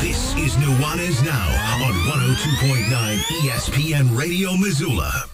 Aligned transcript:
This 0.00 0.34
is 0.36 0.54
Nuanez 0.54 1.22
Now 1.22 1.84
on 1.84 1.92
102.9 1.92 3.18
ESPN 3.42 4.16
Radio 4.16 4.56
Missoula. 4.56 5.24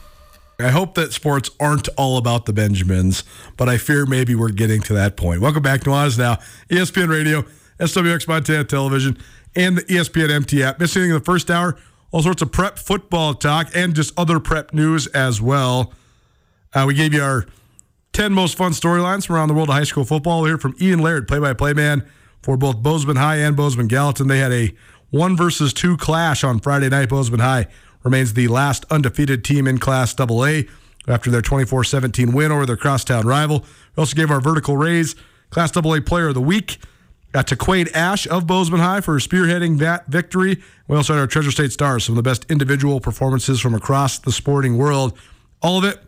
I 0.58 0.70
hope 0.70 0.97
that 0.97 1.12
sports 1.12 1.50
aren't 1.61 1.89
all 1.97 2.19
about 2.19 2.47
the 2.47 2.53
Benjamins, 2.53 3.23
but 3.56 3.69
I 3.69 3.78
fear 3.78 4.06
maybe 4.06 4.34
we're 4.34 4.48
getting 4.48 4.83
to 4.83 4.92
that 4.95 5.17
point. 5.17 5.41
Welcome 5.41 5.62
back 5.62 5.83
to 5.83 5.91
Now, 5.91 6.39
ESPN 6.69 7.08
Radio, 7.08 7.45
SWX 7.78 8.27
Montana 8.27 8.64
Television, 8.64 9.17
and 9.55 9.78
the 9.78 9.83
ESPN 9.83 10.31
MT 10.31 10.64
app. 10.64 10.80
Missing 10.80 11.05
in 11.05 11.12
the 11.12 11.20
first 11.20 11.48
hour, 11.48 11.78
all 12.11 12.25
sorts 12.25 12.42
of 12.42 12.51
prep 12.51 12.77
football 12.77 13.34
talk 13.34 13.69
and 13.73 13.95
just 13.95 14.19
other 14.19 14.41
prep 14.41 14.75
news 14.75 15.06
as 15.06 15.41
well. 15.41 15.92
Uh, 16.75 16.86
we 16.89 16.95
gave 16.95 17.14
you 17.14 17.23
our 17.23 17.47
10 18.14 18.33
most 18.33 18.56
fun 18.56 18.73
storylines 18.73 19.28
from 19.28 19.36
around 19.36 19.47
the 19.47 19.55
world 19.55 19.69
of 19.69 19.77
high 19.77 19.84
school 19.84 20.05
football. 20.05 20.41
We'll 20.41 20.51
hear 20.51 20.58
from 20.58 20.75
Ian 20.80 20.98
Laird, 20.98 21.28
play 21.28 21.39
by 21.39 21.53
play 21.53 21.73
man 21.73 22.05
for 22.47 22.56
both 22.56 22.80
Bozeman 22.80 23.16
High 23.16 23.39
and 23.39 23.56
Bozeman 23.56 23.89
Gallatin. 23.89 24.28
They 24.28 24.39
had 24.39 24.52
a 24.52 24.72
one 25.11 25.36
versus 25.36 25.72
two 25.72 25.97
clash 25.97 26.44
on 26.44 26.61
Friday 26.61 26.89
night. 26.89 27.08
Bozeman 27.08 27.41
High 27.41 27.66
remains 28.05 28.34
the 28.34 28.47
last 28.47 28.84
undefeated 28.89 29.42
team 29.42 29.66
in 29.66 29.78
Class 29.78 30.14
AA 30.16 30.61
after 31.08 31.28
their 31.28 31.42
24 31.42 31.83
17 31.83 32.33
win 32.33 32.52
over 32.52 32.64
their 32.64 32.77
crosstown 32.77 33.27
rival. 33.27 33.64
We 33.97 34.00
also 34.00 34.14
gave 34.14 34.30
our 34.30 34.41
vertical 34.41 34.77
raise 34.77 35.17
Class 35.51 35.77
AA 35.77 35.98
player 35.98 36.29
of 36.29 36.34
the 36.34 36.40
week. 36.40 36.79
To 37.34 37.55
Quade 37.55 37.90
Ash 37.92 38.27
of 38.29 38.46
Bozeman 38.46 38.80
High 38.80 39.02
for 39.02 39.18
spearheading 39.18 39.78
that 39.80 40.07
victory. 40.07 40.63
We 40.89 40.96
also 40.96 41.13
had 41.13 41.20
our 41.20 41.27
Treasure 41.27 41.51
State 41.51 41.70
Stars, 41.70 42.05
some 42.05 42.14
of 42.14 42.17
the 42.17 42.23
best 42.23 42.46
individual 42.51 42.98
performances 42.98 43.61
from 43.61 43.74
across 43.74 44.18
the 44.18 44.33
sporting 44.33 44.78
world. 44.78 45.18
All 45.61 45.77
of 45.77 45.84
it 45.84 45.98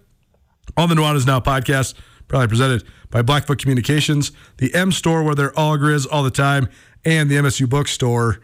on 0.75 0.89
the 0.89 0.95
Nuanez 0.95 1.27
Now 1.27 1.39
podcast, 1.41 1.93
probably 2.29 2.49
presented 2.49 2.85
by 3.11 3.23
Blackfoot 3.23 3.59
Communications, 3.59 4.33
the 4.59 4.73
M 4.75 4.93
Store 4.93 5.23
where 5.23 5.35
they're 5.35 5.59
all 5.59 5.77
grizz 5.77 6.07
all 6.11 6.23
the 6.23 6.31
time, 6.31 6.69
and 7.05 7.31
the 7.31 7.37
MSU 7.37 7.69
Bookstore. 7.69 8.41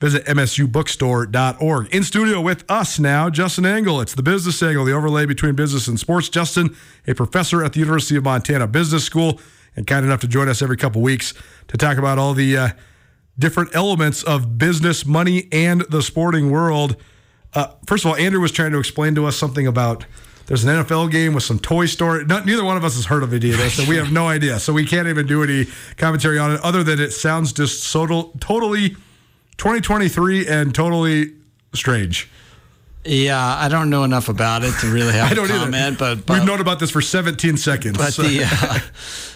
Visit 0.00 0.24
MSUBookstore.org. 0.24 1.94
In 1.94 2.04
studio 2.04 2.40
with 2.40 2.64
us 2.70 2.98
now, 2.98 3.28
Justin 3.28 3.66
Angle. 3.66 4.00
It's 4.00 4.14
the 4.14 4.22
business 4.22 4.62
angle, 4.62 4.86
the 4.86 4.92
overlay 4.92 5.26
between 5.26 5.54
business 5.54 5.88
and 5.88 6.00
sports. 6.00 6.30
Justin, 6.30 6.74
a 7.06 7.14
professor 7.14 7.62
at 7.62 7.74
the 7.74 7.80
University 7.80 8.16
of 8.16 8.24
Montana 8.24 8.66
Business 8.66 9.04
School, 9.04 9.38
and 9.76 9.86
kind 9.86 10.06
enough 10.06 10.20
to 10.20 10.26
join 10.26 10.48
us 10.48 10.62
every 10.62 10.78
couple 10.78 11.02
weeks 11.02 11.34
to 11.68 11.76
talk 11.76 11.98
about 11.98 12.18
all 12.18 12.32
the 12.32 12.56
uh, 12.56 12.68
different 13.38 13.74
elements 13.74 14.22
of 14.22 14.56
business, 14.56 15.04
money, 15.04 15.48
and 15.52 15.82
the 15.82 16.00
sporting 16.00 16.50
world. 16.50 16.96
Uh, 17.52 17.68
first 17.86 18.04
of 18.04 18.10
all, 18.10 18.16
Andrew 18.16 18.40
was 18.40 18.52
trying 18.52 18.72
to 18.72 18.78
explain 18.78 19.14
to 19.16 19.26
us 19.26 19.36
something 19.36 19.66
about 19.66 20.06
there's 20.50 20.64
an 20.64 20.84
NFL 20.84 21.12
game 21.12 21.32
with 21.32 21.44
some 21.44 21.60
Toy 21.60 21.86
Story. 21.86 22.24
Not, 22.24 22.44
neither 22.44 22.64
one 22.64 22.76
of 22.76 22.82
us 22.82 22.96
has 22.96 23.06
heard 23.06 23.22
of 23.22 23.32
any 23.32 23.52
of 23.52 23.58
this, 23.58 23.74
so 23.74 23.88
we 23.88 23.94
have 23.98 24.10
no 24.10 24.26
idea. 24.26 24.58
So 24.58 24.72
we 24.72 24.84
can't 24.84 25.06
even 25.06 25.24
do 25.24 25.44
any 25.44 25.66
commentary 25.96 26.40
on 26.40 26.50
it, 26.50 26.60
other 26.62 26.82
than 26.82 26.98
it 26.98 27.12
sounds 27.12 27.52
just 27.52 27.84
so, 27.84 28.32
totally 28.40 28.88
2023 29.58 30.48
and 30.48 30.74
totally 30.74 31.34
strange. 31.72 32.28
Yeah, 33.04 33.38
I 33.40 33.68
don't 33.68 33.90
know 33.90 34.02
enough 34.02 34.28
about 34.28 34.64
it 34.64 34.72
to 34.80 34.92
really 34.92 35.12
have 35.12 35.30
I 35.30 35.34
don't 35.34 35.48
a 35.48 35.54
either. 35.54 35.64
comment, 35.66 35.98
but, 36.00 36.26
but 36.26 36.38
We've 36.38 36.44
known 36.44 36.60
about 36.60 36.80
this 36.80 36.90
for 36.90 37.00
17 37.00 37.56
seconds. 37.56 37.96
but 37.96 38.12
so- 38.12 38.22
the 38.24 38.42
uh, 38.42 38.78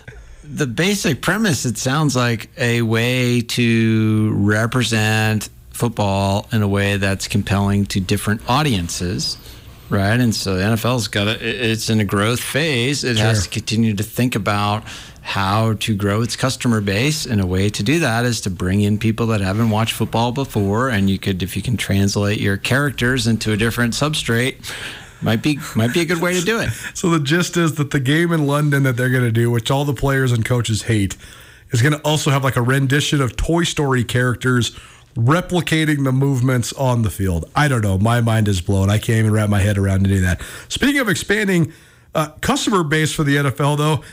the 0.42 0.66
basic 0.66 1.22
premise 1.22 1.64
it 1.64 1.78
sounds 1.78 2.16
like 2.16 2.50
a 2.58 2.82
way 2.82 3.40
to 3.40 4.32
represent 4.34 5.48
football 5.70 6.48
in 6.50 6.60
a 6.62 6.68
way 6.68 6.96
that's 6.96 7.28
compelling 7.28 7.86
to 7.86 8.00
different 8.00 8.42
audiences 8.50 9.38
right? 9.94 10.20
And 10.20 10.34
so 10.34 10.56
the 10.56 10.62
nfl's 10.62 11.08
got 11.08 11.28
it's 11.28 11.88
in 11.88 12.00
a 12.00 12.04
growth 12.04 12.40
phase. 12.40 13.04
It 13.04 13.16
has 13.16 13.44
to 13.44 13.48
continue 13.48 13.94
to 13.94 14.02
think 14.02 14.34
about 14.34 14.84
how 15.22 15.72
to 15.74 15.96
grow 15.96 16.20
its 16.20 16.36
customer 16.36 16.80
base. 16.82 17.24
And 17.24 17.40
a 17.40 17.46
way 17.46 17.70
to 17.70 17.82
do 17.82 17.98
that 18.00 18.26
is 18.26 18.42
to 18.42 18.50
bring 18.50 18.82
in 18.82 18.98
people 18.98 19.26
that 19.28 19.40
haven't 19.40 19.70
watched 19.70 19.94
football 19.94 20.32
before. 20.32 20.90
And 20.90 21.08
you 21.08 21.18
could 21.18 21.42
if 21.42 21.56
you 21.56 21.62
can 21.62 21.76
translate 21.76 22.40
your 22.40 22.56
characters 22.56 23.26
into 23.26 23.52
a 23.52 23.56
different 23.56 23.94
substrate 23.94 24.56
might 25.22 25.42
be 25.42 25.58
might 25.74 25.94
be 25.94 26.00
a 26.00 26.04
good 26.04 26.20
way 26.20 26.38
to 26.38 26.44
do 26.44 26.60
it. 26.60 26.70
So 26.94 27.10
the 27.10 27.20
gist 27.20 27.56
is 27.56 27.74
that 27.74 27.90
the 27.90 28.00
game 28.00 28.32
in 28.32 28.46
London 28.46 28.82
that 28.84 28.96
they're 28.96 29.10
going 29.10 29.24
to 29.24 29.32
do, 29.32 29.50
which 29.50 29.70
all 29.70 29.84
the 29.84 29.94
players 29.94 30.32
and 30.32 30.44
coaches 30.44 30.82
hate, 30.82 31.16
is 31.70 31.82
going 31.82 31.92
to 31.92 32.00
also 32.00 32.30
have 32.30 32.44
like 32.44 32.56
a 32.56 32.62
rendition 32.62 33.20
of 33.20 33.36
Toy 33.36 33.64
Story 33.64 34.04
characters 34.04 34.78
replicating 35.14 36.04
the 36.04 36.12
movements 36.12 36.72
on 36.72 37.02
the 37.02 37.10
field. 37.10 37.48
I 37.54 37.68
don't 37.68 37.82
know. 37.82 37.98
My 37.98 38.20
mind 38.20 38.48
is 38.48 38.60
blown. 38.60 38.90
I 38.90 38.98
can't 38.98 39.20
even 39.20 39.32
wrap 39.32 39.48
my 39.48 39.60
head 39.60 39.78
around 39.78 40.06
any 40.06 40.16
of 40.16 40.22
that. 40.22 40.42
Speaking 40.68 41.00
of 41.00 41.08
expanding 41.08 41.72
uh, 42.14 42.28
customer 42.40 42.82
base 42.82 43.12
for 43.12 43.24
the 43.24 43.36
NFL, 43.36 43.78
though, 43.78 44.04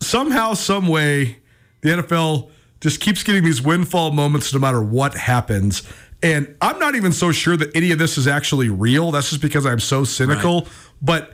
somehow, 0.00 0.54
some 0.54 0.86
way, 0.88 1.38
the 1.82 1.90
NFL 1.90 2.50
just 2.80 3.00
keeps 3.00 3.22
getting 3.22 3.44
these 3.44 3.60
windfall 3.60 4.12
moments 4.12 4.52
no 4.52 4.60
matter 4.60 4.82
what 4.82 5.14
happens. 5.14 5.82
And 6.22 6.54
I'm 6.60 6.78
not 6.78 6.94
even 6.94 7.12
so 7.12 7.32
sure 7.32 7.56
that 7.56 7.74
any 7.74 7.92
of 7.92 7.98
this 7.98 8.18
is 8.18 8.26
actually 8.26 8.68
real. 8.68 9.10
That's 9.10 9.30
just 9.30 9.42
because 9.42 9.66
I'm 9.66 9.80
so 9.80 10.04
cynical. 10.04 10.66
But 11.00 11.32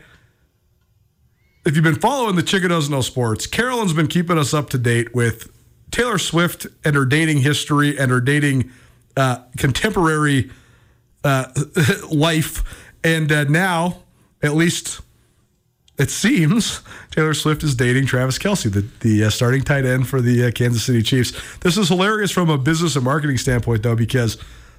if 1.65 1.75
you've 1.75 1.85
been 1.85 1.99
following 1.99 2.37
the 2.37 2.43
Chicken 2.43 2.71
Doesn't 2.71 2.93
Know 2.93 3.01
Sports, 3.01 3.47
Carolyn's 3.47 3.93
been 3.93 4.07
keeping 4.07 4.39
us 4.39 4.55
up 4.55 4.71
to 4.71 4.79
date 4.79 5.15
with 5.15 5.51
Taylor 5.91 6.19
Swift 6.19 6.67
and 6.85 6.95
her 6.97 7.05
dating 7.05 7.39
history 7.41 7.99
and 7.99 8.11
her 8.11 8.21
dating 8.21 8.71
uh, 9.17 9.39
contemporary 9.57 10.51
uh, 11.25 11.47
life. 12.11 12.63
And 13.03 13.31
uh, 13.33 13.45
now, 13.45 14.03
at 14.43 14.55
least 14.55 15.01
it 15.99 16.11
seems 16.11 16.83
Taylor 17.13 17.33
Swift 17.35 17.63
is 17.63 17.75
dating 17.75 18.07
Travis 18.07 18.39
Kelce, 18.39 18.71
the, 18.71 18.87
the 19.01 19.25
uh, 19.25 19.31
starting 19.31 19.63
tight 19.63 19.85
end 19.87 20.07
for 20.09 20.21
the 20.21 20.47
uh, 20.47 20.51
Kansas 20.51 20.85
City 20.85 21.03
Chiefs. 21.03 21.33
This 21.61 21.79
is 21.79 21.89
hilarious 21.89 22.31
from 22.31 22.51
a 22.51 22.59
business 22.59 22.97
and 22.97 23.05
marketing 23.05 23.39
standpoint, 23.39 23.83
though, 23.83 23.97
because 23.97 24.37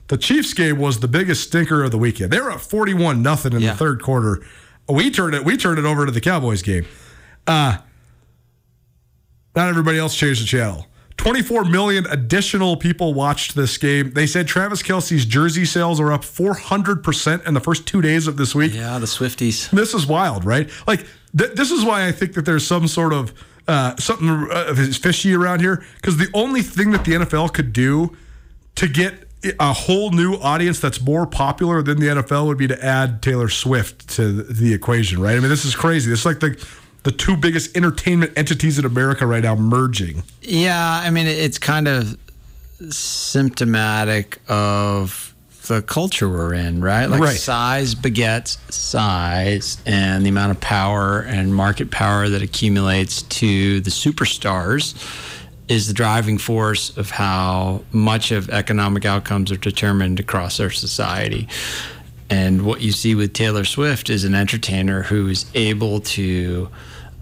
the 0.10 0.18
Chiefs 0.18 0.54
game 0.54 0.78
was 0.78 1.00
the 1.00 1.08
biggest 1.08 1.44
stinker 1.48 1.84
of 1.84 1.92
the 1.92 1.98
weekend. 1.98 2.32
They 2.32 2.40
were 2.40 2.52
up 2.52 2.62
forty-one 2.62 3.22
nothing 3.24 3.54
in 3.54 3.62
Yeah. 3.62 3.72
the 3.72 3.78
third 3.78 4.02
quarter. 4.02 4.46
We 4.88 5.10
turned 5.10 5.34
it. 5.36 5.44
We 5.44 5.58
turned 5.58 5.80
it 5.80 5.86
over 5.86 6.06
to 6.06 6.12
the 6.12 6.22
Cowboys 6.22 6.62
game. 6.62 6.86
Uh, 7.48 7.78
not 9.56 9.70
everybody 9.70 9.98
else 9.98 10.16
changed 10.16 10.42
the 10.42 10.46
channel. 10.46 10.86
24 11.18 11.66
million 11.66 12.06
additional 12.08 12.78
people 12.78 13.14
watched 13.14 13.56
this 13.56 13.78
game. 13.78 14.12
They 14.14 14.28
said 14.28 14.48
Travis 14.48 14.82
Kelce's 14.84 15.26
jersey 15.26 15.66
sales 15.66 16.00
are 16.00 16.12
up 16.12 16.22
400% 16.22 17.46
in 17.46 17.54
the 17.54 17.60
first 17.60 17.88
two 17.88 18.02
days 18.02 18.28
of 18.28 18.38
this 18.38 18.54
week. 18.56 18.74
Yeah, 18.74 19.00
the 19.00 19.08
Swifties. 19.08 19.70
This 19.72 19.94
is 19.94 20.06
wild, 20.06 20.46
right? 20.46 20.70
Like 20.88 21.06
th- 21.38 21.54
this 21.54 21.72
is 21.72 21.84
why 21.84 22.08
I 22.08 22.12
think 22.12 22.34
that 22.34 22.46
there's 22.46 22.66
some 22.66 22.88
sort 22.88 23.14
of 23.14 23.34
uh, 23.68 23.96
something 23.98 24.48
uh, 24.52 24.74
fishy 24.74 25.34
around 25.34 25.60
here 25.60 25.84
because 25.96 26.18
the 26.18 26.30
only 26.34 26.62
thing 26.62 26.92
that 26.92 27.04
the 27.04 27.14
NFL 27.14 27.54
could 27.54 27.74
do 27.74 28.16
to 28.76 28.88
get 28.88 29.28
a 29.60 29.74
whole 29.74 30.12
new 30.12 30.36
audience 30.36 30.80
that's 30.80 31.02
more 31.02 31.26
popular 31.26 31.82
than 31.82 32.00
the 32.00 32.08
NFL 32.08 32.48
would 32.48 32.58
be 32.58 32.68
to 32.68 32.86
add 32.86 33.22
Taylor 33.22 33.50
Swift 33.50 34.10
to 34.10 34.44
the 34.44 34.74
equation, 34.74 35.22
right? 35.22 35.36
I 35.36 35.40
mean, 35.40 35.50
this 35.50 35.66
is 35.66 35.76
crazy. 35.76 36.12
It's 36.12 36.26
like 36.26 36.40
the 36.40 36.64
the 37.08 37.14
two 37.14 37.38
biggest 37.38 37.78
entertainment 37.78 38.34
entities 38.36 38.78
in 38.78 38.84
America 38.84 39.26
right 39.26 39.42
now 39.42 39.56
merging. 39.56 40.24
Yeah, 40.42 41.02
I 41.02 41.10
mean, 41.10 41.26
it's 41.26 41.58
kind 41.58 41.88
of 41.88 42.18
symptomatic 42.90 44.42
of 44.50 45.34
the 45.70 45.82
culture 45.84 46.28
we're 46.28 46.54
in, 46.54 46.82
right? 46.82 47.06
Like 47.06 47.22
Right. 47.22 47.38
size 47.40 47.96
begets 47.96 48.58
size, 48.70 49.78
and 49.86 50.26
the 50.26 50.30
amount 50.30 50.52
of 50.52 50.60
power 50.60 51.22
and 51.22 51.56
market 51.56 51.92
power 51.92 52.28
that 52.28 52.42
accumulates 52.42 53.22
to 53.22 53.80
the 53.80 53.90
superstars 53.90 54.94
is 55.70 55.88
the 55.88 55.94
driving 55.94 56.38
force 56.38 56.90
of 56.98 57.12
how 57.12 57.84
much 57.94 58.34
of 58.34 58.50
economic 58.50 59.06
outcomes 59.06 59.50
are 59.50 59.56
determined 59.58 60.20
across 60.20 60.60
our 60.60 60.72
society. 60.72 61.48
And 62.30 62.64
what 62.66 62.82
you 62.82 62.92
see 62.92 63.16
with 63.16 63.32
Taylor 63.32 63.64
Swift 63.64 64.10
is 64.10 64.26
an 64.26 64.36
entertainer 64.36 65.04
who 65.04 65.30
is 65.30 65.46
able 65.54 66.02
to 66.02 66.68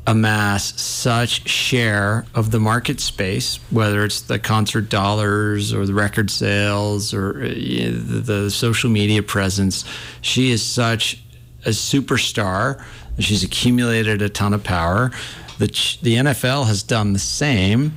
amass 0.07 0.80
such 0.80 1.48
share 1.50 2.25
of 2.36 2.52
the 2.52 2.60
market 2.60 3.00
space, 3.00 3.60
whether 3.72 4.04
it's 4.04 4.22
the 4.22 4.38
concert 4.38 4.90
dollars 4.90 5.74
or 5.74 5.86
the 5.86 5.94
record 5.94 6.30
sales 6.30 7.13
or 7.13 7.44
uh, 7.44 7.48
the 7.48 8.50
social 8.52 8.90
media 8.90 9.24
presence. 9.24 9.84
She 10.22 10.52
is 10.52 10.63
such 10.63 11.22
a 11.66 11.69
superstar. 11.69 12.84
She's 13.19 13.44
accumulated 13.44 14.22
a 14.22 14.30
ton 14.30 14.54
of 14.54 14.63
power. 14.63 15.12
The, 15.57 15.68
the 16.02 16.16
NFL 16.16 16.68
has 16.68 16.84
done 16.84 17.13
the 17.13 17.19
same, 17.19 17.94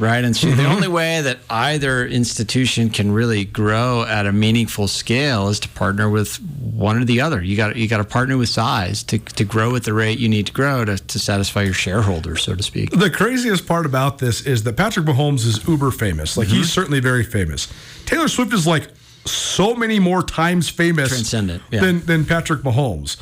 right? 0.00 0.24
And 0.24 0.34
so 0.36 0.50
the 0.50 0.66
only 0.66 0.88
way 0.88 1.20
that 1.20 1.38
either 1.48 2.06
institution 2.06 2.90
can 2.90 3.12
really 3.12 3.44
grow 3.44 4.02
at 4.04 4.26
a 4.26 4.32
meaningful 4.32 4.88
scale 4.88 5.48
is 5.48 5.60
to 5.60 5.68
partner 5.68 6.08
with 6.10 6.36
one 6.60 6.96
or 7.00 7.04
the 7.04 7.20
other. 7.20 7.42
You 7.42 7.56
got 7.56 7.76
you 7.76 7.86
got 7.88 7.98
to 7.98 8.04
partner 8.04 8.36
with 8.36 8.48
size 8.48 9.02
to, 9.04 9.18
to 9.18 9.44
grow 9.44 9.76
at 9.76 9.84
the 9.84 9.92
rate 9.92 10.18
you 10.18 10.28
need 10.28 10.46
to 10.46 10.52
grow 10.52 10.84
to, 10.84 10.96
to 10.96 11.18
satisfy 11.18 11.62
your 11.62 11.74
shareholders, 11.74 12.42
so 12.42 12.54
to 12.54 12.62
speak. 12.62 12.90
The 12.90 13.10
craziest 13.10 13.66
part 13.66 13.86
about 13.86 14.18
this 14.18 14.46
is 14.46 14.62
that 14.64 14.76
Patrick 14.76 15.06
Mahomes 15.06 15.46
is 15.46 15.66
uber 15.68 15.90
famous. 15.90 16.36
Like 16.36 16.48
Mm-hmm. 16.48 16.56
he's 16.56 16.72
certainly 16.72 17.00
very 17.00 17.22
famous. 17.22 17.68
Taylor 18.06 18.28
Swift 18.28 18.52
is 18.52 18.66
like 18.66 18.88
so 19.26 19.74
many 19.74 19.98
more 20.00 20.22
times 20.22 20.68
famous 20.70 21.10
Transcendent, 21.10 21.62
yeah. 21.70 21.80
than 21.82 22.00
than 22.06 22.24
Patrick 22.24 22.62
Mahomes. 22.62 23.18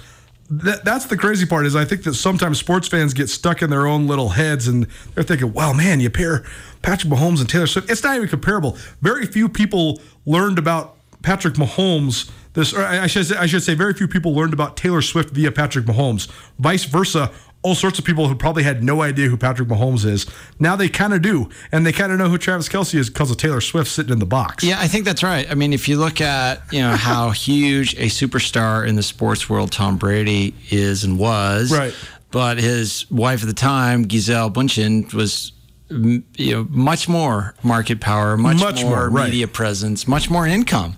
That, 0.51 0.85
that's 0.85 1.05
the 1.07 1.17
crazy 1.17 1.45
part 1.45 1.67
is 1.67 1.77
I 1.77 1.85
think 1.85 2.05
that 2.05 2.15
sometimes 2.15 2.59
sports 2.59 2.89
fans 2.89 3.13
get 3.13 3.29
stuck 3.29 3.61
in 3.61 3.69
their 3.69 3.87
own 3.87 4.07
little 4.07 4.31
heads 4.31 4.67
and 4.67 4.87
they're 5.15 5.25
thinking, 5.25 5.53
"Wow, 5.53 5.75
man, 5.75 6.01
you 6.01 6.09
pair 6.09 6.43
Patrick 6.81 7.13
Mahomes 7.13 7.41
and 7.41 7.49
Taylor 7.49 7.67
Swift. 7.67 7.91
It's 7.91 8.03
not 8.03 8.17
even 8.17 8.29
comparable." 8.29 8.79
Very 9.03 9.27
few 9.27 9.49
people 9.49 10.01
learned 10.25 10.59
about 10.59 10.97
Patrick 11.23 11.55
Mahomes. 11.55 12.31
This, 12.55 12.75
I 12.75 13.07
should 13.07 13.31
I 13.37 13.47
should 13.47 13.63
say, 13.63 13.75
very 13.75 13.93
few 13.93 14.09
people 14.09 14.35
learned 14.35 14.55
about 14.55 14.77
Taylor 14.77 15.03
Swift 15.03 15.31
via 15.31 15.53
Patrick 15.53 15.85
Mahomes. 15.85 16.29
Vice 16.59 16.85
versa, 16.85 17.31
all 17.63 17.75
sorts 17.75 17.99
of 17.99 18.05
people 18.05 18.29
who 18.29 18.35
probably 18.35 18.63
had 18.63 18.83
no 18.85 19.03
idea 19.03 19.29
who 19.29 19.37
Patrick 19.37 19.69
Mahomes 19.69 20.05
is. 20.05 20.27
Now 20.59 20.77
they 20.77 20.89
kind 20.89 21.13
of 21.13 21.23
do, 21.23 21.49
and 21.73 21.85
they 21.85 21.93
kind 21.93 22.13
of 22.13 22.19
know 22.19 22.29
who 22.29 22.39
Travis 22.39 22.69
Kelce 22.69 22.95
is 22.95 23.11
because 23.11 23.31
of 23.31 23.37
Taylor 23.37 23.61
Swift 23.61 23.91
sitting 23.91 24.13
in 24.13 24.19
the 24.21 24.27
box. 24.27 24.63
Yeah, 24.65 24.79
I 24.79 24.87
think 24.89 25.05
that's 25.05 25.23
right. 25.23 25.51
I 25.51 25.55
mean, 25.55 25.73
if 25.73 25.89
you 25.89 25.99
look 25.99 26.21
at 26.21 26.63
you 26.73 26.81
know 26.81 26.95
how 26.97 27.31
huge 27.33 27.95
a 27.95 28.07
superstar 28.07 28.87
in 28.87 28.97
the 28.97 29.03
sports 29.03 29.49
world 29.51 29.73
Tom 29.73 29.97
Brady 29.97 30.55
is 30.71 31.05
and 31.05 31.19
was, 31.19 31.73
Right. 31.77 31.95
But 32.31 32.59
his 32.59 33.11
wife 33.11 33.41
at 33.41 33.47
the 33.49 33.55
time, 33.55 34.05
Gisele 34.07 34.51
Bündchen, 34.51 35.15
was 35.15 35.53
you 35.91 36.53
know 36.53 36.67
much 36.71 37.09
more 37.09 37.55
market 37.63 38.01
power, 38.01 38.37
much, 38.37 38.61
Much 38.61 38.83
more, 38.83 38.97
more, 38.97 39.11
right. 39.11 39.25
media 39.27 39.49
presence, 39.49 40.07
much 40.07 40.29
more 40.29 40.47
income, 40.47 40.97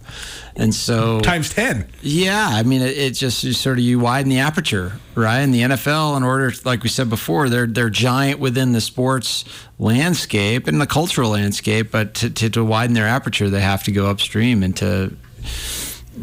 and 0.56 0.74
so 0.74 1.20
times 1.20 1.54
ten. 1.54 1.86
yeah, 2.02 2.48
I 2.50 2.62
mean, 2.64 2.82
it, 2.82 2.98
it 2.98 3.10
just 3.12 3.44
you 3.44 3.52
sort 3.52 3.78
of 3.78 3.84
you 3.84 4.00
widen 4.00 4.28
the 4.30 4.40
aperture, 4.40 4.94
right? 5.14 5.38
And 5.38 5.54
the 5.54 5.62
NFL, 5.62 6.16
in 6.16 6.22
order, 6.24 6.52
like 6.64 6.82
we 6.82 6.88
said 6.88 7.08
before, 7.08 7.48
they're 7.48 7.66
they're 7.66 7.90
giant 7.90 8.40
within 8.40 8.72
the 8.72 8.80
sports 8.80 9.44
landscape 9.78 10.66
and 10.66 10.80
the 10.80 10.86
cultural 10.86 11.30
landscape, 11.30 11.90
but 11.90 12.14
to, 12.14 12.30
to, 12.30 12.50
to 12.50 12.64
widen 12.64 12.94
their 12.94 13.06
aperture, 13.06 13.48
they 13.48 13.60
have 13.60 13.82
to 13.84 13.92
go 13.92 14.06
upstream 14.06 14.62
into 14.62 15.16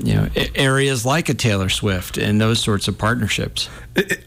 you 0.03 0.13
know 0.13 0.27
areas 0.55 1.05
like 1.05 1.29
a 1.29 1.33
Taylor 1.33 1.69
Swift 1.69 2.17
and 2.17 2.39
those 2.41 2.59
sorts 2.59 2.87
of 2.87 2.97
partnerships. 2.97 3.69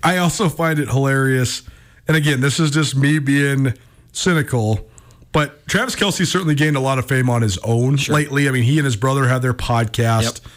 I 0.02 0.16
also 0.16 0.48
find 0.48 0.78
it 0.78 0.88
hilarious. 0.88 1.62
And 2.08 2.16
again, 2.16 2.40
this 2.40 2.58
is 2.58 2.70
just 2.72 2.96
me 2.96 3.18
being 3.20 3.74
cynical, 4.12 4.88
but 5.32 5.66
Travis 5.66 5.94
Kelce 5.94 6.26
certainly 6.26 6.54
gained 6.54 6.76
a 6.76 6.80
lot 6.80 6.98
of 6.98 7.06
fame 7.06 7.30
on 7.30 7.42
his 7.42 7.58
own 7.58 7.96
lately. 8.08 8.48
I 8.48 8.52
mean, 8.52 8.64
he 8.64 8.78
and 8.78 8.84
his 8.84 8.96
brother 8.96 9.28
had 9.28 9.42
their 9.42 9.54
podcast. 9.54 10.42
Yep. 10.42 10.52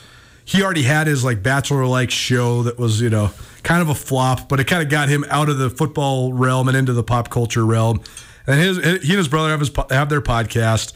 He 0.45 0.63
already 0.63 0.83
had 0.83 1.07
his 1.07 1.23
like 1.23 1.41
bachelor 1.41 1.85
like 1.85 2.11
show 2.11 2.63
that 2.63 2.77
was, 2.77 2.99
you 2.99 3.09
know, 3.09 3.31
kind 3.63 3.81
of 3.81 3.89
a 3.89 3.95
flop, 3.95 4.49
but 4.49 4.59
it 4.59 4.65
kind 4.65 4.83
of 4.83 4.89
got 4.89 5.09
him 5.09 5.25
out 5.29 5.47
of 5.47 5.57
the 5.57 5.69
football 5.69 6.33
realm 6.33 6.67
and 6.67 6.75
into 6.75 6.93
the 6.93 7.03
pop 7.03 7.29
culture 7.29 7.65
realm. 7.65 8.01
And 8.45 8.59
his 8.59 8.77
he 8.77 9.11
and 9.11 9.17
his 9.17 9.27
brother 9.27 9.49
have 9.49 9.61
his 9.61 9.71
have 9.89 10.09
their 10.09 10.21
podcast, 10.21 10.93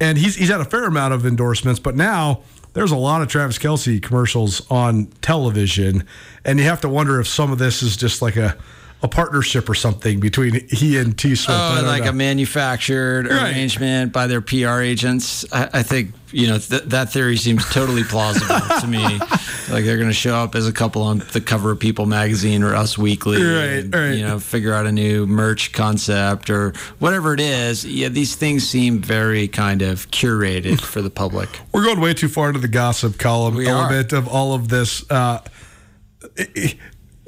and 0.00 0.16
he's 0.16 0.36
he's 0.36 0.48
had 0.48 0.60
a 0.60 0.64
fair 0.64 0.84
amount 0.84 1.12
of 1.12 1.26
endorsements, 1.26 1.80
but 1.80 1.96
now 1.96 2.42
there's 2.72 2.92
a 2.92 2.96
lot 2.96 3.20
of 3.20 3.28
Travis 3.28 3.58
Kelce 3.58 4.00
commercials 4.00 4.66
on 4.70 5.06
television, 5.20 6.04
and 6.44 6.58
you 6.58 6.64
have 6.64 6.80
to 6.80 6.88
wonder 6.88 7.20
if 7.20 7.28
some 7.28 7.52
of 7.52 7.58
this 7.58 7.82
is 7.82 7.96
just 7.96 8.22
like 8.22 8.36
a 8.36 8.56
a 9.02 9.08
partnership 9.08 9.68
or 9.68 9.74
something 9.74 10.18
between 10.20 10.66
he 10.70 10.98
and 10.98 11.16
T 11.16 11.34
Swift. 11.36 11.58
Oh, 11.60 11.82
like 11.84 12.04
know. 12.04 12.10
a 12.10 12.12
manufactured 12.12 13.28
Right. 13.28 13.52
arrangement 13.54 14.12
by 14.12 14.26
their 14.26 14.40
PR 14.40 14.80
agents. 14.80 15.44
I, 15.52 15.68
I 15.74 15.82
think 15.82 16.12
you 16.32 16.48
know 16.48 16.58
th- 16.58 16.82
that 16.84 17.12
theory 17.12 17.36
seems 17.36 17.64
totally 17.70 18.02
plausible 18.04 18.60
to 18.80 18.86
me. 18.86 19.20
Like 19.70 19.84
they're 19.84 19.98
going 19.98 20.08
to 20.08 20.14
show 20.14 20.34
up 20.34 20.54
as 20.54 20.66
a 20.66 20.72
couple 20.72 21.02
on 21.02 21.18
the 21.34 21.42
cover 21.42 21.70
of 21.72 21.78
People 21.78 22.06
magazine 22.06 22.62
or 22.62 22.74
Us 22.74 22.96
Weekly, 22.96 23.36
Right, 23.36 23.64
and, 23.84 23.94
right. 23.94 24.14
You 24.14 24.24
know, 24.24 24.38
figure 24.40 24.72
out 24.72 24.86
a 24.86 24.92
new 24.92 25.26
merch 25.26 25.72
concept 25.72 26.48
or 26.48 26.72
whatever 27.00 27.34
it 27.34 27.40
is. 27.40 27.84
Yeah, 27.84 28.08
these 28.08 28.34
things 28.34 28.66
seem 28.66 29.02
very 29.02 29.46
kind 29.46 29.82
of 29.82 30.10
curated 30.10 30.80
for 30.80 31.02
the 31.02 31.10
public. 31.10 31.50
We're 31.74 31.84
going 31.84 32.00
way 32.00 32.14
too 32.14 32.28
far 32.28 32.48
into 32.48 32.60
the 32.60 32.68
gossip 32.68 33.18
column 33.18 33.56
We 33.56 33.66
are. 33.68 33.90
element 33.90 34.14
of 34.14 34.26
all 34.26 34.54
of 34.54 34.68
this. 34.68 35.04
Uh, 35.10 35.40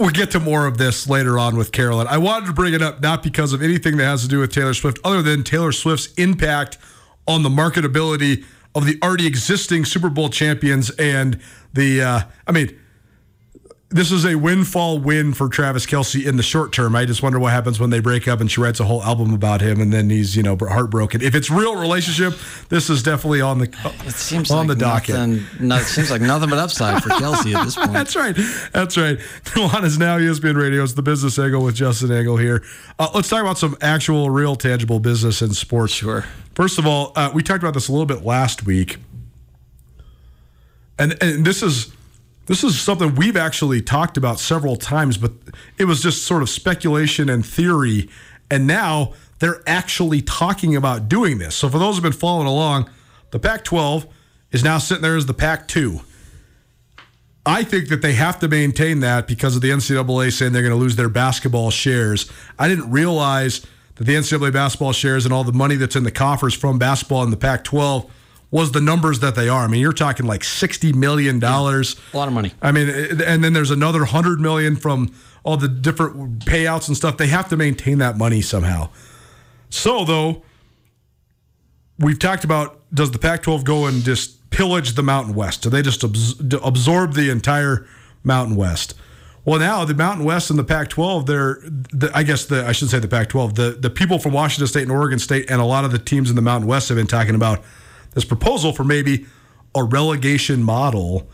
we'll 0.00 0.10
get 0.10 0.30
to 0.30 0.40
more 0.40 0.66
of 0.66 0.78
this 0.78 1.08
later 1.08 1.38
on 1.38 1.56
with 1.56 1.72
Carolyn. 1.72 2.06
I 2.06 2.16
wanted 2.16 2.46
to 2.46 2.52
bring 2.54 2.72
it 2.72 2.80
up 2.80 3.02
not 3.02 3.22
because 3.22 3.52
of 3.52 3.62
anything 3.62 3.98
that 3.98 4.04
has 4.04 4.22
to 4.22 4.28
do 4.28 4.40
with 4.40 4.50
Taylor 4.50 4.72
Swift, 4.72 4.98
other 5.04 5.20
than 5.20 5.44
Taylor 5.44 5.72
Swift's 5.72 6.12
impact 6.14 6.78
on 7.28 7.42
the 7.42 7.50
marketability 7.50 8.44
of 8.74 8.86
the 8.86 8.98
already 9.02 9.26
existing 9.26 9.84
Super 9.84 10.08
Bowl 10.08 10.30
champions 10.30 10.90
and 10.90 11.38
the. 11.74 12.02
Uh, 12.02 12.20
I 12.46 12.52
mean, 12.52 12.76
this 13.90 14.12
is 14.12 14.24
a 14.24 14.36
windfall 14.36 15.00
win 15.00 15.34
for 15.34 15.48
Travis 15.48 15.84
Kelce 15.84 16.24
in 16.24 16.36
the 16.36 16.44
short 16.44 16.72
term. 16.72 16.94
I 16.94 17.04
just 17.04 17.24
wonder 17.24 17.40
what 17.40 17.52
happens 17.52 17.80
when 17.80 17.90
they 17.90 17.98
break 17.98 18.28
up 18.28 18.40
and 18.40 18.48
she 18.48 18.60
writes 18.60 18.78
a 18.78 18.84
whole 18.84 19.02
album 19.02 19.34
about 19.34 19.60
him 19.60 19.80
and 19.80 19.92
then 19.92 20.08
he's 20.10 20.36
you 20.36 20.44
know 20.44 20.56
heartbroken. 20.56 21.20
If 21.22 21.34
it's 21.34 21.50
real 21.50 21.74
relationship, 21.74 22.34
this 22.68 22.88
is 22.88 23.02
definitely 23.02 23.40
on 23.40 23.58
the 23.58 23.92
It 24.06 24.14
seems 24.14 24.50
on 24.52 24.68
like 24.68 24.78
the 24.78 24.84
docket. 24.84 25.16
Nothing, 25.16 25.66
no, 25.66 25.76
it 25.76 25.84
seems 25.86 26.08
like 26.08 26.22
nothing 26.22 26.50
but 26.50 26.60
upside 26.60 27.02
for 27.02 27.08
Kelce 27.10 27.52
at 27.52 27.64
this 27.64 27.74
point. 27.74 27.92
That's 27.92 28.14
right. 28.14 28.36
That's 28.72 28.96
right. 28.96 29.18
Nuanez 29.54 29.98
Now 29.98 30.18
ESPN 30.18 30.56
Radio. 30.56 30.84
It's 30.84 30.92
the 30.92 31.02
business 31.02 31.36
angle 31.36 31.64
with 31.64 31.74
Justin 31.74 32.12
Angle 32.12 32.36
here. 32.36 32.62
Uh, 32.96 33.08
let's 33.12 33.28
talk 33.28 33.40
about 33.40 33.58
some 33.58 33.76
actual, 33.80 34.30
real, 34.30 34.54
tangible 34.54 35.00
business 35.00 35.42
in 35.42 35.52
sports. 35.52 35.92
Sure. 35.92 36.24
First 36.54 36.78
of 36.78 36.86
all, 36.86 37.12
uh, 37.16 37.32
we 37.34 37.42
talked 37.42 37.62
about 37.62 37.74
this 37.74 37.88
a 37.88 37.92
little 37.92 38.06
bit 38.06 38.24
last 38.24 38.64
week, 38.64 38.98
and 40.96 41.20
and 41.20 41.44
this 41.44 41.62
is 41.64 41.92
this 42.50 42.64
is 42.64 42.80
something 42.80 43.14
we've 43.14 43.36
actually 43.36 43.80
talked 43.80 44.16
about 44.16 44.40
several 44.40 44.74
times, 44.74 45.16
but 45.16 45.30
it 45.78 45.84
was 45.84 46.02
just 46.02 46.24
sort 46.26 46.42
of 46.42 46.50
speculation 46.50 47.28
and 47.28 47.46
theory, 47.46 48.10
and 48.50 48.66
now 48.66 49.12
they're 49.38 49.62
actually 49.68 50.20
talking 50.20 50.74
about 50.74 51.08
doing 51.08 51.38
this. 51.38 51.54
So 51.54 51.68
for 51.68 51.78
those 51.78 51.94
who've 51.94 52.02
been 52.02 52.10
following 52.10 52.48
along, 52.48 52.90
the 53.30 53.38
Pac-12 53.38 54.08
is 54.50 54.64
now 54.64 54.78
sitting 54.78 55.02
there 55.02 55.14
as 55.14 55.26
the 55.26 55.32
Pac-2. 55.32 56.02
I 57.46 57.62
think 57.62 57.88
that 57.88 58.02
they 58.02 58.14
have 58.14 58.40
to 58.40 58.48
maintain 58.48 58.98
that 58.98 59.28
because 59.28 59.54
of 59.54 59.62
the 59.62 59.70
NCAA 59.70 60.32
saying 60.32 60.52
they're 60.52 60.62
going 60.62 60.74
to 60.74 60.76
lose 60.76 60.96
their 60.96 61.08
basketball 61.08 61.70
shares. 61.70 62.28
I 62.58 62.66
didn't 62.66 62.90
realize 62.90 63.64
that 63.94 64.06
the 64.06 64.16
NCAA 64.16 64.52
basketball 64.52 64.92
shares 64.92 65.24
and 65.24 65.32
all 65.32 65.44
the 65.44 65.52
money 65.52 65.76
that's 65.76 65.94
in 65.94 66.02
the 66.02 66.10
coffers 66.10 66.54
from 66.54 66.80
basketball 66.80 67.22
in 67.22 67.30
the 67.30 67.36
Pac 67.36 67.62
12 67.62 68.10
was 68.50 68.72
the 68.72 68.80
numbers 68.80 69.20
that 69.20 69.34
they 69.34 69.48
are. 69.48 69.64
I 69.64 69.66
mean, 69.68 69.80
you're 69.80 69.92
talking 69.92 70.26
like 70.26 70.40
$60 70.40 70.94
million. 70.94 71.42
A 71.42 71.82
lot 72.16 72.28
of 72.28 72.32
money. 72.32 72.52
I 72.60 72.72
mean, 72.72 72.88
and 72.88 73.44
then 73.44 73.52
there's 73.52 73.70
another 73.70 74.00
100 74.00 74.40
million 74.40 74.76
from 74.76 75.14
all 75.44 75.56
the 75.56 75.68
different 75.68 76.40
payouts 76.40 76.88
and 76.88 76.96
stuff. 76.96 77.16
They 77.16 77.28
have 77.28 77.48
to 77.50 77.56
maintain 77.56 77.98
that 77.98 78.16
money 78.18 78.40
somehow. 78.42 78.90
So, 79.68 80.04
though, 80.04 80.42
we've 81.98 82.18
talked 82.18 82.44
about 82.44 82.80
does 82.92 83.12
the 83.12 83.18
Pac 83.18 83.42
12 83.42 83.64
go 83.64 83.86
and 83.86 84.02
just 84.02 84.50
pillage 84.50 84.94
the 84.94 85.02
Mountain 85.02 85.34
West? 85.34 85.62
Do 85.62 85.70
they 85.70 85.82
just 85.82 86.02
abs- 86.02 86.40
absorb 86.62 87.14
the 87.14 87.30
entire 87.30 87.86
Mountain 88.24 88.56
West? 88.56 88.94
Well, 89.44 89.60
now 89.60 89.84
the 89.84 89.94
Mountain 89.94 90.24
West 90.24 90.50
and 90.50 90.58
the 90.58 90.64
Pac 90.64 90.88
12, 90.88 91.26
they're, 91.26 91.58
the, 91.62 92.10
I 92.12 92.24
guess 92.24 92.44
the, 92.46 92.66
I 92.66 92.72
should 92.72 92.90
say 92.90 92.98
the 92.98 93.08
Pac 93.08 93.28
12, 93.28 93.54
the, 93.54 93.70
the 93.70 93.88
people 93.88 94.18
from 94.18 94.32
Washington 94.32 94.66
State 94.66 94.82
and 94.82 94.92
Oregon 94.92 95.18
State 95.18 95.50
and 95.50 95.60
a 95.60 95.64
lot 95.64 95.84
of 95.84 95.92
the 95.92 95.98
teams 95.98 96.28
in 96.28 96.36
the 96.36 96.42
Mountain 96.42 96.68
West 96.68 96.88
have 96.88 96.96
been 96.98 97.06
talking 97.06 97.34
about 97.34 97.62
this 98.14 98.24
proposal 98.24 98.72
for 98.72 98.84
maybe 98.84 99.26
a 99.74 99.84
relegation 99.84 100.62
model 100.62 101.28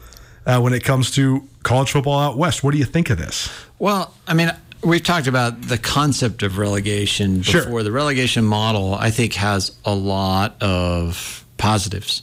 uh, 0.45 0.61
when 0.61 0.73
it 0.73 0.85
comes 0.85 1.11
to 1.12 1.49
college 1.62 1.90
football 1.90 2.18
out 2.18 2.37
west. 2.37 2.62
What 2.62 2.73
do 2.73 2.78
you 2.78 2.85
think 2.85 3.11
of 3.11 3.18
this? 3.18 3.50
Well, 3.78 4.14
I 4.26 4.35
mean, 4.35 4.50
we've 4.85 5.02
talked 5.02 5.26
about 5.26 5.62
the 5.62 5.78
concept 5.78 6.42
of 6.42 6.59
relegation 6.59 7.42
Sure. 7.42 7.62
before. 7.64 7.83
The 7.83 7.92
relegation 7.92 8.45
model, 8.45 8.95
I 8.95 9.11
think, 9.11 9.35
has 9.35 9.73
a 9.85 9.95
lot 9.95 10.62
of 10.62 11.45
positives. 11.56 12.23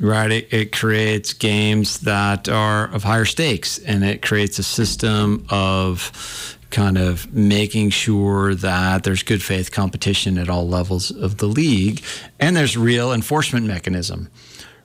Right, 0.00 0.32
it, 0.32 0.52
it 0.52 0.72
creates 0.72 1.32
games 1.32 2.00
that 2.00 2.48
are 2.48 2.86
of 2.92 3.04
higher 3.04 3.24
stakes, 3.24 3.78
and 3.78 4.02
it 4.02 4.20
creates 4.20 4.58
a 4.58 4.64
system 4.64 5.46
of 5.48 6.58
kind 6.72 6.98
of 6.98 7.32
making 7.32 7.90
sure 7.90 8.54
that 8.56 9.04
there's 9.04 9.22
good 9.22 9.42
faith 9.42 9.70
competition 9.70 10.38
at 10.38 10.48
all 10.48 10.66
levels 10.66 11.10
of 11.12 11.36
the 11.36 11.46
league, 11.46 12.02
and 12.40 12.56
there's 12.56 12.76
real 12.76 13.12
enforcement 13.12 13.66
mechanism. 13.66 14.28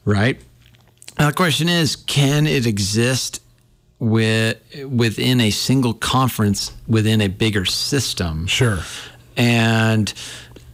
Right. 0.06 0.40
Now 1.18 1.30
the 1.30 1.36
question 1.36 1.68
is, 1.68 1.96
can 1.96 2.46
it 2.46 2.68
exist 2.68 3.42
with 4.00 4.60
within 4.86 5.42
a 5.42 5.50
single 5.50 5.96
conference 5.96 6.72
within 6.88 7.22
a 7.22 7.28
bigger 7.28 7.66
system? 7.66 8.46
Sure. 8.46 8.80
And 9.36 10.14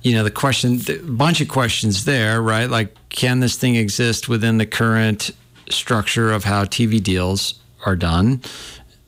you 0.01 0.13
know, 0.13 0.24
the 0.24 0.32
question, 0.32 0.82
a 0.89 0.98
bunch 0.98 1.39
of 1.39 1.48
questions 1.48 2.03
there, 2.03 2.41
right? 2.41 2.70
Like, 2.70 2.93
can 3.08 3.39
this 3.39 3.55
thing 3.55 3.75
exist 3.75 4.27
within 4.27 4.58
the 4.58 4.65
current 4.65 5.32
structure 5.70 6.32
of 6.32 6.43
how 6.43 6.65
TV 6.65 7.01
deals 7.01 7.55
are 7.86 7.96
done? 7.96 8.41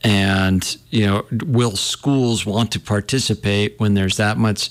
And 0.06 0.78
you 0.92 1.06
know, 1.08 1.26
will 1.46 1.76
schools 1.76 2.46
want 2.46 2.72
to 2.74 2.80
participate 2.80 3.80
when 3.80 3.96
there's 3.96 4.18
that 4.18 4.38
much 4.38 4.70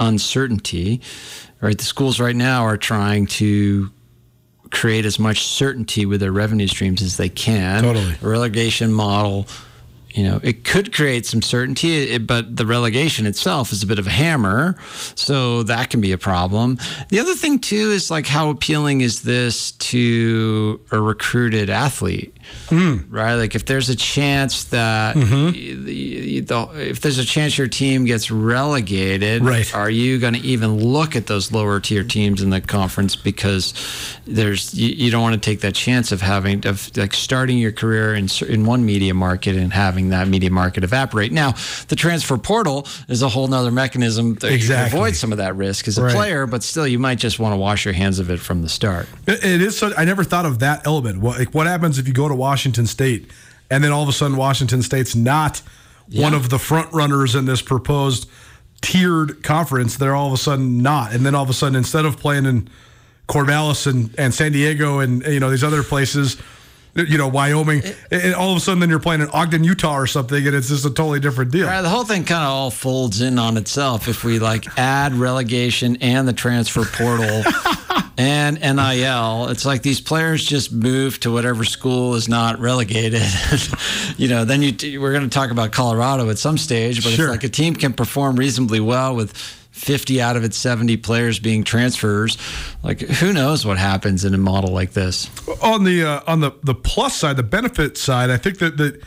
uncertainty? 0.00 1.00
Right, 1.60 1.76
the 1.76 1.84
schools 1.84 2.20
right 2.20 2.36
now 2.36 2.62
are 2.62 2.76
trying 2.76 3.26
to 3.26 3.90
create 4.70 5.04
as 5.04 5.18
much 5.18 5.42
certainty 5.44 6.06
with 6.06 6.20
their 6.20 6.30
revenue 6.30 6.68
streams 6.68 7.02
as 7.02 7.16
they 7.16 7.28
can. 7.28 7.82
Totally. 7.82 8.14
A 8.22 8.28
relegation 8.28 8.92
model, 8.92 9.48
you 10.10 10.22
know, 10.22 10.38
it 10.44 10.62
could 10.62 10.92
create 10.94 11.26
some 11.26 11.42
certainty, 11.42 12.10
it- 12.10 12.26
but 12.26 12.56
the 12.56 12.66
relegation 12.66 13.26
itself 13.26 13.72
is 13.72 13.82
a 13.82 13.86
bit 13.86 13.98
of 13.98 14.06
a 14.06 14.10
hammer, 14.10 14.76
so 15.16 15.64
that 15.64 15.90
can 15.90 16.00
be 16.00 16.12
a 16.12 16.18
problem. 16.18 16.78
The 17.08 17.18
other 17.18 17.34
thing 17.34 17.58
too 17.58 17.90
is 17.90 18.10
like 18.10 18.26
how 18.26 18.50
appealing 18.50 19.00
is 19.00 19.22
this 19.22 19.72
to 19.72 20.80
a 20.92 21.00
recruited 21.00 21.70
athlete? 21.70 22.36
Right, 22.70 23.34
like 23.34 23.54
if 23.54 23.64
there's 23.64 23.88
a 23.88 23.96
chance 23.96 24.64
that 24.64 25.16
mm-hmm. 25.16 25.84
the, 25.84 26.40
the, 26.40 26.68
if 26.90 27.00
there's 27.00 27.18
a 27.18 27.24
chance 27.24 27.56
your 27.56 27.68
team 27.68 28.04
gets 28.04 28.30
relegated, 28.30 29.42
Right. 29.42 29.74
are 29.74 29.88
you 29.90 30.18
going 30.18 30.34
to 30.34 30.40
even 30.40 30.76
look 30.76 31.16
at 31.16 31.26
those 31.26 31.50
lower 31.50 31.80
tier 31.80 32.04
teams 32.04 32.42
in 32.42 32.50
the 32.50 32.60
conference 32.60 33.16
because 33.16 33.72
there's 34.26 34.74
you, 34.74 34.88
you 34.88 35.10
don't 35.10 35.22
want 35.22 35.34
to 35.34 35.40
take 35.40 35.60
that 35.60 35.74
chance 35.74 36.12
of 36.12 36.20
having 36.20 36.66
of 36.66 36.94
like 36.96 37.14
starting 37.14 37.56
your 37.58 37.72
career 37.72 38.14
in 38.14 38.28
in 38.48 38.66
one 38.66 38.84
media 38.84 39.14
market 39.14 39.56
and 39.56 39.72
having 39.72 40.10
that 40.10 40.28
media 40.28 40.50
market 40.50 40.84
evaporate. 40.84 41.32
Now, 41.32 41.54
the 41.88 41.96
transfer 41.96 42.36
portal 42.36 42.86
is 43.08 43.22
a 43.22 43.28
whole 43.28 43.48
nother 43.48 43.70
mechanism 43.72 44.34
that 44.36 44.48
you 44.50 44.54
Exactly. 44.56 44.98
avoid 44.98 45.16
some 45.16 45.32
of 45.32 45.38
that 45.38 45.56
risk 45.56 45.88
as 45.88 45.96
a 45.98 46.02
Right. 46.04 46.14
player, 46.14 46.46
but 46.46 46.62
still 46.62 46.86
you 46.86 46.98
might 46.98 47.18
just 47.18 47.38
want 47.38 47.52
to 47.52 47.56
wash 47.56 47.84
your 47.84 47.94
hands 47.94 48.18
of 48.18 48.30
it 48.30 48.40
from 48.40 48.62
the 48.62 48.68
start. 48.68 49.08
It 49.26 49.42
it 49.44 49.62
is. 49.62 49.78
So, 49.78 49.92
I 49.96 50.04
never 50.04 50.24
thought 50.24 50.44
of 50.46 50.58
that 50.58 50.86
element. 50.86 51.18
What, 51.20 51.38
like, 51.38 51.54
what 51.54 51.66
happens 51.66 51.98
if 51.98 52.06
you 52.08 52.14
go 52.14 52.28
to 52.28 52.34
Washington 52.38 52.86
State 52.86 53.30
and 53.70 53.84
then 53.84 53.92
all 53.92 54.02
of 54.02 54.08
a 54.08 54.12
sudden 54.12 54.36
Washington 54.36 54.82
State's 54.82 55.14
not 55.14 55.62
one 56.12 56.32
of 56.32 56.48
the 56.48 56.58
front 56.58 56.92
runners 56.92 57.34
in 57.34 57.44
this 57.44 57.60
proposed 57.60 58.28
tiered 58.80 59.42
conference? 59.42 59.96
They're 59.96 60.14
all 60.14 60.28
of 60.28 60.32
a 60.32 60.38
sudden 60.38 60.82
not, 60.82 61.12
and 61.12 61.24
then 61.26 61.34
all 61.34 61.42
of 61.42 61.50
a 61.50 61.54
sudden 61.54 61.76
instead 61.76 62.04
of 62.04 62.18
playing 62.18 62.46
in 62.46 62.68
Corvallis 63.28 63.86
and, 63.86 64.14
and 64.18 64.32
San 64.32 64.52
Diego 64.52 65.00
and 65.00 65.22
you 65.26 65.40
know 65.40 65.50
these 65.50 65.64
other 65.64 65.82
places. 65.82 66.36
You 66.94 67.16
know, 67.16 67.28
Wyoming, 67.28 67.82
and 68.10 68.34
all 68.34 68.50
of 68.50 68.56
a 68.56 68.60
sudden, 68.60 68.80
then 68.80 68.88
you're 68.88 68.98
playing 68.98 69.20
in 69.20 69.28
Ogden, 69.28 69.62
Utah, 69.62 69.94
or 69.94 70.08
something, 70.08 70.44
and 70.44 70.56
it's 70.56 70.68
just 70.68 70.84
a 70.84 70.90
totally 70.90 71.20
different 71.20 71.52
deal. 71.52 71.68
Right, 71.68 71.80
the 71.80 71.88
whole 71.88 72.02
thing 72.02 72.24
kind 72.24 72.42
of 72.42 72.50
all 72.50 72.70
folds 72.72 73.20
in 73.20 73.38
on 73.38 73.56
itself 73.56 74.08
if 74.08 74.24
we 74.24 74.40
like 74.40 74.66
add 74.76 75.14
relegation 75.14 75.98
and 76.00 76.26
the 76.26 76.32
transfer 76.32 76.84
portal 76.84 77.44
and 78.18 78.60
NIL. 78.60 79.48
It's 79.48 79.64
like 79.64 79.82
these 79.82 80.00
players 80.00 80.44
just 80.44 80.72
move 80.72 81.20
to 81.20 81.32
whatever 81.32 81.64
school 81.64 82.16
is 82.16 82.28
not 82.28 82.58
relegated. 82.58 83.22
you 84.18 84.28
know, 84.28 84.44
then 84.44 84.60
you 84.60 85.00
we're 85.00 85.12
going 85.12 85.22
to 85.22 85.30
talk 85.30 85.50
about 85.52 85.70
Colorado 85.72 86.28
at 86.28 86.36
some 86.38 86.58
stage, 86.58 87.02
but 87.04 87.12
Sure. 87.12 87.26
if 87.26 87.30
like 87.30 87.44
a 87.44 87.48
team 87.48 87.74
can 87.76 87.92
perform 87.92 88.36
reasonably 88.36 88.80
well 88.80 89.14
with 89.14 89.34
50 89.70 90.20
out 90.20 90.36
of 90.36 90.42
its 90.42 90.56
70 90.56 90.96
players 90.96 91.38
being 91.38 91.62
transfers, 91.62 92.36
like 92.82 92.98
who 93.00 93.32
knows 93.32 93.64
what 93.64 93.78
happens 93.78 94.24
in 94.24 94.34
a 94.34 94.38
model 94.38 94.72
like 94.72 94.92
this. 94.94 95.30
on 95.62 95.84
the 95.84 96.02
uh, 96.02 96.20
on 96.26 96.40
the 96.40 96.50
the 96.64 96.74
plus 96.74 97.16
side, 97.16 97.36
the 97.36 97.44
benefit 97.44 97.96
side, 97.96 98.30
I 98.30 98.36
think 98.36 98.58
that 98.58 98.76
that 98.78 99.00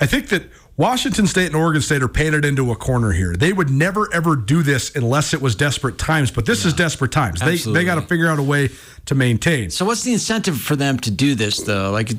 I 0.00 0.06
think 0.06 0.30
that 0.30 0.44
Washington 0.76 1.26
State 1.28 1.46
and 1.46 1.56
Oregon 1.56 1.80
State 1.80 2.02
are 2.02 2.08
painted 2.08 2.44
into 2.44 2.72
a 2.72 2.76
corner 2.76 3.12
here. 3.12 3.36
They 3.36 3.52
would 3.52 3.70
never 3.70 4.12
ever 4.12 4.34
do 4.34 4.62
this 4.62 4.94
unless 4.96 5.32
it 5.32 5.40
was 5.40 5.54
desperate 5.54 5.98
times. 5.98 6.30
But 6.32 6.46
this 6.46 6.64
is 6.64 6.74
desperate 6.74 7.12
times. 7.12 7.40
They 7.40 7.52
Absolutely. 7.52 7.80
they 7.80 7.86
got 7.86 7.94
to 7.96 8.02
figure 8.02 8.26
out 8.26 8.38
a 8.40 8.42
way 8.42 8.70
to 9.06 9.14
maintain. 9.14 9.70
So 9.70 9.84
what's 9.84 10.02
the 10.02 10.12
incentive 10.12 10.60
for 10.60 10.74
them 10.74 10.98
to 11.00 11.10
do 11.10 11.36
this 11.36 11.58
though? 11.58 11.90
Like 11.92 12.10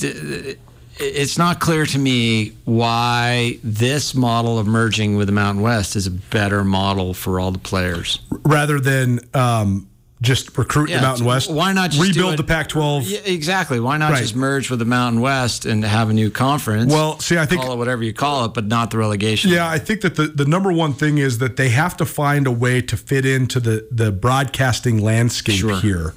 it's 0.97 1.37
not 1.37 1.59
clear 1.59 1.85
to 1.85 1.99
me 1.99 2.53
why 2.63 3.59
this 3.61 4.15
model 4.15 4.57
of 4.57 4.67
merging 4.67 5.17
with 5.17 5.27
the 5.27 5.33
Mountain 5.33 5.61
West 5.61 5.97
is 5.97 6.07
a 6.07 6.11
better 6.11 6.63
model 6.63 7.13
for 7.13 7.39
all 7.39 7.51
the 7.51 7.59
players. 7.59 8.19
rather 8.45 8.79
than 8.79 9.19
um, 9.33 9.87
just 10.21 10.57
recruit 10.57 10.89
Yeah, 10.89 10.97
the 10.97 11.01
Mountain 11.07 11.25
West. 11.25 11.51
Why 11.51 11.73
not 11.73 11.91
just 11.91 12.01
rebuild 12.01 12.37
the 12.37 12.43
Pac-12? 12.43 13.03
Yeah, 13.05 13.19
exactly. 13.25 13.79
Why 13.81 13.97
not 13.97 14.11
Right. 14.13 14.21
just 14.21 14.35
merge 14.35 14.69
with 14.69 14.79
the 14.79 14.85
Mountain 14.85 15.21
West 15.21 15.65
and 15.65 15.83
have 15.83 16.09
a 16.09 16.13
new 16.13 16.29
conference? 16.29 16.91
Well, 16.91 17.19
see, 17.19 17.37
I 17.37 17.45
think- 17.45 17.61
call 17.61 17.73
it 17.73 17.77
whatever 17.77 18.01
you 18.01 18.13
call 18.13 18.45
it, 18.45 18.53
but 18.53 18.65
not 18.65 18.91
the 18.91 18.97
relegation. 18.97 19.51
Yeah, 19.51 19.67
I 19.69 19.77
think 19.77 20.01
that 20.01 20.15
the, 20.15 20.27
the 20.27 20.45
number 20.45 20.71
one 20.71 20.93
thing 20.93 21.17
is 21.17 21.39
that 21.39 21.57
they 21.57 21.69
have 21.69 21.97
to 21.97 22.05
find 22.05 22.47
a 22.47 22.51
way 22.51 22.81
to 22.81 22.95
fit 22.95 23.25
into 23.25 23.59
the, 23.59 23.87
the 23.91 24.11
broadcasting 24.11 25.01
landscape 25.03 25.59
Sure. 25.59 25.79
here. 25.81 26.13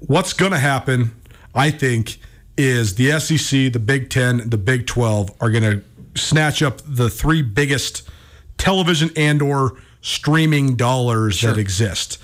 What's 0.00 0.32
going 0.32 0.52
to 0.52 0.58
happen, 0.58 1.14
I 1.54 1.70
think, 1.70 2.18
is 2.56 2.94
the 2.94 3.10
SEC, 3.20 3.72
the 3.72 3.78
Big 3.78 4.08
Ten, 4.08 4.48
the 4.48 4.56
Big 4.58 4.86
12 4.86 5.32
are 5.40 5.50
going 5.50 5.62
to 5.62 5.82
snatch 6.20 6.62
up 6.62 6.80
the 6.86 7.10
three 7.10 7.42
biggest 7.42 8.08
television 8.56 9.10
and 9.16 9.42
or 9.42 9.74
streaming 10.00 10.76
dollars 10.76 11.42
that 11.42 11.58
exist. 11.58 12.16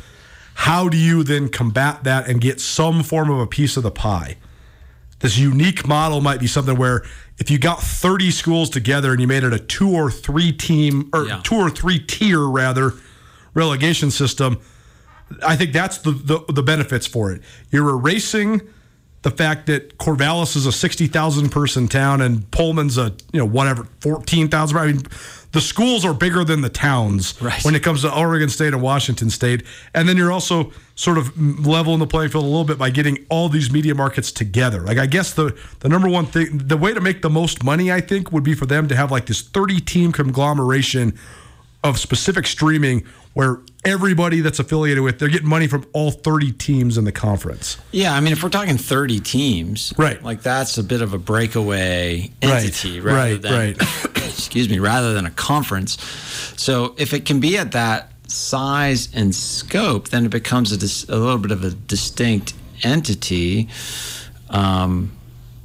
How 0.55 0.89
do 0.89 0.97
you 0.97 1.23
then 1.25 1.49
combat 1.49 2.05
that 2.05 2.29
and 2.29 2.41
get 2.41 2.61
some 2.61 3.03
form 3.03 3.31
of 3.31 3.39
a 3.41 3.47
piece 3.47 3.77
of 3.77 3.83
the 3.83 3.91
pie? 3.91 4.37
this 5.21 5.39
unique 5.39 5.87
model 5.87 6.21
might 6.21 6.41
be 6.41 6.49
something 6.49 6.77
where 6.77 7.05
if 7.39 7.49
you 7.49 7.57
got 7.57 7.81
30 7.81 8.33
schools 8.33 8.69
together 8.69 9.13
and 9.13 9.21
you 9.21 9.29
made 9.29 9.45
it 9.45 9.53
a 9.53 9.59
two 9.61 9.89
or 9.89 10.11
three 10.11 10.51
team 10.51 11.09
or 11.13 11.27
Yeah. 11.29 11.41
two 11.45 11.55
or 11.55 11.71
three 11.71 12.01
tier 12.01 12.41
rather 12.41 12.95
relegation 13.55 14.11
system 14.11 14.59
i 15.47 15.55
think 15.55 15.73
that's 15.73 15.99
the, 15.99 16.11
the 16.11 16.41
the 16.53 16.63
benefits 16.65 17.07
for 17.07 17.31
it 17.31 17.41
you're 17.71 17.89
erasing 17.91 18.63
the 19.23 19.31
fact 19.31 19.67
that 19.67 19.97
Corvallis 19.99 20.57
is 20.57 20.67
a 20.67 20.73
60,000 20.73 21.51
person 21.51 21.87
town 21.87 22.21
and 22.21 22.51
Pullman's 22.51 22.99
a, 22.99 23.15
you 23.33 23.39
know, 23.39 23.45
whatever, 23.47 23.87
14,000. 24.01 24.77
I 24.77 24.87
mean, 24.89 25.03
the 25.53 25.61
schools 25.61 26.05
are 26.05 26.15
bigger 26.15 26.45
than 26.45 26.63
the 26.63 26.69
towns 26.69 27.35
Right. 27.41 27.63
when 27.65 27.75
it 27.75 27.83
comes 27.83 28.03
to 28.03 28.15
Oregon 28.15 28.49
State 28.49 28.73
and 28.73 28.83
Washington 28.83 29.29
State. 29.31 29.63
And 29.95 30.09
then 30.09 30.17
you're 30.17 30.33
also 30.33 30.73
sort 30.95 31.19
of 31.19 31.37
leveling 31.67 31.99
the 31.99 32.07
playing 32.07 32.31
field 32.31 32.45
a 32.45 32.47
little 32.47 32.65
bit 32.65 32.79
by 32.79 32.91
getting 32.91 33.19
all 33.29 33.49
these 33.49 33.71
media 33.71 33.95
markets 33.95 34.33
together. 34.33 34.81
Like, 34.81 34.99
I 34.99 35.07
guess 35.07 35.33
the, 35.35 35.57
the 35.81 35.89
number 35.89 36.09
one 36.09 36.27
thing, 36.27 36.59
the 36.67 36.77
way 36.77 36.95
to 36.95 37.01
make 37.01 37.23
the 37.23 37.31
most 37.31 37.63
money, 37.63 37.93
I 37.93 38.01
think, 38.01 38.33
would 38.33 38.45
be 38.45 38.55
for 38.55 38.67
them 38.67 38.89
to 38.89 38.97
have 38.97 39.11
like 39.11 39.27
this 39.27 39.43
30 39.43 39.81
team 39.81 40.11
conglomeration 40.13 41.19
of 41.85 41.99
specific 41.99 42.47
streaming 42.47 43.05
where 43.35 43.61
everybody 43.85 44.41
that's 44.41 44.59
affiliated 44.59 45.03
with, 45.03 45.19
they're 45.19 45.29
getting 45.29 45.49
money 45.49 45.67
from 45.67 45.85
all 45.93 46.11
30 46.11 46.53
teams 46.53 46.99
in 46.99 47.05
the 47.05 47.13
conference. 47.13 47.79
Yeah, 47.91 48.15
I 48.15 48.21
mean, 48.21 48.33
if 48.33 48.43
we're 48.43 48.49
talking 48.51 48.77
30 48.77 49.21
teams, 49.21 49.93
Right. 49.97 50.23
like 50.23 50.43
that's 50.43 50.77
a 50.79 50.85
bit 50.85 51.01
of 51.03 51.15
a 51.15 51.19
breakaway 51.19 52.31
Right, 52.43 52.53
entity, 52.65 53.01
rather 53.01 53.17
right, 53.19 53.43
than, 53.43 53.53
right. 53.53 53.77
excuse 54.17 54.69
me, 54.69 54.79
rather 54.79 55.15
than 55.15 55.27
a 55.27 55.31
conference. 55.31 55.99
So 56.57 56.95
if 56.99 57.13
it 57.15 57.25
can 57.25 57.41
be 57.41 57.57
at 57.59 57.73
that 57.73 58.13
size 58.29 59.09
and 59.15 59.35
scope, 59.35 60.09
then 60.11 60.27
it 60.27 60.31
becomes 60.31 60.71
a, 60.73 60.77
dis- 60.77 61.05
a 61.09 61.17
little 61.17 61.39
bit 61.39 61.51
of 61.51 61.65
a 61.65 61.71
distinct 61.71 62.55
entity. 62.83 63.69
Um, 64.51 65.13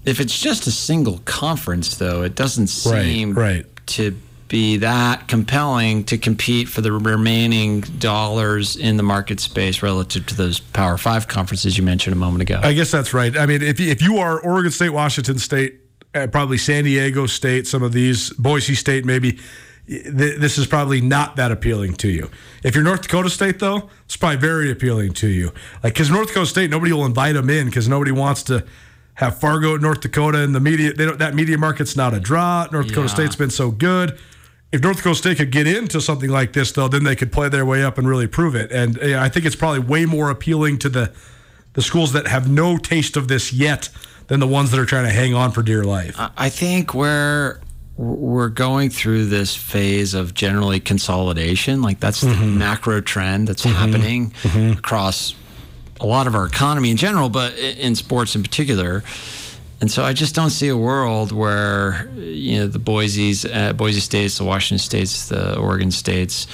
if 0.06 0.20
it's 0.22 0.40
just 0.40 0.68
a 0.68 0.72
single 0.72 1.20
conference, 1.26 1.98
though, 1.98 2.24
it 2.24 2.36
doesn't 2.36 2.72
Right, 2.90 3.04
seem 3.04 3.34
right. 3.34 3.66
to 3.88 4.18
be 4.48 4.78
that 4.78 5.28
compelling 5.28 6.04
to 6.06 6.18
compete 6.18 6.70
for 6.70 6.82
the 6.82 6.92
remaining 6.92 7.82
dollars 7.82 8.76
in 8.76 8.98
the 8.98 9.04
market 9.04 9.40
space 9.40 9.82
relative 9.84 10.26
to 10.28 10.36
those 10.36 10.60
Power 10.60 10.98
Five 10.98 11.28
conferences 11.28 11.78
you 11.78 11.84
mentioned 11.84 12.14
a 12.16 12.20
moment 12.20 12.42
ago. 12.42 12.60
I 12.64 12.74
guess 12.74 12.92
that's 12.92 13.14
right. 13.14 13.36
I 13.38 13.46
mean, 13.46 13.62
if 13.62 13.80
you, 13.80 13.90
if 13.92 14.02
you 14.02 14.18
are 14.18 14.40
Oregon 14.40 14.72
State, 14.72 14.90
Washington 14.90 15.38
State, 15.40 15.80
uh, 16.16 16.28
probably 16.28 16.58
San 16.58 16.84
Diego 16.86 17.26
State, 17.28 17.68
some 17.68 17.84
of 17.84 17.94
these, 17.94 18.32
Boise 18.32 18.76
State, 18.76 19.06
maybe, 19.06 19.40
th- 19.88 20.06
this 20.40 20.58
is 20.58 20.66
probably 20.66 21.02
not 21.02 21.36
that 21.36 21.52
appealing 21.52 21.94
to 21.96 22.08
you. 22.08 22.30
If 22.64 22.74
you're 22.76 22.84
North 22.84 23.02
Dakota 23.02 23.30
State, 23.30 23.60
though, 23.60 23.90
it's 24.06 24.18
probably 24.18 24.38
very 24.38 24.72
appealing 24.72 25.14
to 25.14 25.28
you. 25.28 25.48
Like, 25.84 25.94
because 25.94 26.10
North 26.10 26.30
Dakota 26.30 26.46
State, 26.48 26.70
nobody 26.70 26.94
will 26.94 27.06
invite 27.06 27.36
them 27.36 27.50
in 27.50 27.66
because 27.66 27.88
nobody 27.90 28.12
wants 28.12 28.44
to 28.44 28.66
have 29.16 29.40
Fargo, 29.40 29.78
North 29.78 30.02
Dakota, 30.02 30.40
and 30.44 30.54
the 30.54 30.60
media. 30.60 30.94
They 30.94 31.06
don't, 31.06 31.18
that 31.20 31.34
media 31.34 31.58
market's 31.58 31.96
not 31.96 32.14
a 32.14 32.20
draw. 32.20 32.68
North 32.72 32.88
Dakota 32.88 33.08
Yeah. 33.08 33.14
State's 33.14 33.36
been 33.36 33.50
so 33.50 33.72
good. 33.72 34.18
If 34.72 34.82
North 34.82 34.98
Dakota 34.98 35.16
State 35.16 35.38
could 35.38 35.52
get 35.52 35.66
into 35.66 36.02
something 36.02 36.30
like 36.30 36.54
this, 36.54 36.72
though, 36.74 36.88
then 36.88 37.04
they 37.04 37.16
could 37.16 37.32
play 37.32 37.48
their 37.48 37.66
way 37.66 37.84
up 37.84 37.98
and 37.98 38.08
really 38.08 38.28
prove 38.28 38.56
it. 38.56 38.72
And 38.72 39.02
uh, 39.02 39.20
I 39.20 39.30
think 39.30 39.46
it's 39.46 39.56
probably 39.56 39.80
way 39.80 40.06
more 40.06 40.30
appealing 40.30 40.80
to 40.80 40.90
the 40.90 41.14
the 41.74 41.82
schools 41.84 42.12
that 42.14 42.26
have 42.26 42.50
no 42.50 42.78
taste 42.78 43.16
of 43.16 43.28
this 43.28 43.54
yet 43.54 43.90
than 44.28 44.40
the 44.40 44.48
ones 44.48 44.72
that 44.72 44.80
are 44.80 44.86
trying 44.86 45.06
to 45.06 45.12
hang 45.12 45.36
on 45.36 45.52
for 45.52 45.62
dear 45.62 45.84
life. 45.84 46.20
I- 46.20 46.32
I 46.36 46.50
think 46.50 46.94
we're 46.94 47.60
we're 47.98 48.50
going 48.50 48.90
through 48.90 49.26
this 49.26 49.56
phase 49.56 50.14
of 50.14 50.34
generally 50.34 50.80
consolidation. 50.80 51.82
Like 51.82 52.00
that's 52.00 52.22
the 52.22 52.30
mm-hmm. 52.30 52.58
macro 52.58 53.02
trend 53.02 53.48
that's 53.48 53.66
mm-hmm. 53.66 53.76
happening 53.76 54.32
mm-hmm. 54.32 54.78
across 54.78 55.34
a 56.00 56.06
lot 56.06 56.28
of 56.28 56.36
our 56.36 56.46
economy 56.46 56.92
in 56.92 56.98
general, 56.98 57.30
but 57.30 57.58
in 57.58 57.96
sports 57.96 58.36
in 58.36 58.44
particular. 58.44 59.04
And 59.80 59.92
so 59.92 60.04
I 60.04 60.14
just 60.14 60.34
don't 60.34 60.50
see 60.50 60.70
a 60.70 60.78
world 60.78 61.32
where 61.32 62.10
you 62.16 62.60
know 62.60 62.68
the 62.68 62.80
Boise's, 62.80 63.46
uh, 63.46 63.74
Boise 63.74 64.00
States, 64.00 64.38
the 64.38 64.44
Washington 64.44 64.80
States, 64.80 65.30
the 65.30 65.58
Oregon 65.58 65.92
States 65.92 66.48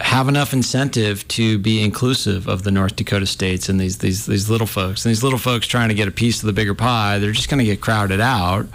have 0.00 0.28
enough 0.28 0.52
incentive 0.52 1.28
to 1.28 1.58
be 1.58 1.82
inclusive 1.82 2.48
of 2.48 2.62
the 2.62 2.70
North 2.70 2.96
Dakota 2.96 3.26
states 3.26 3.68
and 3.68 3.78
these 3.78 3.98
these 3.98 4.26
these 4.26 4.48
little 4.48 4.66
folks. 4.66 5.04
And 5.04 5.10
these 5.10 5.22
little 5.22 5.38
folks 5.38 5.66
trying 5.66 5.88
to 5.90 5.94
get 5.94 6.08
a 6.08 6.12
piece 6.12 6.40
of 6.40 6.46
the 6.46 6.52
bigger 6.52 6.74
pie, 6.74 7.18
they're 7.18 7.32
just 7.32 7.48
going 7.48 7.58
to 7.58 7.64
get 7.64 7.80
crowded 7.80 8.20
out. 8.20 8.66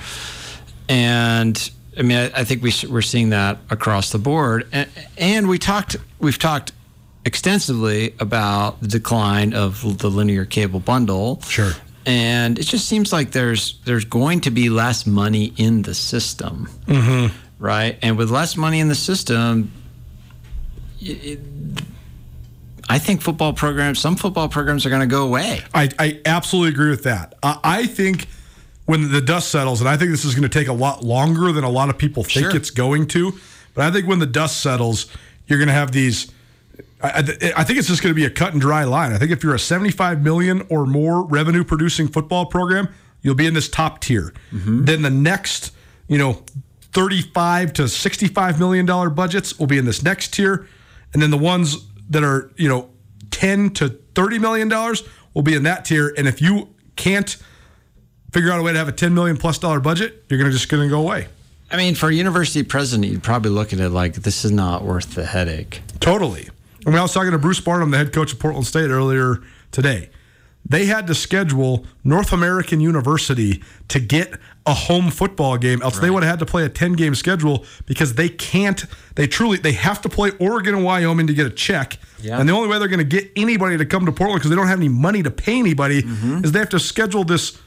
And 0.87 1.71
I 1.97 2.01
mean, 2.03 2.17
I, 2.17 2.41
I 2.41 2.43
think 2.43 2.61
we 2.61 2.71
we're 2.89 3.01
seeing 3.01 3.29
that 3.29 3.57
across 3.69 4.11
the 4.11 4.19
board. 4.19 4.67
And, 4.71 4.89
and 5.17 5.47
we 5.47 5.57
talked, 5.57 5.95
we've 6.19 6.37
talked 6.37 6.71
extensively 7.25 8.13
about 8.19 8.81
the 8.81 8.87
decline 8.87 9.53
of 9.53 9.97
the 9.99 10.09
linear 10.09 10.45
cable 10.45 10.79
bundle. 10.79 11.41
Sure. 11.41 11.71
And 12.05 12.59
it 12.59 12.63
just 12.63 12.87
seems 12.87 13.11
like 13.11 13.31
there's 13.31 13.79
there's 13.85 14.05
going 14.05 14.41
to 14.41 14.51
be 14.51 14.69
less 14.69 15.07
money 15.07 15.53
in 15.57 15.81
the 15.81 15.95
system, 15.95 16.69
mm-hmm. 16.85 17.35
right? 17.57 17.97
And 18.01 18.17
with 18.17 18.29
less 18.29 18.55
money 18.55 18.79
in 18.79 18.89
the 18.89 18.95
system, 18.95 19.71
it, 21.01 21.39
I 22.87 22.99
think 22.99 23.21
football 23.21 23.53
programs, 23.53 23.99
some 23.99 24.15
football 24.15 24.47
programs 24.47 24.85
are 24.85 24.89
going 24.89 25.01
to 25.01 25.07
go 25.07 25.25
away. 25.25 25.61
I, 25.73 25.89
I 25.97 26.21
absolutely 26.25 26.73
agree 26.73 26.91
with 26.91 27.03
that. 27.03 27.33
I, 27.41 27.59
I 27.63 27.85
think 27.87 28.27
when 28.85 29.11
the 29.11 29.21
dust 29.21 29.49
settles, 29.49 29.81
and 29.81 29.89
I 29.89 29.97
think 29.97 30.11
this 30.11 30.25
is 30.25 30.35
going 30.35 30.47
to 30.47 30.59
take 30.59 30.67
a 30.67 30.73
lot 30.73 31.03
longer 31.03 31.51
than 31.51 31.63
a 31.63 31.69
lot 31.69 31.89
of 31.89 31.97
people 31.97 32.23
think 32.23 32.45
Sure. 32.45 32.55
it's 32.55 32.69
going 32.69 33.07
to, 33.07 33.33
but 33.73 33.85
I 33.85 33.91
think 33.91 34.07
when 34.07 34.19
the 34.19 34.27
dust 34.27 34.61
settles, 34.61 35.07
you're 35.47 35.57
going 35.57 35.69
to 35.69 35.73
have 35.73 35.91
these. 35.91 36.31
I, 37.01 37.19
I 37.57 37.63
think 37.63 37.79
it's 37.79 37.87
just 37.87 38.01
going 38.01 38.13
to 38.13 38.19
be 38.19 38.25
a 38.25 38.29
cut 38.29 38.53
and 38.53 38.61
dry 38.61 38.83
line. 38.83 39.13
I 39.13 39.17
think 39.17 39.31
if 39.31 39.43
you're 39.43 39.55
a 39.55 39.59
75 39.59 40.21
million 40.21 40.65
or 40.69 40.85
more 40.85 41.23
revenue 41.25 41.63
producing 41.63 42.07
football 42.07 42.45
program, 42.45 42.89
you'll 43.21 43.35
be 43.35 43.45
in 43.45 43.53
this 43.53 43.69
top 43.69 44.01
tier. 44.01 44.33
Mm-hmm. 44.51 44.85
Then 44.85 45.01
the 45.01 45.09
next, 45.09 45.73
you 46.07 46.17
know, 46.17 46.43
35 46.93 47.73
to 47.73 47.87
65 47.89 48.59
million 48.59 48.85
dollar 48.85 49.09
budgets 49.09 49.59
will 49.59 49.67
be 49.67 49.77
in 49.77 49.85
this 49.85 50.01
next 50.01 50.33
tier, 50.33 50.67
and 51.13 51.21
then 51.21 51.29
the 51.29 51.37
ones 51.37 51.85
that 52.09 52.23
are 52.23 52.51
you 52.55 52.69
know 52.69 52.89
10 53.31 53.71
to 53.71 53.89
30 54.15 54.39
million 54.39 54.69
dollars 54.69 55.03
will 55.33 55.41
be 55.41 55.55
in 55.55 55.63
that 55.63 55.85
tier. 55.85 56.13
And 56.17 56.27
if 56.27 56.41
you 56.41 56.69
can't 56.95 57.35
figure 58.31 58.51
out 58.51 58.59
a 58.59 58.63
way 58.63 58.71
to 58.71 58.77
have 58.77 58.87
a 58.87 58.93
10 58.93 59.13
million 59.13 59.35
plus 59.37 59.59
dollar 59.59 59.79
budget, 59.79 60.23
you're 60.29 60.39
going 60.39 60.49
to 60.49 60.55
just 60.55 60.69
going 60.69 60.83
to 60.83 60.89
go 60.89 61.01
away. 61.01 61.27
I 61.69 61.77
mean, 61.77 61.95
for 61.95 62.09
a 62.09 62.13
university 62.13 62.63
president, 62.63 63.11
you'd 63.11 63.23
probably 63.23 63.51
look 63.51 63.73
at 63.73 63.79
it 63.79 63.89
like 63.89 64.13
this 64.13 64.45
is 64.45 64.51
not 64.51 64.83
worth 64.83 65.15
the 65.15 65.25
headache. 65.25 65.81
Totally. 65.99 66.49
I 66.85 66.89
mean, 66.89 66.99
I 66.99 67.01
was 67.01 67.13
talking 67.13 67.31
to 67.31 67.37
Bruce 67.37 67.59
Barnum, 67.59 67.91
the 67.91 67.97
head 67.97 68.13
coach 68.13 68.33
of 68.33 68.39
Portland 68.39 68.67
State, 68.67 68.89
earlier 68.89 69.41
today. 69.71 70.09
They 70.67 70.85
had 70.85 71.05
to 71.07 71.15
schedule 71.15 71.85
North 72.03 72.33
American 72.33 72.79
University 72.79 73.63
to 73.89 73.99
get 73.99 74.33
a 74.65 74.73
home 74.73 75.11
football 75.11 75.57
game, 75.57 75.81
else 75.83 75.99
they 75.99 76.09
would 76.09 76.23
have 76.23 76.31
had 76.31 76.39
to 76.39 76.45
play 76.45 76.65
a 76.65 76.69
10 76.69 76.93
game 76.93 77.13
schedule 77.13 77.65
because 77.85 78.15
they 78.15 78.29
can't, 78.29 78.85
they 79.13 79.27
truly, 79.27 79.59
they 79.59 79.73
have 79.73 80.01
to 80.01 80.09
play 80.09 80.31
Oregon 80.39 80.73
and 80.73 80.83
Wyoming 80.83 81.27
to 81.27 81.35
get 81.35 81.45
a 81.45 81.51
check. 81.51 81.99
Yeah. 82.19 82.39
And 82.39 82.49
the 82.49 82.53
only 82.53 82.67
way 82.67 82.79
they're 82.79 82.87
going 82.87 82.97
to 82.97 83.03
get 83.03 83.31
anybody 83.35 83.77
to 83.77 83.85
come 83.85 84.07
to 84.07 84.11
Portland 84.11 84.39
because 84.39 84.49
they 84.49 84.55
don't 84.55 84.67
have 84.67 84.79
any 84.79 84.89
money 84.89 85.21
to 85.21 85.29
pay 85.29 85.59
anybody 85.59 86.01
mm-hmm. 86.01 86.43
is 86.43 86.51
they 86.51 86.59
have 86.59 86.69
to 86.69 86.79
schedule 86.79 87.23
this 87.23 87.59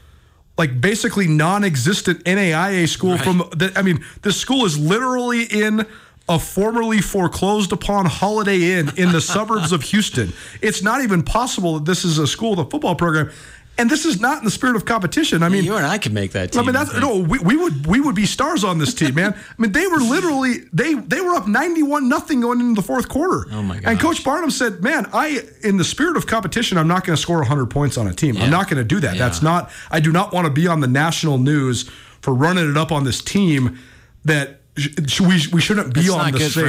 like 0.57 0.81
basically 0.81 1.25
non-existent 1.25 2.21
NAIA 2.25 2.85
school 2.89 3.17
from 3.17 3.37
the, 3.55 3.71
I 3.77 3.81
mean 3.81 4.03
this 4.23 4.35
school 4.35 4.65
is 4.65 4.77
literally 4.77 5.43
in 5.43 5.87
a 6.29 6.39
formerly 6.39 7.01
foreclosed 7.01 7.71
upon 7.73 8.05
Holiday 8.05 8.73
Inn 8.73 8.91
in 8.95 9.11
the 9.11 9.19
suburbs 9.19 9.71
of 9.71 9.81
Houston. 9.83 10.31
It's 10.61 10.83
not 10.83 11.01
even 11.01 11.23
possible 11.23 11.79
that 11.79 11.85
this 11.85 12.05
is 12.05 12.19
a 12.19 12.27
school 12.27 12.51
with 12.51 12.59
a 12.59 12.69
football 12.69 12.95
program. 12.95 13.31
And 13.79 13.89
this 13.89 14.03
is 14.03 14.19
not 14.19 14.39
in 14.39 14.43
the 14.43 14.51
spirit 14.51 14.75
of 14.75 14.83
competition. 14.83 15.41
I 15.41 15.47
mean, 15.47 15.63
you 15.63 15.77
and 15.77 15.85
I 15.85 15.97
could 15.97 16.11
make 16.11 16.33
that 16.33 16.51
team. 16.51 16.61
I 16.61 16.65
mean, 16.65 16.73
that's 16.73 16.93
no. 16.95 17.15
We, 17.15 17.39
we 17.39 17.55
would 17.55 17.87
we 17.87 18.01
would 18.01 18.13
be 18.13 18.25
stars 18.25 18.65
on 18.65 18.77
this 18.77 18.93
team, 18.93 19.15
man. 19.15 19.33
I 19.33 19.61
mean, 19.61 19.71
they 19.71 19.87
were 19.87 19.99
literally 20.01 20.65
they 20.73 20.95
they 20.95 21.21
were 21.21 21.33
up 21.33 21.47
ninety 21.47 21.81
one 21.81 22.09
nothing 22.09 22.41
going 22.41 22.59
into 22.59 22.81
the 22.81 22.85
fourth 22.85 23.07
quarter. 23.07 23.45
Oh, 23.53 23.63
my 23.63 23.79
god! 23.79 23.91
And. 23.91 23.99
Coach 23.99 24.21
Barnum 24.25 24.51
said, 24.51 24.83
"Man, 24.83 25.07
I 25.13 25.45
in 25.63 25.77
the 25.77 25.85
spirit 25.85 26.17
of 26.17 26.27
competition, 26.27 26.77
I'm 26.77 26.89
not 26.89 27.05
going 27.05 27.15
to 27.15 27.21
score 27.21 27.41
hundred 27.41 27.67
points 27.67 27.97
on 27.97 28.05
a 28.05 28.13
team. 28.13 28.35
I'm 28.35 28.51
not 28.51 28.69
going 28.69 28.79
to 28.79 28.83
do 28.83 28.99
that. 28.99 29.15
Yeah. 29.15 29.19
That's 29.19 29.41
not. 29.41 29.71
I 29.89 30.01
do 30.01 30.11
not 30.11 30.33
want 30.33 30.45
to 30.45 30.51
be 30.51 30.67
on 30.67 30.81
the 30.81 30.87
national 30.87 31.37
news 31.37 31.83
for 32.19 32.33
running 32.33 32.69
it 32.69 32.75
up 32.75 32.91
on 32.91 33.05
this 33.05 33.21
team 33.21 33.79
that." 34.25 34.57
We, 34.77 35.41
we 35.51 35.61
shouldn't 35.61 35.93
be 35.93 36.01
It's 36.01 36.09
on 36.09 36.31
the 36.31 36.39
same 36.49 36.63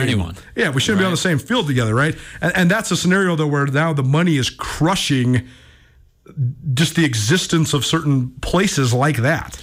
yeah 0.57 0.71
we 0.71 0.81
shouldn't 0.81 0.99
be 0.99 1.05
on 1.05 1.13
the 1.13 1.17
same 1.17 1.39
field 1.39 1.67
together 1.69 1.95
right 1.95 2.17
and, 2.41 2.53
and 2.57 2.71
that's 2.71 2.91
a 2.91 2.97
scenario 2.97 3.37
though 3.37 3.47
where 3.47 3.67
now 3.67 3.93
the 3.93 4.03
money 4.03 4.37
is 4.37 4.51
crushing 4.51 5.47
just 6.75 6.97
the 6.97 7.05
existence 7.05 7.73
of 7.75 7.85
certain 7.85 8.31
places 8.41 8.93
like 8.93 9.19
that 9.19 9.61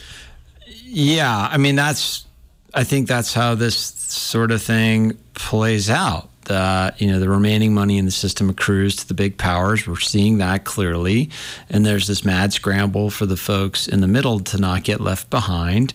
Yeah, 0.85 1.49
I 1.51 1.57
mean 1.57 1.75
that's 1.75 2.25
I 2.73 2.83
think 2.83 3.07
that's 3.07 3.33
how 3.33 3.55
this 3.55 3.75
sort 3.77 4.51
of 4.51 4.61
thing 4.61 5.17
plays 5.33 5.89
out. 5.89 6.29
That 6.45 7.01
you 7.01 7.07
know 7.11 7.19
the 7.19 7.27
remaining 7.29 7.73
money 7.73 7.97
in 7.97 8.05
the 8.05 8.11
system 8.11 8.49
accrues 8.49 8.95
to 8.97 9.07
the 9.07 9.13
big 9.13 9.37
powers. 9.37 9.85
We're 9.85 9.99
seeing 9.99 10.37
that 10.37 10.63
clearly, 10.63 11.29
and 11.69 11.85
there's 11.85 12.07
this 12.07 12.23
mad 12.23 12.53
scramble 12.53 13.09
for 13.09 13.25
the 13.25 13.35
folks 13.35 13.85
in 13.87 13.99
the 13.99 14.07
middle 14.07 14.39
to 14.39 14.57
not 14.57 14.83
get 14.85 15.01
left 15.01 15.29
behind. 15.29 15.93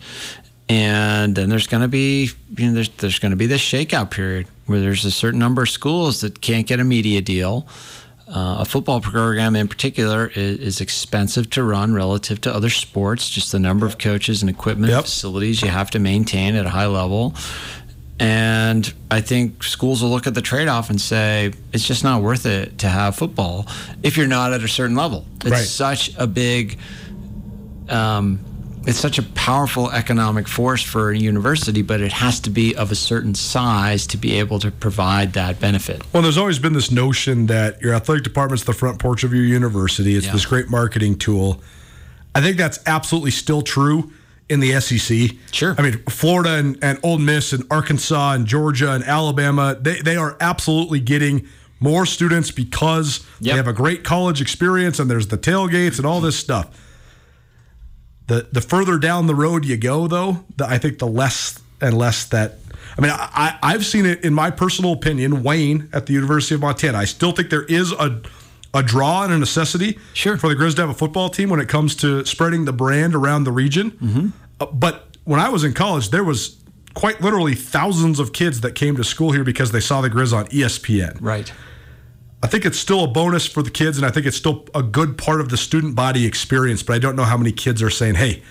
And 0.68 1.34
then 1.34 1.48
there's 1.50 1.66
going 1.66 1.82
to 1.82 1.88
be 1.88 2.30
you 2.56 2.66
know 2.68 2.72
there's 2.74 2.88
there's 2.90 3.18
going 3.18 3.30
to 3.30 3.36
be 3.36 3.46
this 3.46 3.60
shakeout 3.60 4.10
period 4.10 4.46
where 4.66 4.80
there's 4.80 5.04
a 5.04 5.10
certain 5.10 5.38
number 5.40 5.62
of 5.62 5.68
schools 5.68 6.20
that 6.22 6.40
can't 6.40 6.66
get 6.66 6.80
a 6.80 6.84
media 6.84 7.20
deal. 7.20 7.66
Uh, 8.28 8.58
a 8.60 8.64
football 8.64 9.00
program 9.00 9.54
in 9.56 9.68
particular 9.68 10.28
is, 10.28 10.58
is 10.58 10.80
expensive 10.80 11.50
to 11.50 11.62
run 11.62 11.92
relative 11.92 12.40
to 12.40 12.54
other 12.54 12.70
sports. 12.70 13.28
Just 13.28 13.52
the 13.52 13.58
number 13.58 13.84
of 13.84 13.98
coaches 13.98 14.40
and 14.42 14.48
equipment, 14.48 14.90
Yep. 14.92 15.02
facilities 15.04 15.60
you 15.60 15.68
have 15.68 15.90
to 15.90 15.98
maintain 15.98 16.54
at 16.54 16.64
a 16.64 16.70
high 16.70 16.86
level. 16.86 17.34
And 18.18 18.90
I 19.10 19.20
think 19.20 19.62
schools 19.64 20.00
will 20.02 20.10
look 20.10 20.26
at 20.26 20.32
the 20.34 20.40
trade 20.40 20.68
off 20.68 20.88
and 20.88 20.98
say, 21.00 21.52
it's 21.72 21.86
just 21.86 22.04
not 22.04 22.22
worth 22.22 22.46
it 22.46 22.78
to 22.78 22.88
have 22.88 23.16
football 23.16 23.66
if 24.02 24.16
you're 24.16 24.28
not 24.28 24.52
at 24.54 24.62
a 24.62 24.68
certain 24.68 24.96
level. 24.96 25.26
It's 25.42 25.50
Right. 25.50 25.64
such 25.66 26.12
a 26.16 26.26
big, 26.26 26.78
um, 27.88 28.38
it's 28.86 28.98
such 28.98 29.18
a 29.18 29.22
powerful 29.22 29.90
economic 29.90 30.48
force 30.48 30.82
for 30.82 31.10
a 31.10 31.16
university, 31.18 31.82
but 31.82 32.00
it 32.00 32.12
has 32.12 32.40
to 32.40 32.50
be 32.50 32.74
of 32.74 32.90
a 32.90 32.94
certain 32.94 33.34
size 33.34 34.06
to 34.08 34.16
be 34.16 34.38
able 34.38 34.58
to 34.60 34.70
provide 34.70 35.34
that 35.34 35.60
benefit. 35.60 36.02
Well, 36.12 36.22
there's 36.22 36.38
always 36.38 36.58
been 36.58 36.72
this 36.72 36.90
notion 36.90 37.46
that 37.46 37.80
your 37.80 37.94
athletic 37.94 38.24
department's 38.24 38.64
the 38.64 38.72
front 38.72 38.98
porch 38.98 39.22
of 39.24 39.32
your 39.32 39.44
university. 39.44 40.16
It's 40.16 40.26
Yeah. 40.26 40.32
this 40.32 40.46
great 40.46 40.68
marketing 40.68 41.16
tool. 41.18 41.62
I 42.34 42.40
think 42.40 42.56
that's 42.56 42.80
absolutely 42.86 43.30
still 43.30 43.62
true 43.62 44.10
in 44.48 44.60
the 44.60 44.72
SEC. 44.80 45.36
Sure. 45.52 45.74
I 45.78 45.82
mean, 45.82 46.02
Florida 46.08 46.54
and, 46.54 46.78
and 46.82 46.98
Ole 47.02 47.18
Miss 47.18 47.52
and 47.52 47.64
Arkansas 47.70 48.32
and 48.32 48.46
Georgia 48.46 48.92
and 48.92 49.04
Alabama, 49.04 49.76
they, 49.80 50.00
they 50.00 50.16
are 50.16 50.36
absolutely 50.40 51.00
getting 51.00 51.46
more 51.78 52.06
students 52.06 52.50
because 52.50 53.24
they 53.40 53.50
have 53.50 53.66
a 53.68 53.72
great 53.72 54.04
college 54.04 54.40
experience 54.40 54.98
and 54.98 55.10
there's 55.10 55.28
the 55.28 55.38
tailgates 55.38 55.98
and 55.98 56.06
all 56.06 56.20
this 56.20 56.36
stuff. 56.38 56.68
The 58.26 58.48
the 58.52 58.60
further 58.60 58.98
down 58.98 59.26
the 59.26 59.34
road 59.34 59.64
you 59.64 59.76
go, 59.76 60.06
though, 60.06 60.44
the, 60.56 60.66
I 60.66 60.78
think 60.78 60.98
the 60.98 61.06
less 61.06 61.60
and 61.80 61.96
less 61.96 62.24
that. 62.26 62.58
I 62.96 63.00
mean, 63.00 63.10
I, 63.10 63.58
I've 63.62 63.86
seen 63.86 64.04
it 64.06 64.22
in 64.22 64.34
my 64.34 64.50
personal 64.50 64.92
opinion. 64.92 65.42
Wayne 65.42 65.88
at 65.92 66.06
the 66.06 66.12
University 66.12 66.54
of 66.54 66.60
Montana. 66.60 66.98
I 66.98 67.04
still 67.06 67.32
think 67.32 67.50
there 67.50 67.64
is 67.64 67.92
a 67.92 68.20
a 68.74 68.82
draw 68.82 69.24
and 69.24 69.32
a 69.32 69.38
necessity 69.38 69.98
Sure. 70.14 70.38
for 70.38 70.48
the 70.48 70.54
Grizz 70.54 70.76
to 70.76 70.80
have 70.82 70.90
a 70.90 70.94
football 70.94 71.28
team 71.28 71.50
when 71.50 71.60
it 71.60 71.68
comes 71.68 71.94
to 71.96 72.24
spreading 72.24 72.64
the 72.64 72.72
brand 72.72 73.14
around 73.14 73.44
the 73.44 73.52
region. 73.52 73.90
Mm-hmm. 73.92 74.28
Uh, 74.60 74.66
but 74.66 75.16
when 75.24 75.40
I 75.40 75.50
was 75.50 75.62
in 75.64 75.74
college, 75.74 76.08
there 76.08 76.24
was 76.24 76.56
quite 76.94 77.20
literally 77.20 77.54
thousands 77.54 78.18
of 78.18 78.32
kids 78.32 78.60
that 78.62 78.74
came 78.74 78.96
to 78.96 79.04
school 79.04 79.32
here 79.32 79.44
because 79.44 79.72
they 79.72 79.80
saw 79.80 80.00
the 80.00 80.08
Grizz 80.10 80.32
on 80.34 80.46
ESPN. 80.46 81.18
Right. 81.20 81.52
I 82.42 82.48
think 82.48 82.64
it's 82.64 82.78
still 82.78 83.04
a 83.04 83.08
bonus 83.08 83.46
for 83.46 83.62
the 83.62 83.70
kids, 83.70 83.96
and 83.98 84.06
I 84.06 84.10
think 84.10 84.26
it's 84.26 84.36
still 84.36 84.64
a 84.74 84.82
good 84.82 85.16
part 85.16 85.40
of 85.40 85.48
the 85.48 85.56
student 85.56 85.94
body 85.94 86.26
experience. 86.26 86.82
But 86.82 86.94
I 86.94 86.98
don't 86.98 87.14
know 87.16 87.24
how 87.24 87.36
many 87.36 87.52
kids 87.52 87.80
are 87.82 87.90
saying, 87.90 88.16
"Hey, 88.16 88.42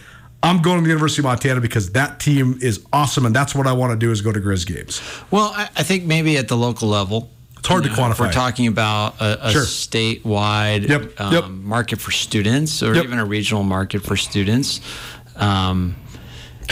I'm 0.44 0.62
going 0.62 0.78
to 0.78 0.84
the 0.84 0.90
University 0.90 1.22
of 1.22 1.26
Montana 1.26 1.60
because 1.62 1.92
that 1.92 2.20
team 2.20 2.58
is 2.62 2.84
awesome, 2.94 3.26
and 3.26 3.36
that's 3.36 3.54
what 3.54 3.68
I 3.68 3.74
want 3.74 3.92
to 3.92 3.98
do 3.98 4.12
is 4.12 4.22
go 4.22 4.32
to 4.32 4.40
Grizz 4.40 4.66
games. 4.66 5.02
Well, 5.30 5.52
I, 5.56 5.70
I 5.76 5.84
think 5.84 6.06
maybe 6.06 6.38
at 6.38 6.48
the 6.48 6.58
local 6.58 6.88
level, 6.88 7.30
It's 7.60 7.68
hard 7.68 7.84
to 7.84 7.90
if 7.92 7.96
quantify. 7.96 8.20
we're 8.22 8.32
talking 8.32 8.66
about 8.68 9.20
a, 9.22 9.48
a 9.48 9.52
Sure. 9.52 9.62
statewide 9.64 10.88
Yep, 10.90 11.20
um, 11.22 11.34
yep. 11.34 11.48
market 11.50 12.00
for 12.02 12.12
students, 12.12 12.82
or 12.82 12.96
Yep. 12.96 13.04
even 13.04 13.20
a 13.20 13.26
regional 13.26 13.64
market 13.64 14.04
for 14.04 14.16
students. 14.18 14.82
Um, 15.36 15.96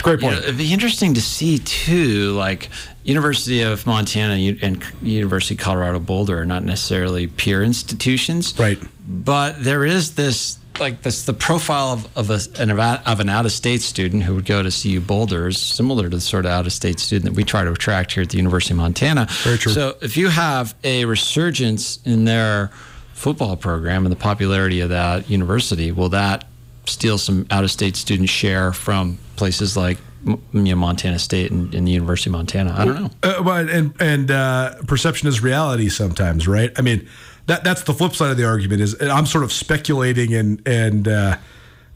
Great 0.02 0.20
you 0.20 0.28
point. 0.28 0.36
know, 0.40 0.42
it'd 0.42 0.58
be 0.58 0.72
interesting 0.72 1.14
to 1.14 1.20
see 1.20 1.58
too, 1.58 2.32
like 2.32 2.68
University 3.04 3.62
of 3.62 3.86
Montana 3.86 4.34
and 4.62 4.82
University 5.02 5.54
of 5.54 5.60
Colorado 5.60 5.98
Boulder 5.98 6.38
are 6.38 6.46
not 6.46 6.64
necessarily 6.64 7.26
peer 7.26 7.62
institutions, 7.62 8.54
Right. 8.58 8.78
But 9.12 9.64
there 9.64 9.84
is 9.84 10.14
this, 10.14 10.58
like 10.78 11.02
this, 11.02 11.24
the 11.24 11.32
profile 11.32 11.92
of 11.94 12.16
of, 12.16 12.30
a, 12.30 12.62
an, 12.62 12.70
of 12.70 13.18
an 13.20 13.28
out 13.28 13.44
of 13.44 13.50
state 13.52 13.82
student 13.82 14.22
who 14.22 14.36
would 14.36 14.44
go 14.46 14.62
to 14.62 14.70
CU 14.70 15.00
Boulder 15.00 15.48
is 15.48 15.58
similar 15.58 16.04
to 16.04 16.16
the 16.16 16.20
sort 16.20 16.44
of 16.44 16.52
out 16.52 16.66
of 16.66 16.72
state 16.72 17.00
student 17.00 17.24
that 17.24 17.36
we 17.36 17.42
try 17.42 17.64
to 17.64 17.72
attract 17.72 18.12
here 18.12 18.22
at 18.22 18.28
the 18.28 18.36
University 18.36 18.72
of 18.74 18.78
Montana. 18.78 19.26
Very 19.42 19.58
true. 19.58 19.72
So 19.72 19.96
if 20.00 20.16
you 20.16 20.28
have 20.28 20.74
a 20.84 21.04
resurgence 21.06 21.98
in 22.04 22.24
their 22.24 22.70
football 23.14 23.56
program 23.56 24.06
and 24.06 24.12
the 24.12 24.18
popularity 24.18 24.80
of 24.80 24.90
that 24.90 25.28
university, 25.28 25.90
will 25.92 26.08
that 26.10 26.44
steal 26.86 27.18
some 27.18 27.46
out 27.50 27.64
of 27.64 27.70
state 27.70 27.96
student 27.96 28.28
share 28.28 28.72
from 28.72 29.18
places 29.36 29.76
like 29.76 29.98
you 30.24 30.38
know, 30.52 30.76
Montana 30.76 31.18
State 31.18 31.50
and, 31.50 31.74
and 31.74 31.86
the 31.86 31.92
University 31.92 32.30
of 32.30 32.32
Montana? 32.32 32.74
I 32.76 32.84
don't 32.84 33.00
know. 33.02 33.10
Uh, 33.22 33.42
but 33.42 33.70
and 33.70 33.94
and 34.00 34.30
uh, 34.30 34.74
perception 34.86 35.28
is 35.28 35.42
reality 35.42 35.88
sometimes, 35.88 36.46
right? 36.46 36.70
I 36.76 36.82
mean, 36.82 37.08
that 37.46 37.64
that's 37.64 37.82
the 37.82 37.94
flip 37.94 38.14
side 38.14 38.30
of 38.30 38.36
the 38.36 38.46
argument. 38.46 38.82
Is 38.82 39.00
I'm 39.00 39.26
sort 39.26 39.44
of 39.44 39.52
speculating 39.52 40.34
and 40.34 40.66
and 40.66 41.08
uh, 41.08 41.36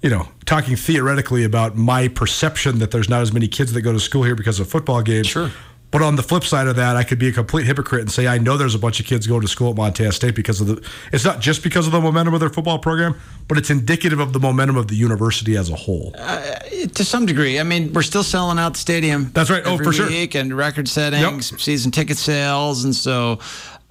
you 0.03 0.11
know 0.11 0.29
talking 0.47 0.77
theoretically 0.77 1.45
about 1.45 1.77
my 1.77 2.09
perception 2.09 2.79
that 2.79 2.91
there's 2.91 3.09
not 3.09 3.23
as 3.23 3.33
many 3.33 3.49
kids 3.49 3.73
that 3.73 3.83
go 3.83 3.93
to 3.93 4.01
school 4.01 4.23
here 4.23 4.35
because 4.35 4.61
of 4.61 4.69
football 4.69 5.03
games. 5.03 5.27
Sure. 5.27 5.51
But 5.95 6.03
on 6.03 6.17
the 6.17 6.25
flip 6.25 6.43
side 6.43 6.67
of 6.67 6.75
that, 6.75 6.97
I 6.97 7.05
could 7.05 7.21
be 7.21 7.29
a 7.29 7.33
complete 7.33 7.67
hypocrite 7.67 8.01
and 8.01 8.11
say 8.11 8.27
I 8.27 8.37
know 8.37 8.57
there's 8.57 8.75
a 8.75 8.81
bunch 8.81 8.99
of 8.99 9.07
kids 9.07 9.29
going 9.29 9.43
to 9.43 9.47
school 9.47 9.71
at 9.71 9.77
Montana 9.77 10.11
State 10.11 10.35
because 10.35 10.61
of 10.61 10.67
the. 10.67 10.91
It's 11.13 11.25
not 11.25 11.39
just 11.39 11.63
because 11.63 11.87
of 11.87 11.93
the 11.93 12.01
momentum 12.01 12.35
of 12.35 12.41
their 12.41 12.51
football 12.51 12.81
program, 12.81 13.15
but 13.47 13.59
it's 13.59 13.71
indicative 13.71 14.19
of 14.19 14.33
the 14.33 14.41
momentum 14.41 14.77
of 14.77 14.89
the 14.89 14.97
university 14.97 15.57
as 15.57 15.71
a 15.71 15.77
whole. 15.77 16.13
Uh, 16.19 16.59
to 16.95 17.05
some 17.05 17.27
degree. 17.27 17.61
I 17.61 17.63
mean, 17.63 17.93
we're 17.93 18.03
still 18.03 18.25
selling 18.25 18.59
out 18.59 18.73
the 18.73 18.81
stadium. 18.81 19.31
That's 19.35 19.51
right. 19.51 19.63
Oh, 19.65 19.79
for 19.79 19.93
sure. 19.93 20.09
and 20.11 20.57
record 20.57 20.89
settings, 20.89 21.63
season 21.63 21.93
ticket 21.93 22.17
sales, 22.17 22.83
and 22.83 22.93
so 22.93 23.39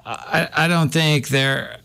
uh, 0.06 0.50
I, 0.54 0.66
I 0.66 0.68
don't 0.68 0.90
think 0.90 1.30
they're. 1.30 1.78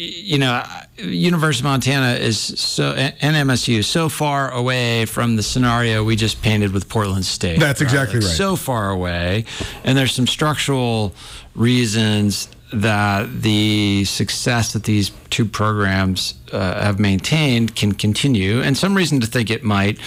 You 0.00 0.38
know, 0.38 0.62
University 0.96 1.62
of 1.62 1.72
Montana 1.72 2.20
is 2.20 2.38
so 2.38 2.92
and 2.92 3.48
MSU 3.48 3.84
so 3.84 4.08
far 4.08 4.48
away 4.48 5.06
from 5.06 5.34
the 5.34 5.42
scenario 5.42 6.04
we 6.04 6.14
just 6.14 6.40
painted 6.40 6.70
with 6.70 6.88
Portland 6.88 7.24
State. 7.24 7.58
That's 7.58 7.80
exactly 7.80 8.20
right. 8.20 8.28
So 8.28 8.54
far 8.54 8.90
away, 8.90 9.44
and 9.82 9.98
there's 9.98 10.14
some 10.14 10.28
structural 10.28 11.14
reasons 11.56 12.48
that 12.72 13.42
the 13.42 14.04
success 14.04 14.72
that 14.74 14.84
these 14.84 15.10
two 15.30 15.44
programs 15.44 16.34
uh, 16.52 16.80
have 16.80 17.00
maintained 17.00 17.74
can 17.74 17.90
continue, 17.90 18.60
and 18.60 18.78
some 18.78 18.94
reason 18.94 19.18
to 19.18 19.26
think 19.26 19.50
it 19.50 19.64
might. 19.64 19.98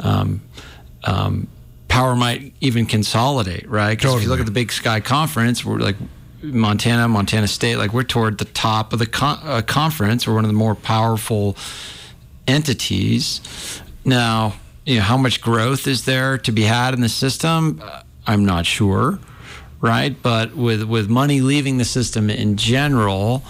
Um, 0.00 0.40
um, 1.04 1.46
power 1.86 2.16
might 2.16 2.52
even 2.60 2.84
consolidate, 2.84 3.68
right? 3.70 3.96
Because 3.96 4.16
if 4.16 4.22
you 4.24 4.28
look 4.28 4.40
at 4.40 4.46
the 4.46 4.50
Big 4.52 4.72
Sky 4.72 4.98
Conference, 4.98 5.64
we're 5.64 5.78
like 5.78 5.94
Montana, 6.52 7.08
Montana 7.08 7.48
State, 7.48 7.76
like 7.76 7.92
we're 7.92 8.02
toward 8.02 8.38
the 8.38 8.44
top 8.44 8.92
of 8.92 8.98
the 8.98 9.06
con- 9.06 9.40
uh, 9.42 9.62
conference. 9.62 10.26
We're 10.26 10.34
one 10.34 10.44
of 10.44 10.50
the 10.50 10.56
more 10.56 10.74
powerful 10.74 11.56
entities. 12.46 13.40
Now, 14.04 14.54
you 14.84 14.96
know, 14.96 15.02
how 15.02 15.16
much 15.16 15.40
growth 15.40 15.86
is 15.86 16.04
there 16.04 16.38
to 16.38 16.52
be 16.52 16.62
had 16.62 16.94
in 16.94 17.00
the 17.00 17.08
system? 17.08 17.80
Uh, 17.82 18.02
I'm 18.26 18.44
not 18.44 18.66
sure, 18.66 19.18
right? 19.80 20.16
But 20.22 20.56
with 20.56 20.84
with 20.84 21.08
money 21.08 21.40
leaving 21.40 21.78
the 21.78 21.84
system 21.84 22.30
in 22.30 22.56
general, 22.56 23.42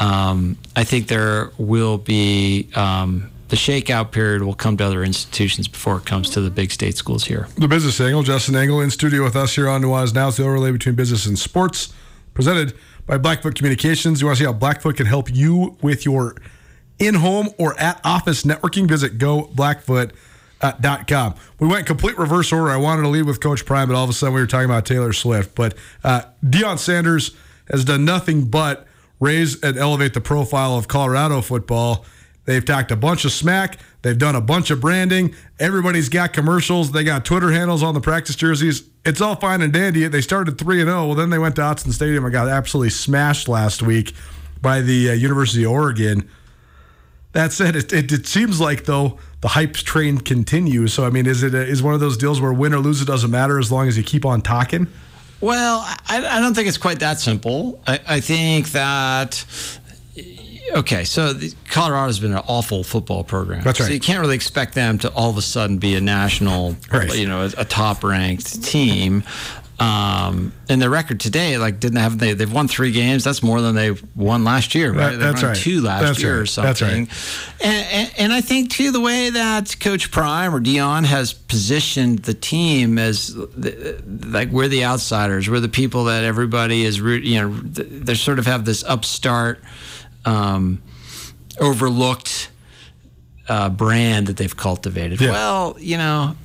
um, 0.00 0.58
I 0.74 0.84
think 0.84 1.08
there 1.08 1.52
will 1.58 1.98
be 1.98 2.68
um, 2.74 3.30
the 3.48 3.56
shakeout 3.56 4.12
period 4.12 4.42
will 4.42 4.54
come 4.54 4.78
to 4.78 4.84
other 4.84 5.04
institutions 5.04 5.68
before 5.68 5.98
it 5.98 6.06
comes 6.06 6.30
to 6.30 6.40
the 6.40 6.50
big 6.50 6.72
state 6.72 6.96
schools 6.96 7.24
here. 7.24 7.48
The 7.56 7.68
Business 7.68 8.00
Angle, 8.00 8.22
Justin 8.22 8.56
Angle 8.56 8.80
in 8.80 8.90
studio 8.90 9.22
with 9.22 9.36
us 9.36 9.54
here 9.54 9.68
on 9.68 9.82
Nuanez 9.82 10.14
Now. 10.14 10.28
It's 10.28 10.38
the 10.38 10.44
overlay 10.44 10.72
between 10.72 10.94
business 10.94 11.26
and 11.26 11.38
sports, 11.38 11.92
presented 12.34 12.74
by 13.06 13.16
Blackfoot 13.18 13.54
Communications. 13.54 14.20
You 14.20 14.26
want 14.26 14.38
to 14.38 14.44
see 14.44 14.46
how 14.46 14.52
Blackfoot 14.52 14.96
can 14.96 15.06
help 15.06 15.32
you 15.34 15.76
with 15.82 16.04
your 16.04 16.36
in-home 16.98 17.50
or 17.58 17.78
at-office 17.78 18.42
networking? 18.44 18.88
Visit 18.88 19.18
goblackfoot.com. 19.18 21.34
We 21.58 21.68
went 21.68 21.86
complete 21.86 22.18
reverse 22.18 22.52
order. 22.52 22.70
I 22.70 22.76
wanted 22.76 23.02
to 23.02 23.08
lead 23.08 23.24
with 23.24 23.40
Coach 23.40 23.66
Prime, 23.66 23.88
but 23.88 23.96
all 23.96 24.04
of 24.04 24.10
a 24.10 24.12
sudden 24.12 24.34
we 24.34 24.40
were 24.40 24.46
talking 24.46 24.66
about 24.66 24.86
Taylor 24.86 25.12
Swift. 25.12 25.54
But 25.54 25.76
uh, 26.04 26.22
Deion 26.44 26.78
Sanders 26.78 27.36
has 27.70 27.84
done 27.84 28.04
nothing 28.04 28.46
but 28.46 28.86
raise 29.20 29.62
and 29.62 29.76
elevate 29.76 30.14
the 30.14 30.20
profile 30.20 30.76
of 30.76 30.88
Colorado 30.88 31.40
football. 31.40 32.04
They've 32.44 32.64
talked 32.64 32.90
a 32.90 32.96
bunch 32.96 33.24
of 33.24 33.30
smack. 33.32 33.78
They've 34.02 34.18
done 34.18 34.34
a 34.34 34.40
bunch 34.40 34.70
of 34.70 34.80
branding. 34.80 35.34
Everybody's 35.60 36.08
got 36.08 36.32
commercials. 36.32 36.90
They 36.90 37.04
got 37.04 37.24
Twitter 37.24 37.52
handles 37.52 37.82
on 37.82 37.94
the 37.94 38.00
practice 38.00 38.34
jerseys. 38.34 38.82
It's 39.04 39.20
all 39.20 39.36
fine 39.36 39.62
and 39.62 39.72
dandy. 39.72 40.06
They 40.08 40.20
started 40.20 40.58
3 40.58 40.80
and 40.80 40.88
0. 40.88 41.06
Well, 41.06 41.14
then 41.14 41.30
they 41.30 41.38
went 41.38 41.56
to 41.56 41.62
Autzen 41.62 41.92
Stadium 41.92 42.24
and 42.24 42.32
got 42.32 42.48
absolutely 42.48 42.90
smashed 42.90 43.48
last 43.48 43.80
week 43.82 44.12
by 44.60 44.80
the 44.80 45.10
uh, 45.10 45.12
University 45.12 45.64
of 45.64 45.70
Oregon. 45.70 46.28
That 47.32 47.52
said, 47.52 47.76
it, 47.76 47.92
it, 47.92 48.12
it 48.12 48.26
seems 48.26 48.60
like, 48.60 48.84
though, 48.84 49.18
the 49.40 49.48
hype 49.48 49.74
train 49.74 50.18
continues. 50.18 50.92
So, 50.92 51.06
I 51.06 51.10
mean, 51.10 51.26
is 51.26 51.42
it 51.42 51.54
a, 51.54 51.62
is 51.62 51.82
one 51.82 51.94
of 51.94 52.00
those 52.00 52.16
deals 52.16 52.40
where 52.40 52.52
win 52.52 52.74
or 52.74 52.78
lose, 52.78 53.00
it 53.00 53.06
doesn't 53.06 53.30
matter 53.30 53.58
as 53.58 53.72
long 53.72 53.88
as 53.88 53.96
you 53.96 54.02
keep 54.02 54.26
on 54.26 54.42
talking? 54.42 54.86
Well, 55.40 55.80
I, 55.80 56.24
I 56.24 56.40
don't 56.40 56.54
think 56.54 56.68
it's 56.68 56.78
quite 56.78 57.00
that 57.00 57.20
simple. 57.20 57.82
I, 57.86 58.00
I 58.06 58.20
think 58.20 58.70
that. 58.72 59.44
Okay, 60.74 61.04
so 61.04 61.34
Colorado's 61.68 62.18
been 62.20 62.32
an 62.32 62.42
awful 62.46 62.82
football 62.82 63.24
program. 63.24 63.62
That's 63.62 63.78
right. 63.80 63.86
So 63.86 63.92
you 63.92 64.00
can't 64.00 64.20
really 64.20 64.34
expect 64.36 64.74
them 64.74 64.98
to 64.98 65.10
all 65.12 65.28
of 65.30 65.36
a 65.36 65.42
sudden 65.42 65.78
be 65.78 65.94
a 65.96 66.00
national, 66.00 66.76
Right. 66.90 67.14
you 67.16 67.26
know, 67.28 67.42
a, 67.42 67.50
a 67.58 67.64
top-ranked 67.64 68.62
team. 68.64 69.22
Um, 69.78 70.52
and 70.68 70.80
their 70.80 70.90
record 70.90 71.18
today, 71.18 71.58
like, 71.58 71.80
didn't 71.80 71.98
have 71.98 72.16
they? 72.18 72.34
They've 72.34 72.52
won 72.52 72.68
three 72.68 72.92
games. 72.92 73.24
That's 73.24 73.42
more 73.42 73.60
than 73.60 73.74
they 73.74 73.90
won 74.14 74.44
last 74.44 74.74
year, 74.76 74.92
right? 74.92 75.10
That- 75.10 75.18
they 75.18 75.24
that's 75.24 75.42
won 75.42 75.50
right. 75.52 75.56
two 75.60 75.80
last 75.80 76.02
That's 76.02 76.22
year 76.22 76.34
right. 76.36 76.40
or 76.42 76.46
something. 76.46 76.68
That's 76.68 76.82
right. 76.82 77.64
And, 77.68 77.86
and, 77.90 78.12
and 78.18 78.32
I 78.32 78.40
think 78.42 78.70
too 78.70 78.92
the 78.92 79.00
way 79.00 79.30
that 79.30 79.80
Coach 79.80 80.12
Prime 80.12 80.54
or 80.54 80.60
Deion 80.60 81.04
has 81.04 81.32
positioned 81.32 82.20
the 82.20 82.34
team 82.34 82.96
as 82.96 83.34
the, 83.34 84.00
like 84.24 84.50
we're 84.50 84.68
the 84.68 84.84
outsiders, 84.84 85.50
we're 85.50 85.58
the 85.60 85.68
people 85.68 86.04
that 86.04 86.22
everybody 86.22 86.84
is 86.84 87.00
root. 87.00 87.24
You 87.24 87.40
know, 87.40 87.48
they 87.52 88.14
sort 88.14 88.38
of 88.38 88.46
have 88.46 88.64
this 88.64 88.84
upstart, 88.84 89.58
um, 90.24 90.82
overlooked 91.60 92.50
uh, 93.48 93.68
brand 93.68 94.28
that 94.28 94.36
they've 94.36 94.56
cultivated. 94.56 95.20
Yeah. 95.20 95.30
Well, 95.30 95.76
you 95.78 95.96
know. 95.98 96.36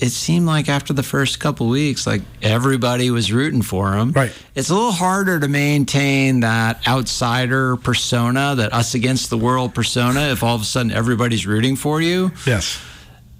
It 0.00 0.10
seemed 0.10 0.46
like 0.46 0.68
after 0.68 0.92
the 0.92 1.02
first 1.02 1.40
couple 1.40 1.66
weeks, 1.66 2.06
like 2.06 2.22
everybody 2.40 3.10
was 3.10 3.32
rooting 3.32 3.62
for 3.62 3.94
him. 3.94 4.12
Right. 4.12 4.32
It's 4.54 4.70
a 4.70 4.72
little 4.72 4.92
harder 4.92 5.40
to 5.40 5.48
maintain 5.48 6.38
that 6.38 6.86
outsider 6.86 7.74
persona, 7.78 8.54
that 8.54 8.72
us 8.72 8.94
against 8.94 9.28
the 9.28 9.36
world 9.36 9.74
persona, 9.74 10.28
if 10.28 10.44
all 10.44 10.54
of 10.54 10.62
a 10.62 10.64
sudden 10.64 10.92
everybody's 10.92 11.48
rooting 11.48 11.74
for 11.74 12.00
you. 12.00 12.30
Yes. 12.46 12.80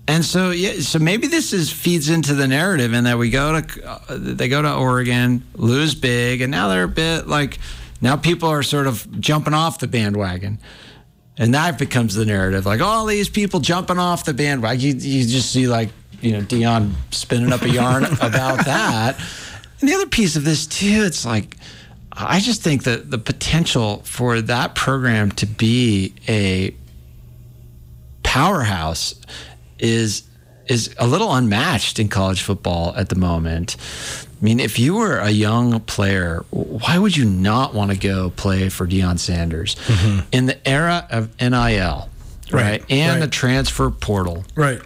And 0.08 0.24
so, 0.24 0.50
yeah, 0.50 0.80
so 0.80 0.98
maybe 0.98 1.28
this 1.28 1.52
is 1.52 1.70
feeds 1.70 2.08
into 2.08 2.34
the 2.34 2.48
narrative, 2.48 2.92
in 2.92 3.04
that 3.04 3.18
we 3.18 3.30
go 3.30 3.60
to 3.60 3.88
uh, 3.88 4.00
they 4.18 4.48
go 4.48 4.60
to 4.60 4.74
Oregon, 4.74 5.44
lose 5.54 5.94
big, 5.94 6.40
and 6.40 6.50
now 6.50 6.66
they're 6.70 6.82
a 6.82 6.88
bit 6.88 7.28
like 7.28 7.60
now 8.00 8.16
people 8.16 8.48
are 8.48 8.62
sort 8.62 8.86
of 8.86 9.20
jumping 9.20 9.54
off 9.54 9.78
the 9.78 9.88
bandwagon. 9.88 10.58
And 11.36 11.54
that 11.54 11.78
becomes 11.78 12.16
the 12.16 12.26
narrative. 12.26 12.66
Like 12.66 12.80
all 12.80 13.06
these 13.06 13.28
people 13.28 13.60
jumping 13.60 13.98
off 13.98 14.24
the 14.24 14.34
bandwagon. 14.34 14.80
You, 14.80 14.94
you 14.94 15.26
just 15.26 15.52
see 15.52 15.68
like, 15.68 15.90
you 16.20 16.32
know, 16.32 16.40
Deion 16.40 16.92
spinning 17.12 17.52
up 17.52 17.62
a 17.62 17.70
yarn 17.70 18.04
about 18.20 18.64
that. 18.64 19.16
And 19.80 19.88
the 19.88 19.94
other 19.94 20.06
piece 20.08 20.34
of 20.34 20.44
this 20.44 20.66
too, 20.66 21.04
it's 21.04 21.24
like 21.24 21.56
I 22.20 22.40
just 22.40 22.62
think 22.62 22.82
that 22.84 23.10
the 23.10 23.18
potential 23.18 24.02
for 24.04 24.40
that 24.42 24.74
program 24.74 25.30
to 25.32 25.46
be 25.46 26.14
a 26.28 26.74
powerhouse 28.24 29.14
is 29.78 30.24
is 30.66 30.94
a 30.98 31.06
little 31.06 31.32
unmatched 31.32 31.98
in 31.98 32.08
college 32.08 32.42
football 32.42 32.94
at 32.96 33.08
the 33.08 33.14
moment. 33.14 33.76
I 34.40 34.44
mean, 34.44 34.60
if 34.60 34.78
you 34.78 34.94
were 34.94 35.18
a 35.18 35.30
young 35.30 35.80
player, 35.80 36.44
why 36.50 36.96
would 36.96 37.16
you 37.16 37.24
not 37.24 37.74
want 37.74 37.90
to 37.90 37.96
go 37.96 38.30
play 38.30 38.68
for 38.68 38.86
Deion 38.86 39.18
Sanders 39.18 39.74
in 40.30 40.46
the 40.46 40.68
era 40.68 41.08
of 41.10 41.30
NIL, 41.40 41.50
right? 41.50 42.08
Right, 42.52 42.84
and 42.88 43.14
right. 43.14 43.20
the 43.20 43.28
transfer 43.28 43.90
portal. 43.90 44.44
Right. 44.54 44.80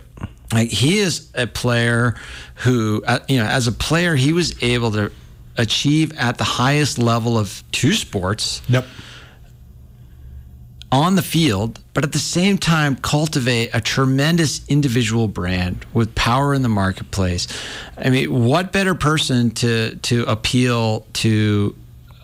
Like 0.52 0.70
he 0.70 0.98
is 0.98 1.30
a 1.34 1.46
player 1.46 2.14
who, 2.56 3.02
uh, 3.06 3.20
you 3.28 3.38
know, 3.38 3.46
as 3.46 3.66
a 3.66 3.72
player, 3.72 4.14
he 4.14 4.32
was 4.32 4.62
able 4.62 4.90
to 4.92 5.12
achieve 5.58 6.16
at 6.16 6.38
the 6.38 6.44
highest 6.44 6.98
level 6.98 7.38
of 7.38 7.62
two 7.72 7.92
sports 7.92 8.62
Yep. 8.68 8.86
On 10.92 11.16
the 11.16 11.22
field, 11.22 11.80
but 11.94 12.04
at 12.04 12.12
the 12.12 12.18
same 12.18 12.58
time 12.58 12.94
cultivate 12.96 13.70
a 13.72 13.80
tremendous 13.80 14.60
individual 14.68 15.26
brand 15.26 15.84
with 15.94 16.14
power 16.14 16.52
in 16.54 16.60
the 16.62 16.68
marketplace. 16.68 17.48
I 17.96 18.10
mean, 18.10 18.44
what 18.44 18.72
better 18.72 18.94
person 18.94 19.50
to 19.52 19.96
to 19.96 20.24
appeal 20.26 21.06
to 21.14 21.74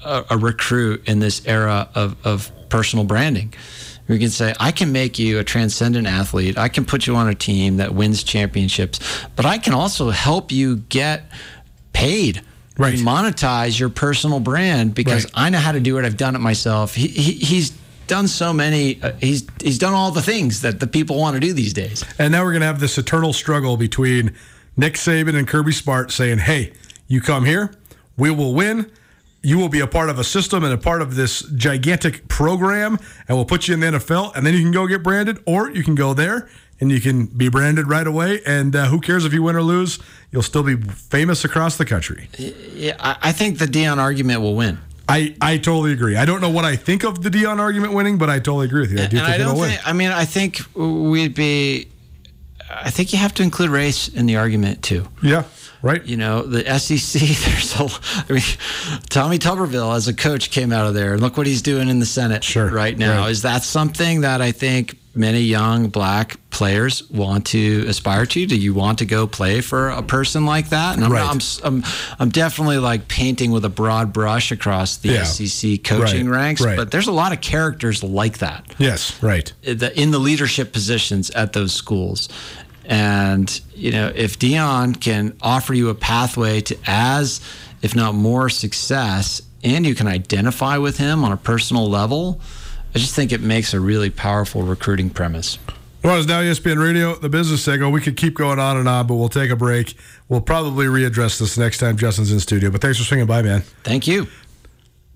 a, 0.05 0.25
a 0.31 0.37
recruit 0.39 1.09
in 1.09 1.19
this 1.19 1.45
era 1.47 1.89
of, 1.95 2.15
of 2.25 2.53
personal 2.69 3.05
branding? 3.07 3.55
We 4.07 4.19
can 4.19 4.31
say, 4.31 4.55
I 4.59 4.73
can 4.73 4.91
make 4.93 5.19
you 5.19 5.39
a 5.39 5.45
transcendent 5.45 6.07
athlete. 6.07 6.57
I 6.57 6.69
can 6.69 6.87
put 6.87 7.07
you 7.07 7.15
on 7.17 7.29
a 7.29 7.35
team 7.35 7.77
that 7.77 7.95
wins 7.95 8.23
championships, 8.23 9.01
but 9.37 9.45
I 9.45 9.59
can 9.59 9.75
also 9.75 10.11
help 10.11 10.53
you 10.53 10.77
get 10.77 11.25
paid 11.93 12.43
Right. 12.79 12.95
monetize 12.95 13.79
your 13.79 13.89
personal 13.89 14.39
brand 14.41 14.95
because 14.95 15.25
Right. 15.25 15.33
I 15.35 15.51
know 15.51 15.59
how 15.59 15.73
to 15.73 15.81
do 15.81 15.99
it. 15.99 16.05
I've 16.05 16.17
done 16.17 16.37
it 16.37 16.39
myself. 16.39 16.95
He, 16.95 17.09
he, 17.09 17.33
he's 17.33 17.73
done 18.09 18.29
so 18.29 18.53
many. 18.53 19.01
Uh, 19.03 19.13
he's 19.21 19.47
he's 19.63 19.79
done 19.79 19.95
all 19.95 20.11
the 20.11 20.23
things 20.23 20.63
that 20.63 20.81
the 20.81 20.87
people 20.87 21.19
want 21.19 21.35
to 21.35 21.41
do 21.41 21.53
these 21.53 21.73
days. 21.73 22.05
And 22.19 22.33
now 22.33 22.45
we're 22.45 22.53
going 22.53 22.63
to 22.63 22.67
have 22.67 22.81
this 22.81 22.99
eternal 22.99 23.33
struggle 23.33 23.77
between 23.77 24.35
Nick 24.77 24.95
Saban 24.95 25.37
and 25.37 25.47
Kirby 25.47 25.73
Smart 25.73 26.11
saying, 26.11 26.39
hey, 26.39 26.73
you 27.07 27.21
come 27.21 27.45
here, 27.45 27.73
we 28.17 28.31
will 28.31 28.55
win. 28.55 28.91
You 29.43 29.59
will 29.59 29.69
be 29.69 29.81
a 29.81 29.87
part 29.87 30.11
of 30.11 30.19
a 30.19 30.25
system 30.25 30.65
and 30.65 30.73
a 30.73 30.79
part 30.79 31.01
of 31.01 31.15
this 31.15 31.43
gigantic 31.55 32.27
program, 32.27 32.99
and 33.29 33.37
we'll 33.37 33.45
put 33.45 33.69
you 33.69 33.75
in 33.75 33.81
the 33.81 33.87
NFL, 33.87 34.35
and 34.35 34.45
then 34.45 34.53
you 34.53 34.61
can 34.61 34.73
go 34.73 34.89
get 34.89 35.05
branded, 35.05 35.39
or 35.47 35.71
you 35.71 35.85
can 35.85 35.95
go 35.95 36.13
there 36.13 36.49
and 36.81 36.93
you 36.93 37.01
can 37.01 37.27
be 37.27 37.49
branded 37.49 37.89
right 37.89 38.07
away. 38.07 38.41
And 38.47 38.75
uh, 38.75 38.87
who 38.87 39.01
cares 39.01 39.25
if 39.25 39.33
you 39.33 39.43
win 39.43 39.57
or 39.57 39.63
lose? 39.63 39.99
You'll 40.31 40.43
still 40.43 40.63
be 40.63 40.77
famous 40.77 41.45
across 41.45 41.77
the 41.77 41.85
country. 41.85 42.29
Yeah, 42.39 42.97
I, 43.01 43.17
I 43.23 43.33
think 43.33 43.59
the 43.59 43.67
Deion 43.67 43.99
argument 43.99 44.41
will 44.41 44.55
win. 44.55 44.79
I, 45.09 45.35
I 45.41 45.57
totally 45.57 45.93
agree. 45.93 46.17
I 46.17 46.25
don't 46.27 46.41
know 46.43 46.51
what 46.51 46.65
I 46.67 46.77
think 46.77 47.03
of 47.05 47.23
the 47.23 47.31
Deion 47.31 47.59
argument 47.59 47.95
winning, 47.95 48.19
but 48.19 48.29
I 48.29 48.39
totally 48.39 48.67
agree 48.67 48.83
with 48.83 48.93
you. 48.93 48.99
I 48.99 49.07
do 49.07 49.17
and 49.19 49.27
think 49.27 49.35
I 49.35 49.39
don't 49.39 49.49
it'll 49.49 49.61
win. 49.61 49.71
think. 49.71 49.89
I 49.89 49.93
mean, 49.95 50.11
I 50.11 50.25
think 50.25 50.61
we'd 50.75 51.35
be. 51.35 51.89
I 52.71 52.91
think 52.91 53.13
you 53.15 53.19
have 53.19 53.33
to 53.35 53.43
include 53.43 53.71
race 53.71 54.09
in 54.09 54.27
the 54.27 54.37
argument 54.37 54.83
too. 54.83 55.09
yeah, 55.23 55.45
right. 55.81 56.05
You 56.05 56.19
know, 56.19 56.43
the 56.43 56.63
SEC. 56.79 57.21
There's 57.23 57.75
a. 57.81 57.85
I 58.29 58.33
mean, 58.35 58.43
Tommy 59.09 59.39
Tuberville 59.39 59.97
as 59.97 60.07
a 60.09 60.15
coach 60.15 60.51
came 60.51 60.71
out 60.73 60.87
of 60.87 60.93
there, 60.93 61.15
and 61.15 61.23
look 61.23 61.39
what 61.39 61.47
he's 61.47 61.63
doing 61.63 61.89
in 61.89 61.99
the 62.01 62.07
Senate 62.07 62.45
Sure, 62.45 62.69
right 62.69 62.97
now. 62.97 63.23
right. 63.23 63.31
Is 63.31 63.43
that 63.43 63.63
something 63.63 64.21
that 64.21 64.43
I 64.43 64.53
think 64.53 64.99
many 65.19 65.41
young 65.41 65.89
black 65.89 66.37
players 66.51 67.09
want 67.11 67.47
to 67.49 67.85
aspire 67.89 68.25
to? 68.27 68.47
Do 68.47 68.57
you 68.57 68.73
want 68.73 68.99
to 69.01 69.05
go 69.05 69.27
play 69.27 69.61
for 69.61 69.89
a 69.91 70.03
person 70.03 70.47
like 70.47 70.71
that? 70.71 70.95
And 70.97 71.05
I'm, 71.05 71.13
Right. 71.13 71.29
I'm, 71.29 71.41
I'm, 71.65 71.85
I'm 72.19 72.29
definitely 72.31 72.79
like 72.79 73.09
painting 73.09 73.51
with 73.51 73.65
a 73.65 73.69
broad 73.69 74.13
brush 74.13 74.51
across 74.53 74.97
the 74.99 75.11
Yeah. 75.11 75.25
SEC 75.25 75.83
coaching 75.85 76.29
Right, 76.29 76.39
ranks, 76.41 76.63
right. 76.63 76.77
but 76.77 76.91
there's 76.91 77.09
a 77.09 77.13
lot 77.13 77.33
of 77.33 77.41
characters 77.41 78.03
like 78.03 78.39
that 78.39 78.65
Yes, 78.79 79.23
right. 79.23 79.53
Uh, 79.67 79.91
in 79.95 80.11
the 80.13 80.19
leadership 80.19 80.73
positions 80.73 81.31
at 81.31 81.53
those 81.53 81.73
schools. 81.75 82.29
And 82.87 83.61
you 83.75 83.93
know, 83.93 84.11
if 84.15 84.39
Deion 84.39 84.99
can 85.01 85.37
offer 85.43 85.75
you 85.75 85.91
a 85.91 85.95
pathway 85.95 86.61
to 86.63 86.77
as, 86.87 87.41
if 87.83 87.95
not 87.95 88.15
more, 88.15 88.49
success, 88.49 89.43
and 89.63 89.85
you 89.87 89.95
can 89.95 90.07
identify 90.07 90.79
with 90.79 90.97
him 90.99 91.25
on 91.25 91.33
a 91.33 91.37
personal 91.37 91.89
level, 91.89 92.41
I 92.95 92.99
just 92.99 93.15
think 93.15 93.33
it 93.33 93.41
makes 93.41 93.75
a 93.75 93.81
really 93.81 94.11
powerful 94.11 94.63
recruiting 94.63 95.11
premise. 95.11 95.59
Well, 96.03 96.17
it's 96.19 96.29
now 96.29 96.41
ESPN 96.41 96.83
Radio, 96.83 97.17
the 97.17 97.29
business 97.29 97.65
segment. 97.65 97.93
We 97.93 98.01
could 98.01 98.17
keep 98.17 98.35
going 98.35 98.59
on 98.59 98.77
and 98.77 98.89
on, 98.89 99.07
but 99.07 99.17
we'll 99.17 99.29
take 99.29 99.51
a 99.51 99.57
break. 99.57 99.95
We'll 100.29 100.41
probably 100.41 100.87
readdress 100.87 101.41
this 101.41 101.59
next 101.59 101.79
time 101.79 101.97
Justin's 101.97 102.31
in 102.33 102.39
studio. 102.41 102.71
But 102.71 102.81
thanks 102.81 102.99
for 102.99 103.05
swinging 103.05 103.27
by, 103.27 103.43
man. 103.43 103.63
Thank 103.83 104.07
you. 104.07 104.29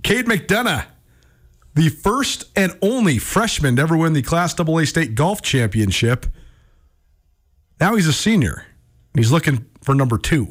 Kade 0.03 0.25
McDonough, 0.25 0.85
the 1.75 1.89
first 1.89 2.45
and 2.57 2.77
only 2.83 3.19
freshman 3.19 3.77
to 3.77 3.83
ever 3.83 3.97
win 3.97 4.13
the 4.13 4.23
Class 4.23 4.59
AA 4.59 4.85
State 4.85 5.15
Golf 5.15 5.41
Championship. 5.41 6.27
Now 7.81 7.95
he's 7.95 8.09
a 8.09 8.13
senior. 8.13 8.67
He's 9.15 9.31
looking 9.31 9.65
for 9.83 9.95
number 9.95 10.19
two. 10.19 10.49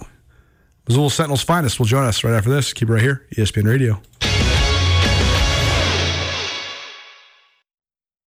Missoula 0.88 1.12
Sentinel's 1.12 1.44
finest 1.44 1.78
will 1.78 1.86
join 1.86 2.06
us 2.06 2.24
right 2.24 2.34
after 2.34 2.50
this. 2.50 2.74
Keep 2.74 2.90
it 2.90 2.94
right 2.94 3.02
here, 3.02 3.28
ESPN 3.36 3.66
Radio. 3.66 4.02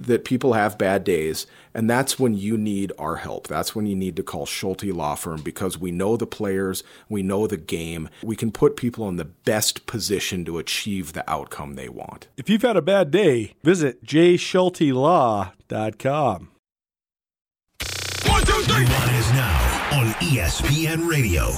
that 0.00 0.24
people 0.24 0.54
have 0.54 0.78
bad 0.78 1.04
days, 1.04 1.46
and 1.74 1.88
that's 1.88 2.18
when 2.18 2.34
you 2.34 2.56
need 2.56 2.92
our 2.98 3.16
help. 3.16 3.46
That's 3.46 3.74
when 3.74 3.86
you 3.86 3.94
need 3.94 4.16
to 4.16 4.22
call 4.22 4.46
Schulte 4.46 4.84
Law 4.84 5.14
Firm 5.14 5.42
because 5.42 5.78
we 5.78 5.90
know 5.90 6.16
the 6.16 6.26
players, 6.26 6.82
we 7.08 7.22
know 7.22 7.46
the 7.46 7.56
game. 7.56 8.08
We 8.22 8.36
can 8.36 8.50
put 8.50 8.76
people 8.76 9.08
in 9.08 9.16
the 9.16 9.26
best 9.26 9.86
position 9.86 10.44
to 10.46 10.58
achieve 10.58 11.12
the 11.12 11.28
outcome 11.30 11.74
they 11.74 11.88
want. 11.88 12.28
If 12.36 12.50
you've 12.50 12.62
had 12.62 12.76
a 12.76 12.82
bad 12.82 13.10
day, 13.10 13.54
visit 13.62 14.04
jschultelaw.com. 14.04 16.48
Nuanez 18.80 19.34
Now 19.34 20.00
on 20.00 20.06
ESPN 20.14 21.08
Radio. 21.08 21.50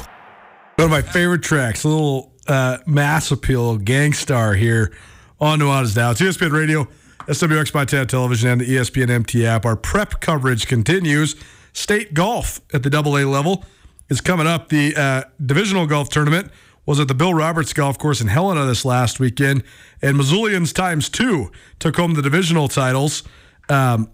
One 0.77 0.87
of 0.87 0.91
my 0.91 1.03
favorite 1.03 1.43
tracks, 1.43 1.85
a 1.85 1.89
little 1.89 2.33
uh, 2.49 2.79
mass 2.87 3.31
appeal, 3.31 3.79
Gang 3.79 4.13
Starr 4.13 4.55
here 4.55 4.93
on 5.41 5.61
Nuanez 5.61 5.95
Now. 5.95 6.11
It's 6.11 6.21
ESPN 6.21 6.53
Radio, 6.53 6.89
SWX 7.27 7.75
Montana 7.75 8.07
Television, 8.07 8.51
and 8.51 8.61
the 8.61 8.67
ESPN 8.67 9.11
MT 9.11 9.47
app. 9.47 9.65
Our 9.65 9.77
prep 9.77 10.21
coverage 10.21 10.67
continues. 10.67 11.37
State 11.73 12.15
golf 12.15 12.61
at 12.75 12.83
the 12.83 12.97
AA 12.97 13.29
level 13.29 13.65
is 14.09 14.21
coming 14.21 14.47
up. 14.47 14.69
The 14.69 14.95
uh, 14.97 15.23
divisional 15.45 15.87
golf 15.87 16.09
tournament 16.09 16.51
was 16.85 16.99
at 16.99 17.09
the 17.09 17.15
Bill 17.15 17.33
Roberts 17.33 17.73
Golf 17.73 17.99
Course 17.99 18.21
in 18.21 18.27
Helena 18.27 18.65
this 18.67 18.85
last 18.85 19.21
weekend, 19.21 19.63
and 20.03 20.19
Missoulians 20.19 20.75
times 20.75 21.09
two 21.09 21.51
took 21.79 21.97
home 21.97 22.15
the 22.15 22.23
divisional 22.23 22.69
titles. 22.69 23.23
Um, 23.69 24.11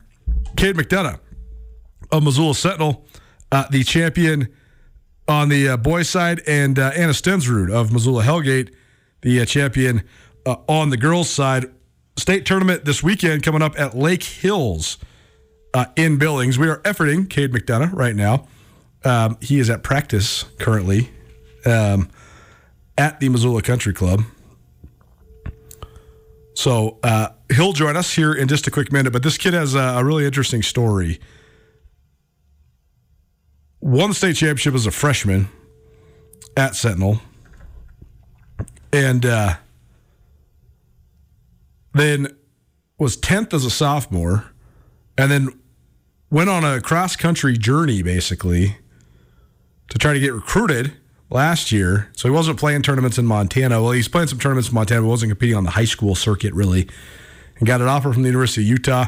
Kade 0.56 0.74
McDonough 0.74 1.18
of 2.12 2.22
Missoula 2.22 2.54
Sentinel, 2.54 3.06
uh, 3.50 3.64
the 3.70 3.82
champion 3.84 4.48
on 5.26 5.48
the 5.48 5.70
uh, 5.70 5.76
boys' 5.76 6.08
side, 6.08 6.42
and 6.46 6.78
uh, 6.78 6.92
Anna 6.94 7.12
Stensrud 7.12 7.70
of 7.72 7.92
Missoula 7.92 8.22
Hellgate, 8.22 8.74
the 9.22 9.40
uh, 9.40 9.44
champion 9.44 10.02
uh, 10.46 10.56
on 10.68 10.90
the 10.90 10.96
girls' 10.96 11.30
side. 11.30 11.66
State 12.18 12.44
tournament 12.44 12.84
this 12.84 13.02
weekend 13.02 13.44
coming 13.44 13.62
up 13.62 13.78
at 13.78 13.96
Lake 13.96 14.24
Hills 14.24 14.98
uh, 15.72 15.86
in 15.94 16.18
Billings. 16.18 16.58
We 16.58 16.68
are 16.68 16.78
efforting 16.78 17.26
Kade 17.26 17.52
McDonough 17.52 17.92
right 17.92 18.16
now. 18.16 18.48
Um, 19.04 19.38
he 19.40 19.60
is 19.60 19.70
at 19.70 19.84
practice 19.84 20.44
currently 20.58 21.10
um, 21.64 22.08
at 22.96 23.20
the 23.20 23.28
Missoula 23.28 23.62
Country 23.62 23.92
Club. 23.92 24.22
So 26.54 26.98
uh, 27.04 27.28
he'll 27.54 27.72
join 27.72 27.96
us 27.96 28.12
here 28.12 28.34
in 28.34 28.48
just 28.48 28.66
a 28.66 28.70
quick 28.72 28.90
minute. 28.90 29.12
But 29.12 29.22
this 29.22 29.38
kid 29.38 29.54
has 29.54 29.76
a, 29.76 29.78
a 29.78 30.04
really 30.04 30.26
interesting 30.26 30.62
story. 30.62 31.20
Won 33.80 34.08
the 34.08 34.14
state 34.16 34.34
championship 34.34 34.74
as 34.74 34.86
a 34.86 34.90
freshman 34.90 35.48
at 36.56 36.74
Sentinel, 36.74 37.20
and 38.92 39.24
uh, 39.24 39.54
then 41.94 42.36
was 42.98 43.16
tenth 43.16 43.54
as 43.54 43.64
a 43.64 43.70
sophomore, 43.70 44.52
and 45.16 45.30
then 45.30 45.48
went 46.30 46.50
on 46.50 46.64
a 46.64 46.80
cross 46.80 47.16
country 47.16 47.56
journey 47.56 48.02
basically 48.02 48.76
to 49.88 49.98
try 49.98 50.12
to 50.12 50.20
get 50.20 50.32
recruited 50.32 50.92
last 51.30 51.72
year. 51.72 52.10
So 52.14 52.28
he 52.28 52.34
wasn't 52.34 52.58
playing 52.58 52.82
tournaments 52.82 53.18
in 53.18 53.26
Montana. 53.26 53.82
Well, 53.82 53.92
he's 53.92 54.08
playing 54.08 54.28
some 54.28 54.38
tournaments 54.38 54.68
in 54.68 54.74
Montana, 54.74 55.02
but 55.02 55.08
wasn't 55.08 55.30
competing 55.30 55.56
on 55.56 55.64
the 55.64 55.70
high 55.70 55.84
school 55.84 56.14
circuit 56.14 56.52
really. 56.54 56.88
And 57.58 57.66
got 57.66 57.80
an 57.80 57.88
offer 57.88 58.12
from 58.12 58.22
the 58.22 58.28
University 58.28 58.62
of 58.62 58.68
Utah. 58.68 59.06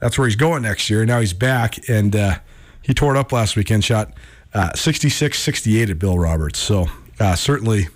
That's 0.00 0.18
where 0.18 0.26
he's 0.26 0.36
going 0.36 0.62
next 0.62 0.90
year. 0.90 1.06
Now 1.06 1.20
he's 1.20 1.32
back, 1.32 1.88
and 1.88 2.14
uh, 2.14 2.34
he 2.82 2.92
tore 2.92 3.14
it 3.16 3.18
up 3.18 3.32
last 3.32 3.56
weekend. 3.56 3.84
Shot 3.84 4.12
uh, 4.52 4.74
66 4.74 5.38
68 5.38 5.88
at 5.90 5.98
Bill 5.98 6.18
Roberts. 6.18 6.58
So 6.58 6.86
uh, 7.18 7.34
certainly 7.34 7.88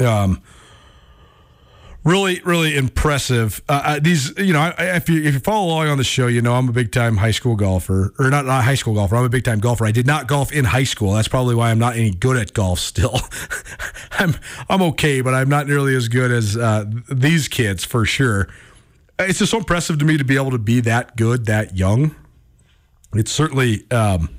Um, 0.00 0.40
really, 2.04 2.40
really 2.40 2.76
impressive. 2.76 3.62
Uh, 3.68 3.82
uh 3.84 4.00
these, 4.00 4.36
you 4.38 4.52
know, 4.52 4.72
if 4.78 5.08
you 5.08 5.22
if 5.22 5.34
you 5.34 5.40
follow 5.40 5.66
along 5.66 5.88
on 5.88 5.98
the 5.98 6.04
show, 6.04 6.26
you 6.26 6.42
know 6.42 6.54
I'm 6.54 6.68
a 6.68 6.72
big 6.72 6.92
time 6.92 7.16
high 7.16 7.30
school 7.30 7.56
golfer, 7.56 8.12
or 8.18 8.30
not 8.30 8.46
high 8.46 8.74
school 8.74 8.94
golfer. 8.94 9.16
I'm 9.16 9.24
a 9.24 9.28
big 9.28 9.44
time 9.44 9.60
golfer. 9.60 9.86
I 9.86 9.92
did 9.92 10.06
not 10.06 10.26
golf 10.26 10.52
in 10.52 10.64
high 10.64 10.84
school. 10.84 11.12
That's 11.12 11.28
probably 11.28 11.54
why 11.54 11.70
I'm 11.70 11.78
not 11.78 11.96
any 11.96 12.10
good 12.10 12.36
at 12.36 12.52
golf 12.52 12.78
still. 12.78 13.20
I'm 14.12 14.34
I'm 14.68 14.82
okay, 14.82 15.20
but 15.20 15.34
I'm 15.34 15.48
not 15.48 15.66
nearly 15.66 15.94
as 15.94 16.08
good 16.08 16.30
as 16.30 16.56
uh, 16.56 16.84
these 17.10 17.48
kids 17.48 17.84
for 17.84 18.04
sure. 18.04 18.48
It's 19.18 19.38
just 19.38 19.52
so 19.52 19.58
impressive 19.58 19.98
to 19.98 20.04
me 20.04 20.16
to 20.18 20.24
be 20.24 20.36
able 20.36 20.50
to 20.50 20.58
be 20.58 20.80
that 20.80 21.16
good 21.16 21.46
that 21.46 21.76
young. 21.76 22.16
It 23.14 23.28
certainly 23.28 23.88
um, 23.90 24.30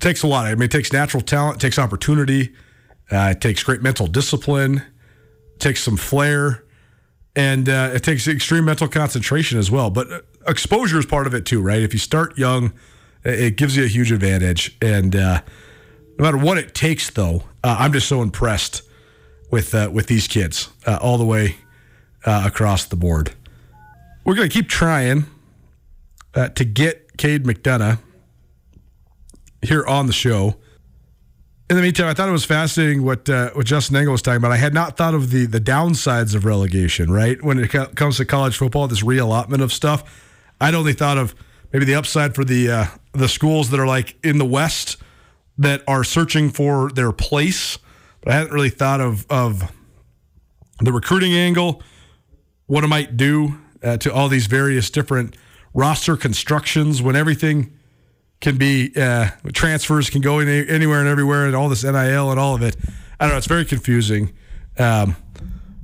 takes 0.00 0.22
a 0.22 0.26
lot. 0.26 0.46
I 0.46 0.54
mean, 0.54 0.64
it 0.64 0.70
takes 0.72 0.92
natural 0.92 1.22
talent, 1.22 1.56
it 1.56 1.60
takes 1.60 1.78
opportunity, 1.78 2.52
uh, 3.10 3.32
it 3.32 3.40
takes 3.40 3.62
great 3.62 3.82
mental 3.82 4.08
discipline 4.08 4.82
takes 5.60 5.82
some 5.82 5.96
flair, 5.96 6.64
and 7.36 7.68
uh, 7.68 7.90
it 7.94 8.02
takes 8.02 8.26
extreme 8.26 8.64
mental 8.64 8.88
concentration 8.88 9.58
as 9.58 9.70
well. 9.70 9.90
But 9.90 10.12
uh, 10.12 10.20
exposure 10.46 10.98
is 10.98 11.06
part 11.06 11.26
of 11.26 11.34
it 11.34 11.46
too, 11.46 11.62
right? 11.62 11.82
If 11.82 11.92
you 11.92 11.98
start 11.98 12.36
young, 12.36 12.72
it 13.24 13.56
gives 13.56 13.76
you 13.76 13.84
a 13.84 13.88
huge 13.88 14.12
advantage. 14.12 14.76
And 14.80 15.14
uh, 15.14 15.42
no 16.18 16.24
matter 16.24 16.38
what 16.38 16.58
it 16.58 16.74
takes, 16.74 17.10
though, 17.10 17.44
uh, 17.62 17.76
I'm 17.78 17.92
just 17.92 18.08
so 18.08 18.22
impressed 18.22 18.82
with 19.50 19.74
uh, 19.74 19.90
with 19.92 20.06
these 20.06 20.26
kids 20.26 20.70
uh, 20.86 20.98
all 21.00 21.18
the 21.18 21.24
way 21.24 21.56
across 22.24 22.84
the 22.84 22.96
board. 22.96 23.32
We're 24.24 24.34
going 24.34 24.48
to 24.48 24.52
keep 24.52 24.68
trying 24.68 25.24
to 26.34 26.64
get 26.64 27.16
Kade 27.16 27.44
McDonough 27.44 27.98
here 29.62 29.84
on 29.86 30.06
the 30.06 30.12
show 30.12 30.56
in 31.70 31.76
the 31.76 31.82
meantime, 31.82 32.08
I 32.08 32.14
thought 32.14 32.28
it 32.28 32.32
was 32.32 32.44
fascinating 32.44 33.04
what 33.04 33.28
uh, 33.28 33.50
what 33.52 33.64
Justin 33.64 33.94
Angle 33.94 34.10
was 34.10 34.22
talking 34.22 34.38
about. 34.38 34.50
I 34.50 34.56
had 34.56 34.74
not 34.74 34.96
thought 34.96 35.14
of 35.14 35.30
the 35.30 35.46
the 35.46 35.60
downsides 35.60 36.34
of 36.34 36.44
relegation. 36.44 37.12
Right 37.12 37.40
when 37.42 37.60
it 37.60 37.70
co- 37.70 37.86
comes 37.86 38.16
to 38.16 38.24
college 38.24 38.56
football, 38.56 38.88
this 38.88 39.04
reallotment 39.04 39.62
of 39.62 39.72
stuff. 39.72 40.26
I'd 40.60 40.74
only 40.74 40.92
thought 40.92 41.16
of 41.16 41.32
maybe 41.72 41.84
the 41.84 41.94
upside 41.94 42.34
for 42.34 42.44
the 42.44 42.70
uh, 42.70 42.86
the 43.12 43.28
schools 43.28 43.70
that 43.70 43.78
are 43.78 43.86
like 43.86 44.16
in 44.24 44.38
the 44.38 44.44
West 44.44 44.96
that 45.58 45.82
are 45.86 46.02
searching 46.02 46.50
for 46.50 46.90
their 46.90 47.12
place. 47.12 47.78
But 48.20 48.32
I 48.32 48.36
hadn't 48.36 48.52
really 48.52 48.70
thought 48.70 49.00
of 49.00 49.24
of 49.30 49.72
the 50.80 50.92
recruiting 50.92 51.34
angle, 51.34 51.84
what 52.66 52.82
it 52.82 52.88
might 52.88 53.16
do 53.16 53.58
uh, 53.84 53.96
to 53.98 54.12
all 54.12 54.28
these 54.28 54.48
various 54.48 54.90
different 54.90 55.36
roster 55.72 56.16
constructions 56.16 57.00
when 57.00 57.14
everything 57.14 57.72
can 58.40 58.56
be 58.56 58.92
uh, 58.96 59.28
transfers 59.52 60.10
can 60.10 60.20
go 60.20 60.38
any, 60.38 60.66
anywhere 60.68 61.00
and 61.00 61.08
everywhere, 61.08 61.46
and 61.46 61.54
all 61.54 61.68
this 61.68 61.84
NIL 61.84 62.30
and 62.30 62.40
all 62.40 62.54
of 62.54 62.62
it. 62.62 62.76
I 63.18 63.24
don't 63.24 63.32
know. 63.32 63.38
It's 63.38 63.46
very 63.46 63.64
confusing. 63.64 64.32
Um, 64.78 65.14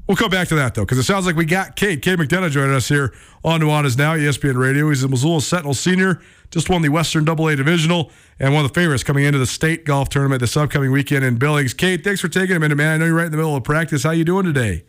we'll 0.07 0.17
come 0.17 0.31
back 0.31 0.49
to 0.49 0.55
that 0.55 0.75
though, 0.75 0.83
because 0.83 0.99
it 0.99 1.03
sounds 1.03 1.27
like 1.27 1.37
we 1.37 1.45
got 1.45 1.77
Kade. 1.77 2.01
Kade 2.01 2.17
McDonough 2.17 2.51
joining 2.51 2.75
us 2.75 2.89
here 2.89 3.13
on 3.45 3.61
Nuanez 3.61 3.99
Now, 3.99 4.15
ESPN 4.15 4.57
Radio. 4.57 4.89
He's 4.89 5.05
a 5.05 5.09
Missoula 5.09 5.43
Sentinel 5.43 5.75
senior, 5.75 6.21
just 6.51 6.71
won 6.71 6.81
the 6.81 6.89
Western 6.89 7.25
Double 7.25 7.47
A 7.49 7.57
Divisional, 7.57 8.11
and 8.41 8.55
one 8.55 8.65
of 8.65 8.73
the 8.73 8.81
favorites 8.81 9.05
coming 9.05 9.25
into 9.25 9.39
the 9.39 9.47
state 9.47 9.85
golf 9.85 10.09
tournament 10.09 10.41
this 10.41 10.57
upcoming 10.57 10.93
weekend 10.93 11.25
in 11.25 11.37
Billings. 11.37 11.75
Kade, 11.75 12.03
thanks 12.05 12.21
for 12.21 12.29
taking 12.29 12.57
a 12.57 12.61
minute, 12.61 12.77
man. 12.77 12.95
I 12.95 12.97
know 12.99 13.05
you're 13.05 13.15
right 13.15 13.27
in 13.27 13.33
the 13.33 13.39
middle 13.39 13.55
of 13.55 13.65
practice. 13.65 14.03
How 14.03 14.13
you 14.13 14.25
doing 14.25 14.47
today? 14.47 14.85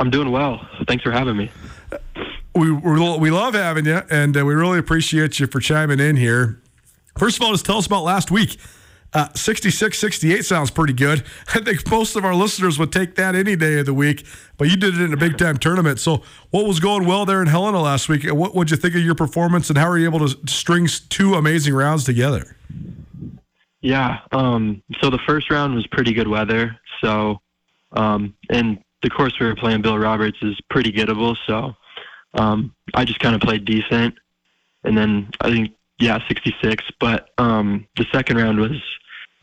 I'm 0.00 0.10
doing 0.10 0.30
well. 0.30 0.66
Thanks 0.88 1.04
for 1.04 1.12
having 1.12 1.36
me 1.36 1.50
we 2.56 2.72
we 2.72 3.30
love 3.30 3.54
having 3.54 3.86
you, 3.86 4.02
and 4.10 4.36
uh, 4.36 4.44
we 4.44 4.54
really 4.54 4.78
appreciate 4.78 5.38
you 5.38 5.46
for 5.46 5.60
chiming 5.60 6.00
in 6.00 6.16
here. 6.16 6.60
First 7.18 7.38
of 7.38 7.42
all, 7.42 7.52
just 7.52 7.66
tell 7.66 7.78
us 7.78 7.86
about 7.86 8.04
last 8.04 8.30
week. 8.30 8.58
Uh, 9.12 9.28
66 9.34 9.98
68 9.98 10.44
sounds 10.44 10.70
pretty 10.70 10.92
good. 10.92 11.24
I 11.54 11.60
think 11.60 11.88
most 11.90 12.16
of 12.16 12.24
our 12.24 12.34
listeners 12.34 12.78
would 12.78 12.92
take 12.92 13.14
that 13.14 13.34
any 13.34 13.56
day 13.56 13.78
of 13.78 13.86
the 13.86 13.94
week, 13.94 14.26
but 14.58 14.68
you 14.68 14.76
did 14.76 14.94
it 14.94 15.00
in 15.00 15.12
a 15.12 15.16
big 15.16 15.38
time 15.38 15.56
tournament. 15.56 16.00
So, 16.00 16.22
what 16.50 16.66
was 16.66 16.80
going 16.80 17.06
well 17.06 17.24
there 17.24 17.40
in 17.40 17.48
Helena 17.48 17.80
last 17.80 18.08
week? 18.08 18.24
What 18.30 18.54
would 18.54 18.70
you 18.70 18.76
think 18.76 18.94
of 18.94 19.00
your 19.00 19.14
performance, 19.14 19.70
and 19.70 19.78
how 19.78 19.88
were 19.88 19.98
you 19.98 20.06
able 20.06 20.28
to 20.28 20.36
string 20.48 20.88
two 21.08 21.34
amazing 21.34 21.74
rounds 21.74 22.04
together? 22.04 22.56
Yeah, 23.80 24.18
um, 24.32 24.82
so 25.00 25.10
the 25.10 25.20
first 25.26 25.50
round 25.50 25.74
was 25.74 25.86
pretty 25.86 26.12
good 26.12 26.28
weather. 26.28 26.76
So, 27.00 27.40
um, 27.92 28.34
and 28.50 28.78
the 29.02 29.10
course 29.10 29.32
we 29.38 29.46
were 29.46 29.54
playing, 29.54 29.82
Bill 29.82 29.96
Roberts, 29.96 30.38
is 30.42 30.58
pretty 30.70 30.90
gettable. 30.90 31.36
So, 31.46 31.74
um, 32.36 32.74
I 32.94 33.04
just 33.04 33.20
kind 33.20 33.34
of 33.34 33.40
played 33.40 33.64
decent. 33.64 34.14
And 34.84 34.96
then 34.96 35.30
I 35.40 35.50
think, 35.50 35.72
yeah, 35.98 36.18
66. 36.28 36.84
But 37.00 37.30
um, 37.38 37.86
the 37.96 38.06
second 38.12 38.36
round 38.36 38.58
was, 38.60 38.72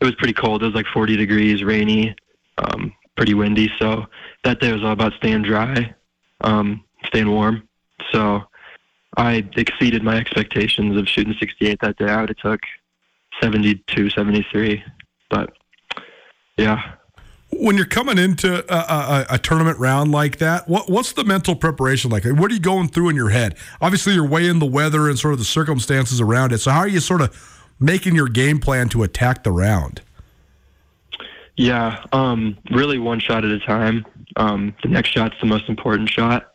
it 0.00 0.04
was 0.04 0.14
pretty 0.14 0.32
cold. 0.32 0.62
It 0.62 0.66
was 0.66 0.74
like 0.74 0.86
40 0.86 1.16
degrees, 1.16 1.62
rainy, 1.62 2.14
um, 2.58 2.92
pretty 3.16 3.34
windy. 3.34 3.70
So 3.78 4.06
that 4.44 4.60
day 4.60 4.72
was 4.72 4.82
all 4.82 4.92
about 4.92 5.12
staying 5.14 5.42
dry, 5.42 5.94
um, 6.40 6.84
staying 7.06 7.30
warm. 7.30 7.68
So 8.12 8.42
I 9.16 9.48
exceeded 9.56 10.02
my 10.02 10.16
expectations 10.16 10.96
of 10.96 11.08
shooting 11.08 11.34
68 11.38 11.78
that 11.80 11.96
day. 11.96 12.06
I 12.06 12.20
would 12.20 12.30
have 12.30 12.38
took 12.38 12.60
72, 13.40 14.10
73. 14.10 14.82
But 15.30 15.52
yeah, 16.56 16.94
when 17.58 17.76
you're 17.76 17.86
coming 17.86 18.18
into 18.18 18.64
a, 18.72 18.76
a, 18.76 19.26
a, 19.30 19.38
tournament 19.38 19.78
round 19.78 20.10
like 20.10 20.38
that, 20.38 20.68
what 20.68 20.88
what's 20.90 21.12
the 21.12 21.24
mental 21.24 21.54
preparation 21.54 22.10
like? 22.10 22.24
What 22.24 22.50
are 22.50 22.54
you 22.54 22.60
going 22.60 22.88
through 22.88 23.10
in 23.10 23.16
your 23.16 23.30
head? 23.30 23.56
Obviously, 23.80 24.14
you're 24.14 24.26
weighing 24.26 24.58
the 24.58 24.66
weather 24.66 25.08
and 25.08 25.18
sort 25.18 25.32
of 25.32 25.38
the 25.38 25.44
circumstances 25.44 26.20
around 26.20 26.52
it. 26.52 26.58
So, 26.58 26.70
how 26.70 26.80
are 26.80 26.88
you 26.88 27.00
sort 27.00 27.20
of 27.20 27.64
making 27.80 28.14
your 28.14 28.28
game 28.28 28.58
plan 28.58 28.88
to 28.90 29.02
attack 29.02 29.44
the 29.44 29.52
round? 29.52 30.02
Yeah, 31.56 32.04
um, 32.12 32.58
really 32.70 32.98
one 32.98 33.20
shot 33.20 33.44
at 33.44 33.50
a 33.50 33.60
time. 33.60 34.04
Um, 34.36 34.74
the 34.82 34.88
next 34.88 35.10
shot's 35.10 35.36
the 35.40 35.46
most 35.46 35.68
important 35.68 36.08
shot, 36.08 36.52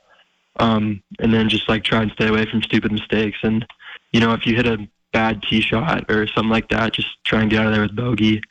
um, 0.57 1.01
and 1.19 1.33
then 1.33 1.49
just 1.49 1.69
like 1.69 1.83
try 1.83 2.01
and 2.01 2.11
stay 2.11 2.27
away 2.27 2.45
from 2.45 2.61
stupid 2.61 2.91
mistakes. 2.91 3.37
And 3.43 3.65
you 4.11 4.19
know, 4.19 4.33
if 4.33 4.45
you 4.45 4.55
hit 4.55 4.65
a 4.65 4.87
bad 5.13 5.41
tee 5.43 5.61
shot 5.61 6.09
or 6.09 6.27
something 6.27 6.49
like 6.49 6.69
that, 6.69 6.93
just 6.93 7.07
try 7.23 7.41
and 7.41 7.49
get 7.49 7.61
out 7.61 7.67
of 7.67 7.73
there 7.73 7.81
with 7.81 7.95
bogey 7.95 8.41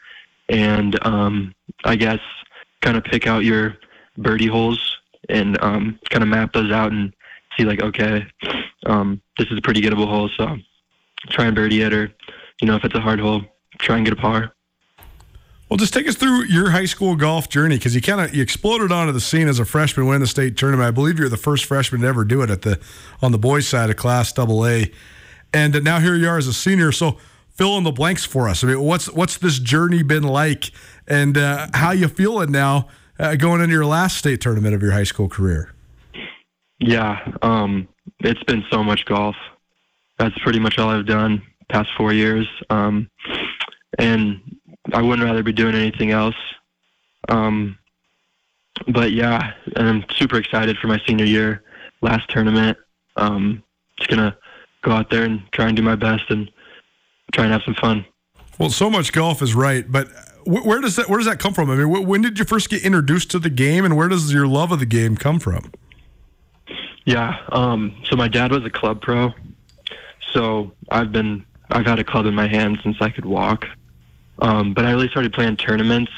and 0.49 0.99
um, 1.07 1.55
I 1.85 1.97
guess 1.97 2.21
kind 2.81 2.97
of 2.97 3.05
pick 3.05 3.27
out 3.27 3.45
your 3.45 3.77
birdie 4.17 4.47
holes 4.47 4.97
and 5.29 5.61
um, 5.63 5.99
kind 6.11 6.23
of 6.23 6.29
map 6.29 6.53
those 6.53 6.73
out 6.73 6.93
and 6.93 7.13
see 7.57 7.65
like, 7.65 7.83
okay, 7.83 8.27
um, 8.87 9.21
this 9.37 9.49
is 9.51 9.59
a 9.59 9.63
pretty 9.63 9.81
gettable 9.81 10.09
hole, 10.09 10.31
so 10.37 10.57
try 11.31 11.47
and 11.47 11.55
birdie 11.55 11.83
it, 11.83 11.93
or 11.93 12.13
you 12.61 12.67
know, 12.67 12.77
if 12.77 12.85
it's 12.85 12.95
a 12.95 13.01
hard 13.01 13.21
hole, 13.21 13.43
try 13.79 13.97
and 13.97 14.05
get 14.05 14.13
a 14.13 14.21
par. 14.21 14.53
Well, 15.69 15.77
just 15.77 15.93
take 15.93 16.09
us 16.09 16.17
through 16.17 16.45
your 16.45 16.71
high 16.71 16.87
school 16.87 17.15
golf 17.15 17.51
journey 17.51 17.77
because 17.77 17.95
you 17.95 18.01
kind 18.01 18.23
of 18.23 18.35
you 18.35 18.43
exploded 18.43 18.91
onto 18.91 19.13
the 19.13 19.21
scene 19.21 19.49
as 19.49 19.59
a 19.59 19.67
freshman, 19.67 20.07
winning 20.07 20.21
the 20.21 20.27
state 20.27 20.57
tournament. 20.57 20.89
I 20.89 20.91
believe 20.91 21.19
you're 21.19 21.29
the 21.29 21.37
first 21.37 21.67
freshman 21.67 22.01
to 22.01 22.07
ever 22.07 22.25
do 22.25 22.41
it 22.43 22.49
at 22.49 22.63
the 22.63 22.81
on 23.21 23.33
the 23.33 23.39
boys' 23.39 23.69
side 23.69 23.91
of 23.91 23.97
Class 23.97 24.33
Double 24.33 24.67
A, 24.67 24.91
and 25.53 25.85
now 25.85 26.01
here 26.01 26.15
you 26.15 26.27
are 26.27 26.39
as 26.39 26.47
a 26.47 26.55
senior. 26.55 26.91
So 26.91 27.19
fill 27.59 27.77
in 27.77 27.83
the 27.83 27.93
blanks 27.93 28.25
for 28.25 28.49
us. 28.49 28.63
I 28.63 28.69
mean, 28.69 28.81
what's 28.81 29.13
what's 29.13 29.37
this 29.37 29.59
journey 29.59 30.03
been 30.03 30.23
like, 30.23 30.71
and 31.07 31.37
uh, 31.37 31.67
how 31.75 31.91
you 31.91 32.09
feeling 32.09 32.53
now 32.53 32.89
uh, 33.19 33.35
going 33.35 33.61
into 33.61 33.75
your 33.75 33.85
last 33.85 34.17
state 34.17 34.41
tournament 34.41 34.75
of 34.75 34.83
your 34.83 34.93
high 34.93 35.05
school 35.05 35.29
career? 35.29 35.75
Yeah, 36.79 37.19
um, 37.43 37.89
it's 38.21 38.43
been 38.45 38.65
so 38.71 38.85
much 38.85 39.05
golf. 39.05 39.37
That's 40.19 40.39
pretty 40.39 40.61
much 40.61 40.79
all 40.79 40.89
I've 40.89 41.07
done 41.07 41.43
past 41.69 41.91
four 41.97 42.13
years, 42.13 42.47
um, 42.71 43.11
and 43.99 44.41
I 44.93 45.03
wouldn't 45.03 45.27
rather 45.27 45.43
be 45.43 45.53
doing 45.53 45.75
anything 45.75 46.13
else. 46.13 46.37
Um, 47.29 47.77
but 48.87 49.11
yeah, 49.11 49.53
I'm 49.77 50.05
super 50.15 50.39
excited 50.39 50.79
for 50.79 50.87
my 50.87 51.01
senior 51.07 51.27
year, 51.27 51.63
last 52.01 52.31
tournament. 52.31 52.79
Um, 53.17 53.65
just 53.97 54.09
gonna 54.09 54.37
go 54.83 54.93
out 54.93 55.11
there 55.11 55.25
and 55.25 55.43
try 55.53 55.67
and 55.67 55.77
do 55.77 55.83
my 55.83 55.97
best 55.97 56.31
and 56.31 56.49
try 57.33 57.45
and 57.45 57.53
have 57.53 57.63
some 57.65 57.75
fun. 57.75 58.05
Well, 58.59 58.71
so 58.71 58.91
much 58.91 59.13
golf 59.13 59.41
is 59.43 59.55
right, 59.55 59.91
but 59.91 60.09
where 60.45 60.81
does 60.81 60.97
that 60.97 61.09
where 61.09 61.19
does 61.19 61.27
that 61.27 61.39
come 61.39 61.55
from? 61.55 61.71
I 61.71 61.77
mean, 61.77 62.07
when 62.07 62.23
did 62.23 62.39
you 62.39 62.45
first 62.45 62.71
get 62.71 62.85
introduced 62.85 63.31
to 63.33 63.39
the 63.39 63.51
game, 63.51 63.85
and 63.85 63.97
where 63.97 64.09
does 64.09 64.33
your 64.33 64.47
love 64.47 64.73
of 64.73 64.81
the 64.81 64.87
game 64.87 65.17
come 65.17 65.39
from? 65.39 65.71
Yeah, 67.05 67.39
um, 67.53 67.95
so 68.05 68.17
my 68.17 68.29
dad 68.29 68.51
was 68.51 68.65
a 68.65 68.71
club 68.71 69.01
pro, 69.01 69.33
so 70.33 70.73
I've 70.91 71.13
been 71.13 71.45
I've 71.71 71.87
had 71.87 71.99
a 71.99 72.05
club 72.05 72.27
in 72.27 72.35
my 72.35 72.49
hand 72.49 72.79
since 72.83 72.97
I 73.01 73.11
could 73.11 73.25
walk. 73.25 73.67
Um, 74.41 74.73
but 74.73 74.85
I 74.85 74.93
really 74.93 75.09
started 75.09 75.33
playing 75.33 75.57
tournaments. 75.57 76.13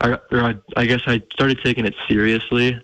I, 0.00 0.18
I, 0.32 0.54
I 0.76 0.86
guess 0.86 1.00
I 1.06 1.22
started 1.32 1.60
taking 1.64 1.86
it 1.86 1.94
seriously 2.08 2.78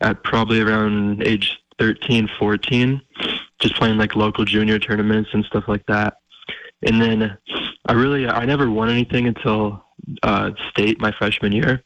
at 0.00 0.22
probably 0.22 0.60
around 0.60 1.26
age 1.26 1.58
13, 1.78 2.28
14, 2.38 3.00
just 3.58 3.74
playing 3.76 3.96
like 3.96 4.14
local 4.14 4.44
junior 4.44 4.78
tournaments 4.78 5.30
and 5.32 5.44
stuff 5.44 5.64
like 5.66 5.84
that. 5.86 6.14
And 6.84 7.00
then 7.00 7.38
I 7.86 7.92
really 7.92 8.26
I 8.26 8.44
never 8.44 8.70
won 8.70 8.90
anything 8.90 9.26
until 9.26 9.84
uh, 10.22 10.50
state 10.70 11.00
my 11.00 11.12
freshman 11.12 11.52
year, 11.52 11.82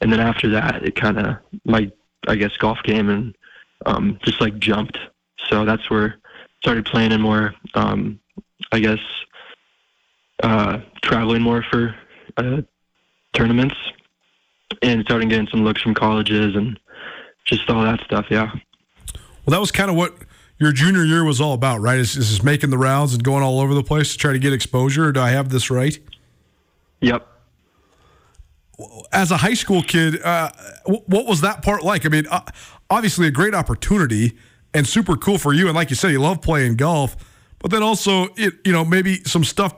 and 0.00 0.12
then 0.12 0.20
after 0.20 0.48
that 0.50 0.82
it 0.84 0.96
kind 0.96 1.18
of 1.18 1.36
my 1.64 1.90
I 2.28 2.36
guess 2.36 2.56
golf 2.56 2.78
game 2.84 3.08
and 3.08 3.36
um, 3.86 4.18
just 4.24 4.40
like 4.40 4.58
jumped. 4.58 4.98
So 5.48 5.64
that's 5.64 5.88
where 5.90 6.16
started 6.62 6.86
playing 6.86 7.12
in 7.12 7.20
more 7.20 7.54
um, 7.74 8.18
I 8.72 8.80
guess 8.80 9.00
uh, 10.42 10.78
traveling 11.02 11.42
more 11.42 11.62
for 11.70 11.94
uh, 12.36 12.62
tournaments. 13.32 13.76
and 14.80 15.04
starting 15.04 15.28
getting 15.28 15.48
some 15.48 15.64
looks 15.64 15.82
from 15.82 15.94
colleges 15.94 16.56
and 16.56 16.78
just 17.44 17.68
all 17.68 17.82
that 17.82 18.00
stuff. 18.04 18.26
Yeah. 18.30 18.50
Well, 19.44 19.52
that 19.52 19.60
was 19.60 19.70
kind 19.72 19.90
of 19.90 19.96
what 19.96 20.14
your 20.62 20.72
junior 20.72 21.04
year 21.04 21.24
was 21.24 21.40
all 21.40 21.54
about, 21.54 21.80
right? 21.80 21.98
Is, 21.98 22.16
is 22.16 22.42
making 22.42 22.70
the 22.70 22.78
rounds 22.78 23.14
and 23.14 23.22
going 23.22 23.42
all 23.42 23.60
over 23.60 23.74
the 23.74 23.82
place 23.82 24.12
to 24.12 24.18
try 24.18 24.32
to 24.32 24.38
get 24.38 24.52
exposure? 24.52 25.12
Do 25.12 25.20
I 25.20 25.30
have 25.30 25.48
this 25.48 25.70
right? 25.70 25.98
Yep. 27.00 27.26
As 29.12 29.30
a 29.30 29.36
high 29.36 29.54
school 29.54 29.82
kid, 29.82 30.22
uh, 30.22 30.50
what 30.86 31.26
was 31.26 31.40
that 31.42 31.62
part 31.62 31.84
like? 31.84 32.06
I 32.06 32.08
mean, 32.08 32.26
uh, 32.30 32.40
obviously 32.88 33.26
a 33.26 33.30
great 33.30 33.54
opportunity 33.54 34.38
and 34.72 34.86
super 34.86 35.16
cool 35.16 35.38
for 35.38 35.52
you. 35.52 35.66
And 35.66 35.74
like 35.74 35.90
you 35.90 35.96
said, 35.96 36.12
you 36.12 36.20
love 36.20 36.40
playing 36.40 36.76
golf, 36.76 37.16
but 37.58 37.70
then 37.70 37.82
also, 37.82 38.28
it, 38.36 38.54
you 38.64 38.72
know, 38.72 38.84
maybe 38.84 39.22
some 39.24 39.44
stuff 39.44 39.74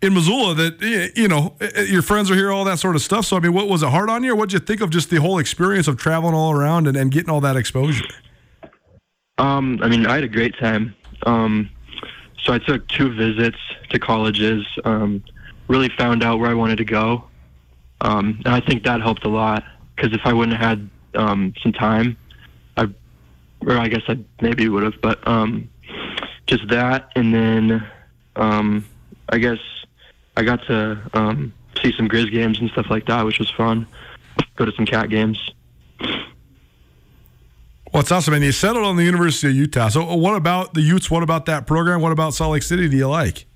in 0.00 0.14
Missoula 0.14 0.54
that 0.54 1.12
you 1.16 1.28
know 1.28 1.56
your 1.86 2.02
friends 2.02 2.30
are 2.30 2.34
here, 2.34 2.52
all 2.52 2.64
that 2.64 2.78
sort 2.78 2.94
of 2.94 3.02
stuff. 3.02 3.24
So 3.24 3.36
I 3.36 3.40
mean, 3.40 3.52
what 3.52 3.68
was 3.68 3.82
it 3.82 3.88
hard 3.88 4.10
on 4.10 4.22
you, 4.22 4.36
what 4.36 4.50
did 4.50 4.60
you 4.60 4.66
think 4.66 4.80
of 4.80 4.90
just 4.90 5.10
the 5.10 5.20
whole 5.20 5.38
experience 5.38 5.88
of 5.88 5.96
traveling 5.96 6.34
all 6.34 6.52
around 6.52 6.86
and, 6.86 6.96
and 6.96 7.10
getting 7.10 7.30
all 7.30 7.40
that 7.40 7.56
exposure? 7.56 8.04
Um, 9.38 9.80
I 9.82 9.88
mean, 9.88 10.06
I 10.06 10.14
had 10.14 10.24
a 10.24 10.28
great 10.28 10.56
time. 10.58 10.94
Um, 11.26 11.70
so 12.42 12.52
I 12.52 12.58
took 12.58 12.86
two 12.88 13.12
visits 13.12 13.58
to 13.90 13.98
colleges. 13.98 14.66
Um, 14.84 15.24
really 15.68 15.88
found 15.96 16.22
out 16.22 16.38
where 16.38 16.50
I 16.50 16.54
wanted 16.54 16.76
to 16.76 16.84
go, 16.84 17.24
um, 18.02 18.40
and 18.44 18.54
I 18.54 18.60
think 18.60 18.84
that 18.84 19.00
helped 19.00 19.24
a 19.24 19.28
lot. 19.28 19.64
Because 19.96 20.12
if 20.12 20.20
I 20.24 20.32
wouldn't 20.32 20.56
have 20.58 20.78
had 20.78 20.90
um, 21.14 21.54
some 21.62 21.72
time, 21.72 22.16
I, 22.76 22.88
or 23.60 23.78
I 23.78 23.88
guess 23.88 24.02
I 24.08 24.18
maybe 24.40 24.68
would 24.68 24.82
have, 24.82 25.00
but 25.00 25.26
um, 25.26 25.70
just 26.46 26.68
that, 26.68 27.10
and 27.16 27.34
then 27.34 27.88
um, 28.36 28.84
I 29.30 29.38
guess 29.38 29.58
I 30.36 30.42
got 30.42 30.64
to 30.66 31.00
um, 31.14 31.52
see 31.82 31.92
some 31.96 32.08
Grizz 32.08 32.30
games 32.30 32.60
and 32.60 32.70
stuff 32.70 32.86
like 32.90 33.06
that, 33.06 33.24
which 33.24 33.38
was 33.38 33.50
fun. 33.50 33.86
Go 34.56 34.64
to 34.64 34.72
some 34.72 34.86
cat 34.86 35.08
games. 35.08 35.38
Well, 37.94 38.00
it's 38.00 38.10
awesome. 38.10 38.34
And 38.34 38.42
you 38.42 38.50
settled 38.50 38.84
on 38.84 38.96
the 38.96 39.04
University 39.04 39.46
of 39.46 39.54
Utah. 39.54 39.88
So, 39.88 40.16
what 40.16 40.34
about 40.34 40.74
the 40.74 40.80
Utes? 40.80 41.08
What 41.12 41.22
about 41.22 41.46
that 41.46 41.64
program? 41.64 42.00
What 42.00 42.10
about 42.10 42.34
Salt 42.34 42.50
Lake 42.50 42.64
City 42.64 42.88
do 42.88 42.96
you 42.96 43.06
like? 43.08 43.46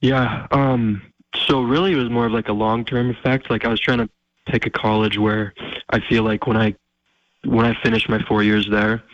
Yeah. 0.00 0.48
Um, 0.50 1.00
so, 1.46 1.62
really, 1.62 1.92
it 1.92 1.96
was 1.96 2.10
more 2.10 2.26
of 2.26 2.32
like 2.32 2.48
a 2.48 2.52
long 2.52 2.84
term 2.84 3.10
effect. 3.10 3.48
Like, 3.48 3.64
I 3.64 3.68
was 3.68 3.78
trying 3.78 3.98
to 3.98 4.10
pick 4.46 4.66
a 4.66 4.70
college 4.70 5.18
where 5.18 5.54
I 5.90 6.00
feel 6.00 6.24
like 6.24 6.48
when 6.48 6.56
I 6.56 6.74
when 7.44 7.64
I 7.64 7.80
finish 7.80 8.08
my 8.08 8.20
four 8.24 8.42
years 8.42 8.68
there, 8.68 9.04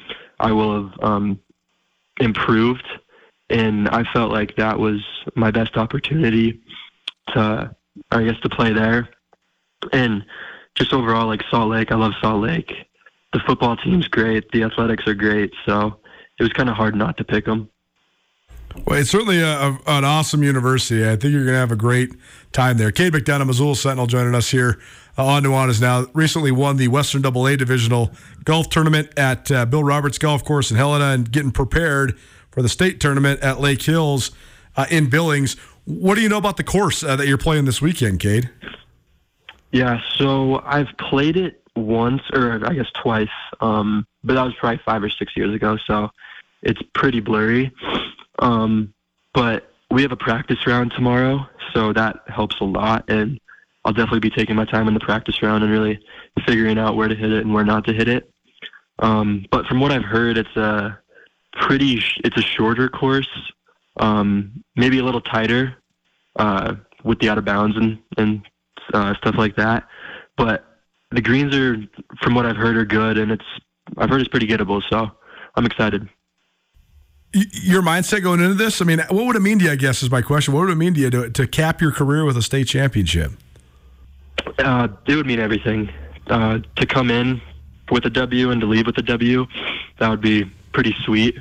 I 0.41 0.53
will 0.53 0.85
have 0.85 1.01
um, 1.03 1.39
improved 2.19 2.87
and 3.51 3.91
I 3.91 4.05
felt 4.05 4.33
like 4.33 4.57
that 4.57 4.79
was 4.79 5.05
my 5.35 5.51
best 5.51 5.77
opportunity 5.77 6.61
to, 7.35 7.75
I 8.11 8.25
guess, 8.25 8.41
to 8.41 8.49
play 8.49 8.73
there. 8.73 9.11
And 9.93 10.25
just 10.75 10.95
overall, 10.95 11.27
like 11.27 11.43
Salt 11.51 11.71
Lake, 11.71 11.93
I 11.93 11.97
love 11.97 12.13
Salt 12.23 12.43
Lake. 12.43 12.73
The 13.33 13.41
football 13.47 13.77
team's 13.77 14.09
great. 14.09 14.51
The 14.53 14.63
athletics 14.63 15.07
are 15.07 15.15
great. 15.15 15.53
So 15.67 16.01
it 16.39 16.43
was 16.43 16.53
kind 16.53 16.69
of 16.69 16.77
hard 16.77 16.95
not 16.95 17.17
to 17.19 17.25
pick 17.25 17.45
them. 17.45 17.69
Well, 18.87 18.99
it's 18.99 19.11
certainly 19.11 19.41
a, 19.41 19.47
a, 19.47 19.79
an 19.87 20.05
awesome 20.05 20.43
university. 20.43 21.05
I 21.05 21.17
think 21.17 21.33
you're 21.33 21.45
going 21.45 21.55
to 21.55 21.61
have 21.61 21.73
a 21.73 21.77
great 21.77 22.13
time 22.53 22.77
there. 22.77 22.91
Kade 22.91 23.11
McDonough, 23.11 23.47
Missoula 23.47 23.75
Sentinel, 23.75 24.07
joining 24.07 24.35
us 24.35 24.51
here 24.51 24.79
uh, 25.17 25.27
on 25.27 25.43
Nuanez 25.43 25.81
Now. 25.81 26.07
Recently 26.15 26.53
won 26.53 26.77
the 26.77 26.89
Western 26.89 27.23
Double 27.23 27.47
A 27.47 27.57
Divisional 27.57 28.13
Golf 28.45 28.69
Tournament 28.69 29.11
at 29.17 29.51
uh, 29.51 29.67
Bill 29.67 29.83
Roberts 29.83 30.19
Golf 30.19 30.45
Course 30.45 30.71
in 30.71 30.77
Helena 30.77 31.07
and 31.07 31.31
getting 31.31 31.51
prepared 31.51 32.19
for 32.51 32.63
the 32.63 32.69
state 32.69 33.01
tournament 33.01 33.41
at 33.41 33.61
Lake 33.61 33.83
Hills 33.83 34.31
uh, 34.77 34.87
in 34.91 35.11
Billings. 35.11 35.57
What 35.85 36.17
do 36.17 36.21
you 36.21 36.29
know 36.29 36.39
about 36.39 36.57
the 36.57 36.65
course 36.65 37.03
uh, 37.03 37.17
that 37.17 37.27
you're 37.27 37.39
playing 37.39 37.65
this 37.65 37.81
weekend, 37.81 38.21
Kade? 38.21 38.51
Yeah, 39.73 40.01
so 40.17 40.63
I've 40.65 40.89
played 40.99 41.37
it 41.37 41.63
once, 41.79 42.23
or 42.33 42.65
I 42.67 42.75
guess 42.75 42.91
twice, 43.03 43.29
um, 43.61 44.07
but 44.25 44.35
that 44.35 44.45
was 44.45 44.55
probably 44.59 44.81
five 44.85 45.03
or 45.03 45.11
six 45.11 45.37
years 45.37 45.55
ago, 45.55 45.77
so 45.87 46.11
it's 46.63 46.81
pretty 46.95 47.21
blurry. 47.21 47.73
Um, 48.41 48.93
but 49.35 49.71
we 49.91 50.03
have 50.03 50.13
a 50.13 50.17
practice 50.17 50.67
round 50.67 50.93
tomorrow, 50.93 51.47
so 51.73 51.93
that 51.93 52.17
helps 52.27 52.61
a 52.61 52.65
lot, 52.65 53.05
and 53.09 53.41
I'll 53.85 53.93
definitely 53.93 54.21
be 54.21 54.31
taking 54.31 54.57
my 54.57 54.65
time 54.65 54.89
in 54.89 54.95
the 54.95 55.01
practice 55.01 55.43
round 55.43 55.65
and 55.65 55.73
really 55.73 55.99
figuring 56.47 56.79
out 56.79 56.97
where 56.97 57.09
to 57.09 57.15
hit 57.15 57.33
it 57.33 57.45
and 57.45 57.55
where 57.55 57.65
not 57.65 57.87
to 57.87 57.93
hit 57.93 58.09
it. 58.09 58.31
Um, 58.99 59.47
but 59.51 59.67
from 59.67 59.81
what 59.81 59.93
I've 59.93 60.05
heard, 60.05 60.37
it's 60.37 60.57
a 60.57 60.99
pretty. 61.53 62.03
It's 62.25 62.37
a 62.37 62.43
shorter 62.43 62.89
course, 62.89 63.29
um, 63.99 64.65
maybe 64.77 64.99
a 64.99 65.05
little 65.05 65.21
tighter 65.21 65.77
uh, 66.37 66.75
with 67.05 67.19
the 67.21 67.31
out 67.31 67.39
of 67.39 67.45
bounds 67.45 67.77
and 67.77 67.99
and 68.17 68.43
uh, 68.93 69.15
stuff 69.15 69.37
like 69.39 69.57
that. 69.57 69.87
But 70.37 70.65
the 71.11 71.21
greens 71.21 71.55
are, 71.55 71.77
from 72.23 72.35
what 72.35 72.47
I've 72.47 72.57
heard, 72.57 72.77
are 72.77 72.85
good, 72.85 73.19
and 73.19 73.31
it's 73.33 73.45
I've 73.97 74.11
heard 74.11 74.21
it's 74.21 74.29
pretty 74.29 74.47
gettable. 74.47 74.83
So 74.89 75.11
I'm 75.55 75.67
excited. 75.67 76.09
Your 77.33 77.83
mindset 77.83 78.23
going 78.23 78.41
into 78.41 78.55
this, 78.55 78.81
I 78.81 78.85
mean, 78.85 79.01
what 79.11 79.27
would 79.27 79.37
it 79.37 79.41
mean 79.41 79.59
to 79.59 79.67
you? 79.67 79.71
I 79.71 79.77
guess 79.77 80.03
is 80.03 80.11
my 80.11 80.23
question. 80.23 80.55
What 80.55 80.61
would 80.61 80.71
it 80.71 80.77
mean 80.77 80.95
to 80.95 81.01
you 81.01 81.11
to, 81.11 81.31
to 81.31 81.47
cap 81.47 81.81
your 81.81 81.93
career 81.93 82.25
with 82.25 82.37
a 82.39 82.43
state 82.43 82.69
championship? 82.69 83.33
Uh, 84.59 84.89
it 85.07 85.15
would 85.15 85.27
mean 85.27 85.41
everything. 85.41 85.91
Uh, 86.29 86.61
to 86.77 86.87
come 86.87 87.11
in 87.11 87.41
with 87.91 88.05
a 88.05 88.11
W 88.11 88.51
and 88.51 88.61
to 88.61 88.67
leave 88.67 88.87
with 88.87 88.99
a 88.99 89.03
W, 89.03 89.47
that 89.99 90.09
would 90.09 90.21
be 90.21 90.45
pretty 90.73 90.95
sweet. 91.05 91.37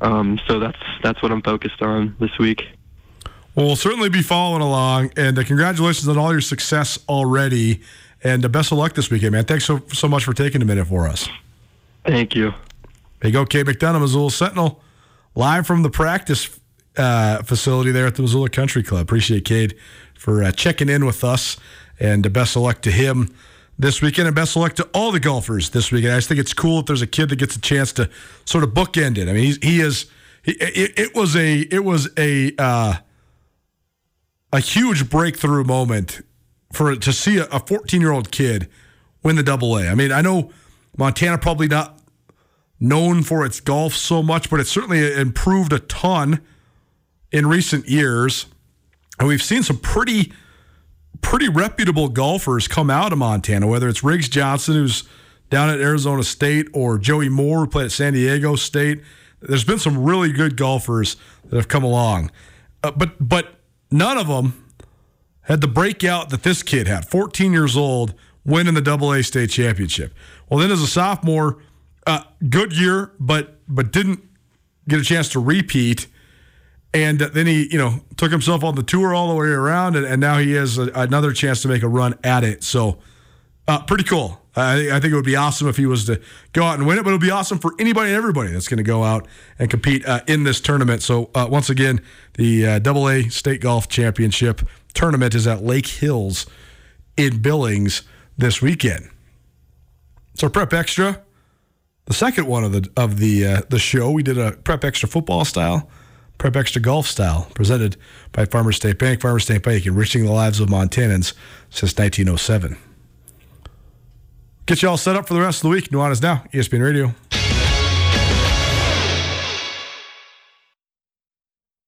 Um, 0.00 0.38
so 0.46 0.58
that's 0.58 0.78
that's 1.02 1.22
what 1.22 1.32
I'm 1.32 1.42
focused 1.42 1.82
on 1.82 2.16
this 2.20 2.38
week. 2.38 2.62
Well, 3.54 3.66
we'll 3.66 3.76
certainly 3.76 4.08
be 4.08 4.22
following 4.22 4.62
along, 4.62 5.12
and 5.16 5.38
uh, 5.38 5.44
congratulations 5.44 6.08
on 6.08 6.16
all 6.16 6.32
your 6.32 6.40
success 6.40 6.98
already, 7.08 7.82
and 8.22 8.44
uh, 8.44 8.48
best 8.48 8.72
of 8.72 8.78
luck 8.78 8.94
this 8.94 9.10
weekend, 9.10 9.32
man. 9.32 9.44
Thanks 9.44 9.64
so 9.64 9.82
so 9.92 10.08
much 10.08 10.24
for 10.24 10.32
taking 10.32 10.62
a 10.62 10.64
minute 10.64 10.86
for 10.86 11.08
us. 11.08 11.28
Thank 12.04 12.34
you. 12.34 12.52
There 13.20 13.30
you 13.30 13.32
go, 13.32 13.44
Kade 13.44 13.64
McDonough, 13.64 14.00
Missoula 14.00 14.30
Sentinel, 14.30 14.82
live 15.34 15.66
from 15.66 15.82
the 15.82 15.90
practice 15.90 16.58
uh, 16.96 17.42
facility 17.42 17.90
there 17.90 18.06
at 18.06 18.14
the 18.14 18.22
Missoula 18.22 18.48
Country 18.48 18.82
Club. 18.82 19.02
Appreciate 19.02 19.44
Kade 19.44 19.76
for 20.14 20.42
uh, 20.42 20.52
checking 20.52 20.88
in 20.88 21.04
with 21.04 21.22
us, 21.22 21.56
and 21.98 22.30
best 22.32 22.56
of 22.56 22.62
luck 22.62 22.80
to 22.82 22.90
him 22.90 23.34
this 23.78 24.02
weekend, 24.02 24.26
and 24.26 24.34
best 24.34 24.56
of 24.56 24.62
luck 24.62 24.74
to 24.74 24.88
all 24.94 25.12
the 25.12 25.20
golfers 25.20 25.70
this 25.70 25.90
weekend. 25.90 26.12
I 26.12 26.18
just 26.18 26.28
think 26.28 26.40
it's 26.40 26.52
cool 26.52 26.80
if 26.80 26.86
there's 26.86 27.02
a 27.02 27.06
kid 27.06 27.30
that 27.30 27.36
gets 27.36 27.56
a 27.56 27.60
chance 27.60 27.92
to 27.94 28.08
sort 28.44 28.64
of 28.64 28.70
bookend 28.70 29.18
it. 29.18 29.28
I 29.28 29.32
mean, 29.32 29.44
he's, 29.44 29.58
he 29.62 29.80
is. 29.80 30.06
He, 30.42 30.52
it, 30.52 30.98
it, 30.98 31.14
was 31.14 31.36
a 31.36 31.60
it 31.60 31.84
was 31.84 32.08
a 32.16 32.54
uh, 32.58 32.94
a 34.52 34.60
huge 34.60 35.10
breakthrough 35.10 35.64
moment 35.64 36.22
for 36.72 36.94
to 36.96 37.12
see 37.12 37.38
a 37.38 37.60
14 37.60 38.00
year 38.00 38.12
old 38.12 38.30
kid 38.30 38.68
win 39.22 39.36
the 39.36 39.42
Double 39.42 39.76
A. 39.76 39.88
I 39.88 39.94
mean, 39.94 40.12
I 40.12 40.22
know 40.22 40.52
Montana 40.96 41.38
probably 41.38 41.68
not 41.68 42.00
known 42.78 43.22
for 43.22 43.44
its 43.44 43.60
golf 43.60 43.94
so 43.94 44.22
much, 44.22 44.48
but 44.48 44.60
it's 44.60 44.70
certainly 44.70 45.12
improved 45.12 45.72
a 45.72 45.78
ton 45.78 46.40
in 47.30 47.46
recent 47.46 47.88
years, 47.88 48.46
and 49.18 49.28
we've 49.28 49.42
seen 49.42 49.62
some 49.62 49.78
pretty 49.78 50.32
pretty 51.20 51.48
reputable 51.48 52.08
golfers 52.08 52.66
come 52.66 52.88
out 52.88 53.12
of 53.12 53.18
Montana, 53.18 53.66
whether 53.66 53.88
it's 53.88 54.02
Riggs 54.02 54.28
Johnson, 54.28 54.74
who's 54.74 55.04
down 55.50 55.68
at 55.68 55.78
Arizona 55.78 56.22
State, 56.22 56.68
or 56.72 56.96
Joey 56.96 57.28
Moore, 57.28 57.60
who 57.60 57.66
played 57.66 57.86
at 57.86 57.92
San 57.92 58.14
Diego 58.14 58.56
State. 58.56 59.02
There's 59.40 59.64
been 59.64 59.78
some 59.78 60.02
really 60.02 60.32
good 60.32 60.56
golfers 60.56 61.16
that 61.44 61.56
have 61.56 61.68
come 61.68 61.84
along, 61.84 62.30
uh, 62.82 62.90
but 62.92 63.16
but 63.20 63.54
none 63.90 64.16
of 64.16 64.28
them 64.28 64.69
had 65.50 65.60
the 65.60 65.68
breakout 65.68 66.30
that 66.30 66.42
this 66.42 66.62
kid 66.62 66.86
had. 66.86 67.08
14 67.08 67.52
years 67.52 67.76
old, 67.76 68.14
winning 68.44 68.74
the 68.74 68.80
Double 68.80 69.12
A 69.12 69.22
state 69.22 69.50
championship. 69.50 70.14
Well, 70.48 70.60
then 70.60 70.70
as 70.70 70.80
a 70.80 70.86
sophomore, 70.86 71.58
uh, 72.06 72.22
good 72.48 72.76
year, 72.76 73.12
but 73.20 73.58
but 73.68 73.92
didn't 73.92 74.20
get 74.88 75.00
a 75.00 75.04
chance 75.04 75.28
to 75.30 75.40
repeat 75.40 76.06
and 76.92 77.20
then 77.20 77.46
he, 77.46 77.68
you 77.70 77.78
know, 77.78 78.00
took 78.16 78.32
himself 78.32 78.64
on 78.64 78.74
the 78.74 78.82
tour 78.82 79.14
all 79.14 79.28
the 79.28 79.34
way 79.34 79.46
around, 79.46 79.96
and, 79.96 80.04
and 80.04 80.20
now 80.20 80.38
he 80.38 80.52
has 80.52 80.76
a, 80.76 80.90
another 80.94 81.32
chance 81.32 81.62
to 81.62 81.68
make 81.68 81.82
a 81.82 81.88
run 81.88 82.14
at 82.24 82.42
it. 82.42 82.64
So, 82.64 82.98
uh, 83.68 83.82
pretty 83.82 84.04
cool. 84.04 84.40
I, 84.56 84.90
I, 84.90 84.98
think 84.98 85.12
it 85.12 85.14
would 85.14 85.24
be 85.24 85.36
awesome 85.36 85.68
if 85.68 85.76
he 85.76 85.86
was 85.86 86.06
to 86.06 86.20
go 86.52 86.64
out 86.64 86.78
and 86.78 86.88
win 86.88 86.98
it, 86.98 87.04
but 87.04 87.10
it 87.10 87.12
would 87.12 87.20
be 87.20 87.30
awesome 87.30 87.60
for 87.60 87.72
anybody 87.78 88.08
and 88.08 88.16
everybody 88.16 88.50
that's 88.50 88.66
going 88.66 88.78
to 88.78 88.82
go 88.82 89.04
out 89.04 89.28
and 89.60 89.70
compete 89.70 90.04
uh, 90.04 90.22
in 90.26 90.42
this 90.42 90.60
tournament. 90.60 91.02
So, 91.02 91.30
uh, 91.36 91.46
once 91.48 91.70
again, 91.70 92.00
the 92.34 92.66
uh, 92.66 92.78
Double 92.80 93.08
A 93.08 93.28
State 93.28 93.60
Golf 93.60 93.86
Championship 93.86 94.62
tournament 94.94 95.34
is 95.34 95.46
at 95.46 95.62
Lake 95.62 95.86
Hills 95.86 96.46
in 97.16 97.40
Billings 97.42 98.02
this 98.36 98.62
weekend. 98.62 99.10
So, 100.34 100.48
Prep 100.48 100.72
Extra, 100.72 101.20
the 102.06 102.14
second 102.14 102.46
one 102.46 102.64
of 102.64 102.72
the 102.72 102.90
of 102.96 103.18
the 103.18 103.46
uh, 103.46 103.62
the 103.68 103.78
show, 103.78 104.10
we 104.10 104.22
did 104.22 104.38
a 104.38 104.52
Prep 104.52 104.84
Extra 104.84 105.08
football 105.08 105.44
style 105.44 105.90
Prep 106.40 106.56
Extra 106.56 106.80
Golf 106.80 107.06
Style, 107.06 107.48
presented 107.54 107.98
by 108.32 108.46
Farmer 108.46 108.72
State 108.72 108.98
Bank. 108.98 109.20
Farmer 109.20 109.38
State 109.38 109.62
Bank, 109.62 109.84
enriching 109.84 110.24
the 110.24 110.32
lives 110.32 110.58
of 110.58 110.70
Montanans 110.70 111.34
since 111.68 111.96
1907. 111.96 112.78
Get 114.64 114.80
you 114.80 114.88
all 114.88 114.96
set 114.96 115.16
up 115.16 115.28
for 115.28 115.34
the 115.34 115.40
rest 115.40 115.58
of 115.58 115.62
the 115.64 115.68
week. 115.68 115.90
Nuanez 115.90 116.22
Now, 116.22 116.44
ESPN 116.54 116.82
Radio. 116.82 117.14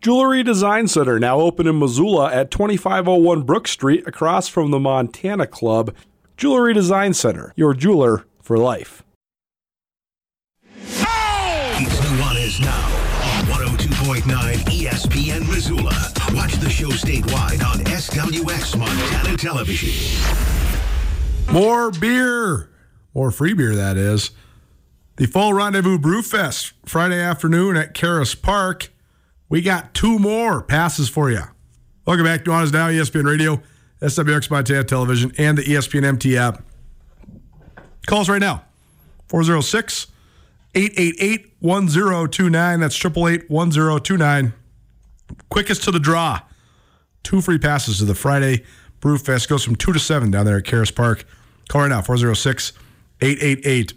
Jewelry 0.00 0.44
Design 0.44 0.86
Center 0.86 1.18
now 1.18 1.40
open 1.40 1.66
in 1.66 1.80
Missoula 1.80 2.32
at 2.32 2.52
2501 2.52 3.42
Brook 3.42 3.66
Street 3.66 4.06
across 4.06 4.46
from 4.46 4.70
the 4.70 4.78
Montana 4.78 5.44
Club. 5.44 5.92
Jewelry 6.36 6.72
Design 6.72 7.14
Center, 7.14 7.52
your 7.56 7.74
jeweler 7.74 8.24
for 8.40 8.56
life. 8.56 9.02
It's 10.76 11.02
oh 11.02 12.14
Nuanez 12.14 12.60
now 12.60 12.86
on 13.40 13.76
102.9 13.76 14.22
ESPN 14.70 15.48
Missoula. 15.48 16.12
Watch 16.32 16.54
the 16.54 16.70
show 16.70 16.90
statewide 16.90 17.64
on 17.64 17.78
SWX 17.86 18.78
Montana 18.78 19.36
Television. 19.36 20.22
More 21.52 21.90
beer. 21.90 22.70
More 23.14 23.32
free 23.32 23.52
beer, 23.52 23.74
that 23.74 23.96
is. 23.96 24.30
The 25.16 25.26
Fall 25.26 25.54
Rendezvous 25.54 25.98
Brew 25.98 26.22
Fest, 26.22 26.74
Friday 26.86 27.20
afternoon 27.20 27.76
at 27.76 27.94
Caras 27.94 28.40
Park. 28.40 28.90
We 29.48 29.62
got 29.62 29.94
two 29.94 30.18
more 30.18 30.62
passes 30.62 31.08
for 31.08 31.30
you. 31.30 31.42
Welcome 32.06 32.24
back 32.24 32.44
to 32.44 32.50
Nuanez 32.50 32.72
Now, 32.72 32.88
ESPN 32.88 33.24
Radio, 33.24 33.62
SWX 34.02 34.50
Montana 34.50 34.84
Television, 34.84 35.32
and 35.38 35.56
the 35.56 35.62
ESPN 35.62 36.04
MT 36.04 36.36
app. 36.36 36.62
Call 38.06 38.20
us 38.20 38.28
right 38.28 38.40
now, 38.40 38.64
406 39.28 40.08
888 40.74 41.54
1029. 41.60 42.80
That's 42.80 42.96
888 43.04 43.50
1029. 43.50 44.52
Quickest 45.48 45.82
to 45.84 45.90
the 45.90 45.98
draw. 45.98 46.40
Two 47.22 47.40
free 47.40 47.58
passes 47.58 47.98
to 47.98 48.04
the 48.04 48.14
Friday 48.14 48.64
Brew 49.00 49.18
Fest. 49.18 49.48
Goes 49.48 49.64
from 49.64 49.76
2 49.76 49.92
to 49.92 49.98
7 49.98 50.30
down 50.30 50.46
there 50.46 50.58
at 50.58 50.64
Caras 50.64 50.94
Park. 50.94 51.24
Call 51.68 51.82
right 51.82 51.88
now, 51.88 52.02
406 52.02 52.72
888 53.20 53.94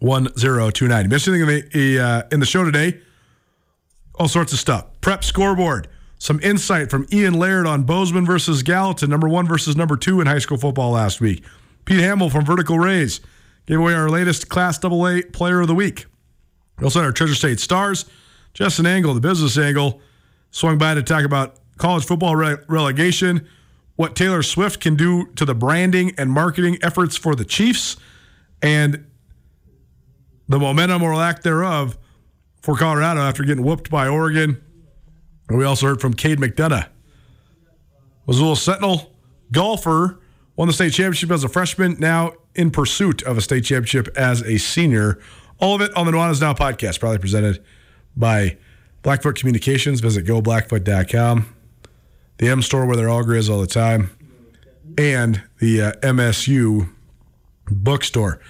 1029. 0.00 1.08
Missed 1.08 1.28
anything 1.28 1.48
in 1.48 1.68
the, 1.70 2.00
uh, 2.00 2.22
in 2.30 2.40
the 2.40 2.46
show 2.46 2.64
today? 2.64 3.00
All 4.18 4.28
sorts 4.28 4.52
of 4.52 4.58
stuff. 4.58 4.86
Prep 5.00 5.22
scoreboard. 5.22 5.88
Some 6.18 6.40
insight 6.40 6.90
from 6.90 7.06
Ian 7.12 7.34
Laird 7.34 7.66
on 7.66 7.84
Bozeman 7.84 8.26
versus 8.26 8.64
Gallatin, 8.64 9.08
number 9.08 9.28
one 9.28 9.46
versus 9.46 9.76
number 9.76 9.96
two 9.96 10.20
in 10.20 10.26
high 10.26 10.40
school 10.40 10.58
football 10.58 10.90
last 10.90 11.20
week. 11.20 11.44
Pete 11.84 12.00
Hamill 12.00 12.28
from 12.28 12.44
Vertical 12.44 12.78
Raise 12.78 13.20
gave 13.66 13.78
away 13.78 13.94
our 13.94 14.08
latest 14.08 14.48
Class 14.48 14.82
AA 14.84 15.20
Player 15.32 15.60
of 15.60 15.68
the 15.68 15.74
Week. 15.74 16.06
We 16.78 16.84
also 16.84 16.98
had 16.98 17.06
our 17.06 17.12
Treasure 17.12 17.36
State 17.36 17.60
Stars. 17.60 18.04
Justin 18.52 18.86
Angle, 18.86 19.14
the 19.14 19.20
business 19.20 19.56
angle, 19.56 20.00
swung 20.50 20.78
by 20.78 20.94
to 20.94 21.02
talk 21.02 21.24
about 21.24 21.56
college 21.76 22.04
football 22.04 22.34
re- 22.34 22.56
relegation, 22.66 23.46
what 23.94 24.16
Taylor 24.16 24.42
Swift 24.42 24.80
can 24.80 24.96
do 24.96 25.26
to 25.36 25.44
the 25.44 25.54
branding 25.54 26.12
and 26.18 26.32
marketing 26.32 26.78
efforts 26.82 27.16
for 27.16 27.36
the 27.36 27.44
Chiefs, 27.44 27.96
and 28.60 29.06
the 30.48 30.58
momentum 30.58 31.02
or 31.02 31.14
lack 31.14 31.42
thereof 31.42 31.96
for 32.60 32.76
Colorado 32.76 33.20
after 33.20 33.44
getting 33.44 33.64
whooped 33.64 33.90
by 33.90 34.08
Oregon. 34.08 34.62
And 35.48 35.58
we 35.58 35.64
also 35.64 35.86
heard 35.86 36.00
from 36.00 36.14
Kade 36.14 36.36
McDonough. 36.36 36.88
Missoula 38.26 38.56
Sentinel 38.56 39.10
golfer 39.52 40.20
won 40.56 40.68
the 40.68 40.74
state 40.74 40.92
championship 40.92 41.30
as 41.30 41.44
a 41.44 41.48
freshman, 41.48 41.96
now 41.98 42.32
in 42.54 42.70
pursuit 42.70 43.22
of 43.22 43.38
a 43.38 43.40
state 43.40 43.64
championship 43.64 44.08
as 44.16 44.42
a 44.42 44.58
senior. 44.58 45.18
All 45.60 45.74
of 45.74 45.80
it 45.80 45.96
on 45.96 46.06
the 46.06 46.12
Nuanez 46.12 46.40
Now 46.40 46.52
podcast, 46.52 47.00
probably 47.00 47.18
presented 47.18 47.64
by 48.16 48.58
Blackfoot 49.02 49.36
Communications. 49.36 50.00
Visit 50.00 50.26
goblackfoot.com, 50.26 51.54
the 52.38 52.48
M 52.48 52.62
store 52.62 52.84
where 52.84 52.96
they're 52.96 53.08
all 53.08 53.24
grizz 53.24 53.48
all 53.48 53.60
the 53.60 53.66
time, 53.66 54.10
and 54.98 55.42
the 55.60 55.82
uh, 55.82 55.92
MSU 56.02 56.90
bookstore. 57.70 58.40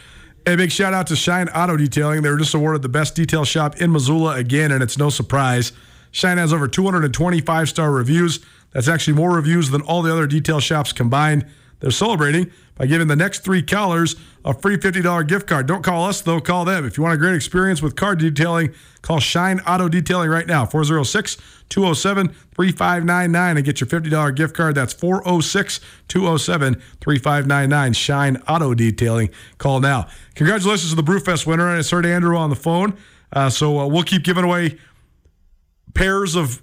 A 0.49 0.57
big 0.57 0.73
shout 0.73 0.95
out 0.95 1.07
to 1.09 1.15
Shine 1.15 1.51
Auto 1.51 1.77
Detailing. 1.77 2.23
They 2.23 2.31
were 2.31 2.39
just 2.39 2.55
awarded 2.55 2.81
the 2.81 2.89
best 2.89 3.15
detail 3.15 3.45
shop 3.45 3.83
in 3.83 3.93
Missoula 3.93 4.37
again, 4.37 4.73
and 4.73 4.83
it's 4.83 4.97
no 4.97 5.11
surprise. 5.11 5.73
Shine 6.11 6.39
has 6.39 6.55
over 6.55 6.67
225 6.67 7.69
star 7.69 7.93
reviews. 7.93 8.41
That's 8.73 8.89
actually 8.89 9.13
more 9.13 9.35
reviews 9.35 9.69
than 9.69 9.83
all 9.83 10.01
the 10.01 10.11
other 10.11 10.27
detail 10.27 10.59
shops 10.59 10.91
combined. 10.95 11.45
They're 11.81 11.91
celebrating 11.91 12.51
by 12.76 12.87
giving 12.87 13.09
the 13.09 13.16
next 13.16 13.41
three 13.41 13.62
callers 13.62 14.16
a 14.45 14.55
free 14.55 14.76
$50 14.76 15.26
gift 15.29 15.47
card. 15.47 15.66
Don't 15.66 15.83
call 15.83 16.07
us, 16.07 16.20
though, 16.20 16.41
call 16.41 16.64
them. 16.64 16.85
If 16.85 16.97
you 16.97 17.03
want 17.03 17.14
a 17.14 17.18
great 17.18 17.35
experience 17.35 17.83
with 17.83 17.97
car 17.97 18.16
detailing, 18.16 18.72
call 19.03 19.20
Shine 19.20 19.61
Auto 19.61 19.89
Detailing 19.89 20.31
right 20.31 20.47
now, 20.47 20.64
406 20.64 21.37
207 21.68 22.29
3599, 22.55 23.57
and 23.57 23.64
get 23.64 23.81
your 23.81 23.89
$50 23.89 24.35
gift 24.35 24.55
card. 24.55 24.74
That's 24.74 24.93
406 24.93 25.81
207 26.09 26.74
3599. 27.01 27.93
Shine 27.93 28.37
Auto 28.49 28.74
Detailing. 28.74 29.31
Call 29.59 29.81
now. 29.81 30.09
Congratulations 30.35 30.91
to 30.91 30.97
the 30.97 31.03
Brewfest 31.03 31.47
winner. 31.47 31.68
I 31.68 31.76
just 31.76 31.91
heard 31.91 32.07
Andrew 32.07 32.37
on 32.37 32.51
the 32.51 32.57
phone. 32.57 32.97
Uh, 33.33 33.51
so 33.51 33.79
uh, 33.79 33.87
we'll 33.87 34.05
keep 34.05 34.22
giving 34.24 34.45
away 34.45 34.79
pairs 35.95 36.35
of 36.35 36.62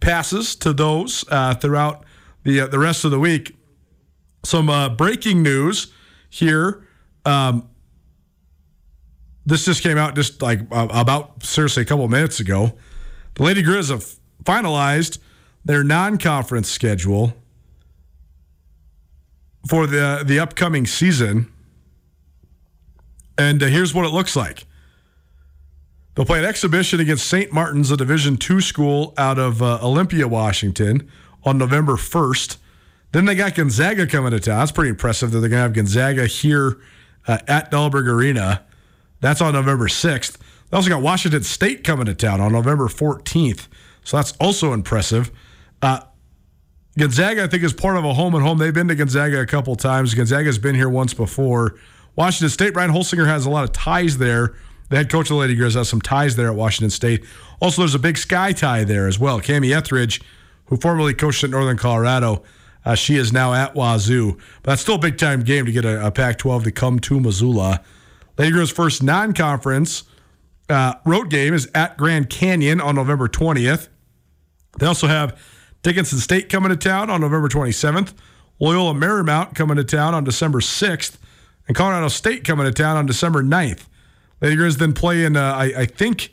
passes 0.00 0.54
to 0.56 0.72
those 0.72 1.24
uh, 1.30 1.54
throughout 1.54 2.04
the 2.42 2.60
uh, 2.60 2.66
the 2.66 2.78
rest 2.78 3.04
of 3.04 3.10
the 3.10 3.18
week. 3.18 3.56
Some 4.44 4.68
uh, 4.68 4.90
breaking 4.90 5.42
news 5.42 5.92
here. 6.28 6.86
Um, 7.24 7.68
this 9.46 9.64
just 9.64 9.82
came 9.82 9.98
out 9.98 10.14
just 10.14 10.42
like 10.42 10.60
uh, 10.70 10.88
about 10.90 11.42
seriously 11.42 11.82
a 11.82 11.86
couple 11.86 12.06
minutes 12.08 12.40
ago. 12.40 12.74
The 13.34 13.42
Lady 13.42 13.62
Grizz 13.62 13.90
have 13.90 14.04
finalized 14.44 15.18
their 15.64 15.82
non-conference 15.82 16.70
schedule 16.70 17.34
for 19.68 19.86
the 19.86 20.22
the 20.24 20.38
upcoming 20.38 20.86
season, 20.86 21.50
and 23.38 23.62
uh, 23.62 23.66
here's 23.66 23.94
what 23.94 24.04
it 24.04 24.10
looks 24.10 24.36
like. 24.36 24.66
They'll 26.14 26.26
play 26.26 26.38
an 26.38 26.44
exhibition 26.44 27.00
against 27.00 27.26
St. 27.26 27.52
Martin's, 27.52 27.90
a 27.90 27.96
Division 27.96 28.36
two 28.36 28.60
school 28.60 29.14
out 29.18 29.38
of 29.38 29.62
uh, 29.62 29.78
Olympia, 29.82 30.28
Washington, 30.28 31.10
on 31.42 31.58
November 31.58 31.94
1st. 31.94 32.58
Then 33.14 33.26
they 33.26 33.36
got 33.36 33.54
Gonzaga 33.54 34.08
coming 34.08 34.32
to 34.32 34.40
town. 34.40 34.58
That's 34.58 34.72
pretty 34.72 34.90
impressive 34.90 35.30
that 35.30 35.38
they're 35.38 35.48
going 35.48 35.60
to 35.60 35.62
have 35.62 35.72
Gonzaga 35.72 36.26
here 36.26 36.78
uh, 37.28 37.38
at 37.46 37.70
Dahlberg 37.70 38.08
Arena. 38.08 38.64
That's 39.20 39.40
on 39.40 39.52
November 39.52 39.86
6th. 39.86 40.36
They 40.68 40.76
also 40.76 40.90
got 40.90 41.00
Washington 41.00 41.44
State 41.44 41.84
coming 41.84 42.06
to 42.06 42.14
town 42.14 42.40
on 42.40 42.50
November 42.50 42.88
14th. 42.88 43.68
So 44.02 44.16
that's 44.16 44.32
also 44.40 44.72
impressive. 44.72 45.30
Uh, 45.80 46.00
Gonzaga, 46.98 47.44
I 47.44 47.46
think, 47.46 47.62
is 47.62 47.72
part 47.72 47.96
of 47.96 48.04
a 48.04 48.14
home 48.14 48.34
and 48.34 48.42
home. 48.42 48.58
They've 48.58 48.74
been 48.74 48.88
to 48.88 48.96
Gonzaga 48.96 49.40
a 49.40 49.46
couple 49.46 49.76
times. 49.76 50.12
Gonzaga's 50.12 50.58
been 50.58 50.74
here 50.74 50.90
once 50.90 51.14
before. 51.14 51.76
Washington 52.16 52.48
State, 52.48 52.74
Brian 52.74 52.90
Holsinger 52.90 53.28
has 53.28 53.46
a 53.46 53.50
lot 53.50 53.62
of 53.62 53.70
ties 53.70 54.18
there. 54.18 54.56
The 54.88 54.96
head 54.96 55.08
coach 55.08 55.26
of 55.26 55.28
the 55.28 55.34
Lady 55.36 55.54
Grizz 55.54 55.76
has 55.76 55.88
some 55.88 56.00
ties 56.00 56.34
there 56.34 56.48
at 56.48 56.56
Washington 56.56 56.90
State. 56.90 57.24
Also, 57.60 57.82
there's 57.82 57.94
a 57.94 58.00
big 58.00 58.18
sky 58.18 58.50
tie 58.50 58.82
there 58.82 59.06
as 59.06 59.20
well. 59.20 59.40
Kamie 59.40 59.72
Ethridge, 59.72 60.20
who 60.66 60.76
formerly 60.76 61.14
coached 61.14 61.44
at 61.44 61.50
Northern 61.50 61.76
Colorado, 61.76 62.42
uh, 62.84 62.94
she 62.94 63.16
is 63.16 63.32
now 63.32 63.54
at 63.54 63.74
Wazoo. 63.74 64.36
But 64.62 64.72
that's 64.72 64.82
still 64.82 64.96
a 64.96 64.98
big 64.98 65.18
time 65.18 65.42
game 65.42 65.66
to 65.66 65.72
get 65.72 65.84
a, 65.84 66.06
a 66.06 66.10
Pac 66.10 66.38
12 66.38 66.64
to 66.64 66.72
come 66.72 66.98
to 67.00 67.20
Missoula. 67.20 67.80
Lady 68.36 68.52
Grizz's 68.52 68.70
first 68.70 69.02
non 69.02 69.32
conference 69.32 70.04
uh, 70.68 70.94
road 71.04 71.30
game 71.30 71.54
is 71.54 71.68
at 71.74 71.96
Grand 71.96 72.30
Canyon 72.30 72.80
on 72.80 72.94
November 72.94 73.28
20th. 73.28 73.88
They 74.78 74.86
also 74.86 75.06
have 75.06 75.38
Dickinson 75.82 76.18
State 76.18 76.48
coming 76.48 76.70
to 76.70 76.76
town 76.76 77.10
on 77.10 77.20
November 77.20 77.48
27th, 77.48 78.12
Loyola 78.58 78.94
Marymount 78.94 79.54
coming 79.54 79.76
to 79.76 79.84
town 79.84 80.14
on 80.14 80.24
December 80.24 80.60
6th, 80.60 81.16
and 81.68 81.76
Colorado 81.76 82.08
State 82.08 82.44
coming 82.44 82.66
to 82.66 82.72
town 82.72 82.96
on 82.96 83.06
December 83.06 83.42
9th. 83.42 83.86
Lady 84.40 84.56
Grizz 84.56 84.78
then 84.78 84.92
play 84.92 85.24
in, 85.24 85.36
uh, 85.36 85.54
I, 85.54 85.64
I, 85.76 85.86
think, 85.86 86.32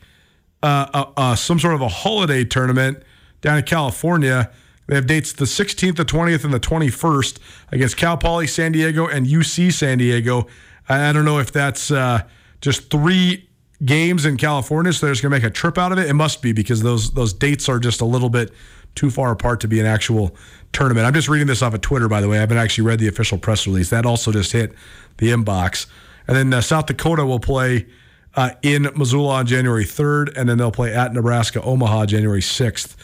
uh, 0.63 1.35
some 1.35 1.59
sort 1.59 1.75
of 1.75 1.81
a 1.81 1.87
holiday 1.87 2.43
tournament 2.43 3.03
down 3.41 3.57
in 3.57 3.63
California. 3.63 4.51
They 4.91 4.97
have 4.97 5.07
dates 5.07 5.31
the 5.31 5.45
16th, 5.45 5.95
the 5.95 6.03
20th, 6.03 6.43
and 6.43 6.53
the 6.53 6.59
21st 6.59 7.39
against 7.71 7.95
Cal 7.95 8.17
Poly 8.17 8.45
San 8.45 8.73
Diego 8.73 9.07
and 9.07 9.25
UC 9.25 9.71
San 9.71 9.99
Diego. 9.99 10.47
I, 10.89 11.13
don't 11.13 11.23
know 11.23 11.39
if 11.39 11.49
that's 11.49 11.91
uh, 11.91 12.23
just 12.59 12.91
three 12.91 13.47
games 13.85 14.25
in 14.25 14.35
California, 14.35 14.91
so 14.91 15.05
they're 15.05 15.13
just 15.13 15.21
going 15.21 15.31
to 15.31 15.37
make 15.37 15.49
a 15.49 15.49
trip 15.49 15.77
out 15.77 15.93
of 15.93 15.97
it. 15.97 16.09
It 16.09 16.13
must 16.15 16.41
be 16.41 16.51
because 16.51 16.81
those 16.81 17.11
those 17.11 17.31
dates 17.31 17.69
are 17.69 17.79
just 17.79 18.01
a 18.01 18.05
little 18.05 18.27
bit 18.27 18.51
too 18.93 19.09
far 19.09 19.31
apart 19.31 19.61
to 19.61 19.69
be 19.69 19.79
an 19.79 19.85
actual 19.85 20.35
tournament. 20.73 21.07
I'm 21.07 21.13
just 21.13 21.29
reading 21.29 21.47
this 21.47 21.61
off 21.61 21.73
of 21.73 21.79
Twitter, 21.79 22.09
by 22.09 22.19
the 22.19 22.27
way. 22.27 22.35
I 22.35 22.41
haven't 22.41 22.57
actually 22.57 22.83
read 22.83 22.99
the 22.99 23.07
official 23.07 23.37
press 23.37 23.65
release. 23.65 23.91
That 23.91 24.05
also 24.05 24.33
just 24.33 24.51
hit 24.51 24.73
the 25.19 25.29
inbox. 25.29 25.85
And 26.27 26.35
then 26.35 26.53
uh, 26.53 26.59
South 26.59 26.87
Dakota 26.87 27.25
will 27.25 27.39
play 27.39 27.87
uh, 28.35 28.49
in 28.61 28.89
Missoula 28.97 29.35
on 29.35 29.45
January 29.45 29.85
3rd, 29.85 30.35
and 30.35 30.49
then 30.49 30.57
they'll 30.57 30.69
play 30.69 30.93
at 30.93 31.13
Nebraska 31.13 31.61
Omaha 31.61 32.07
January 32.07 32.41
6th 32.41 32.87
for, 32.89 32.97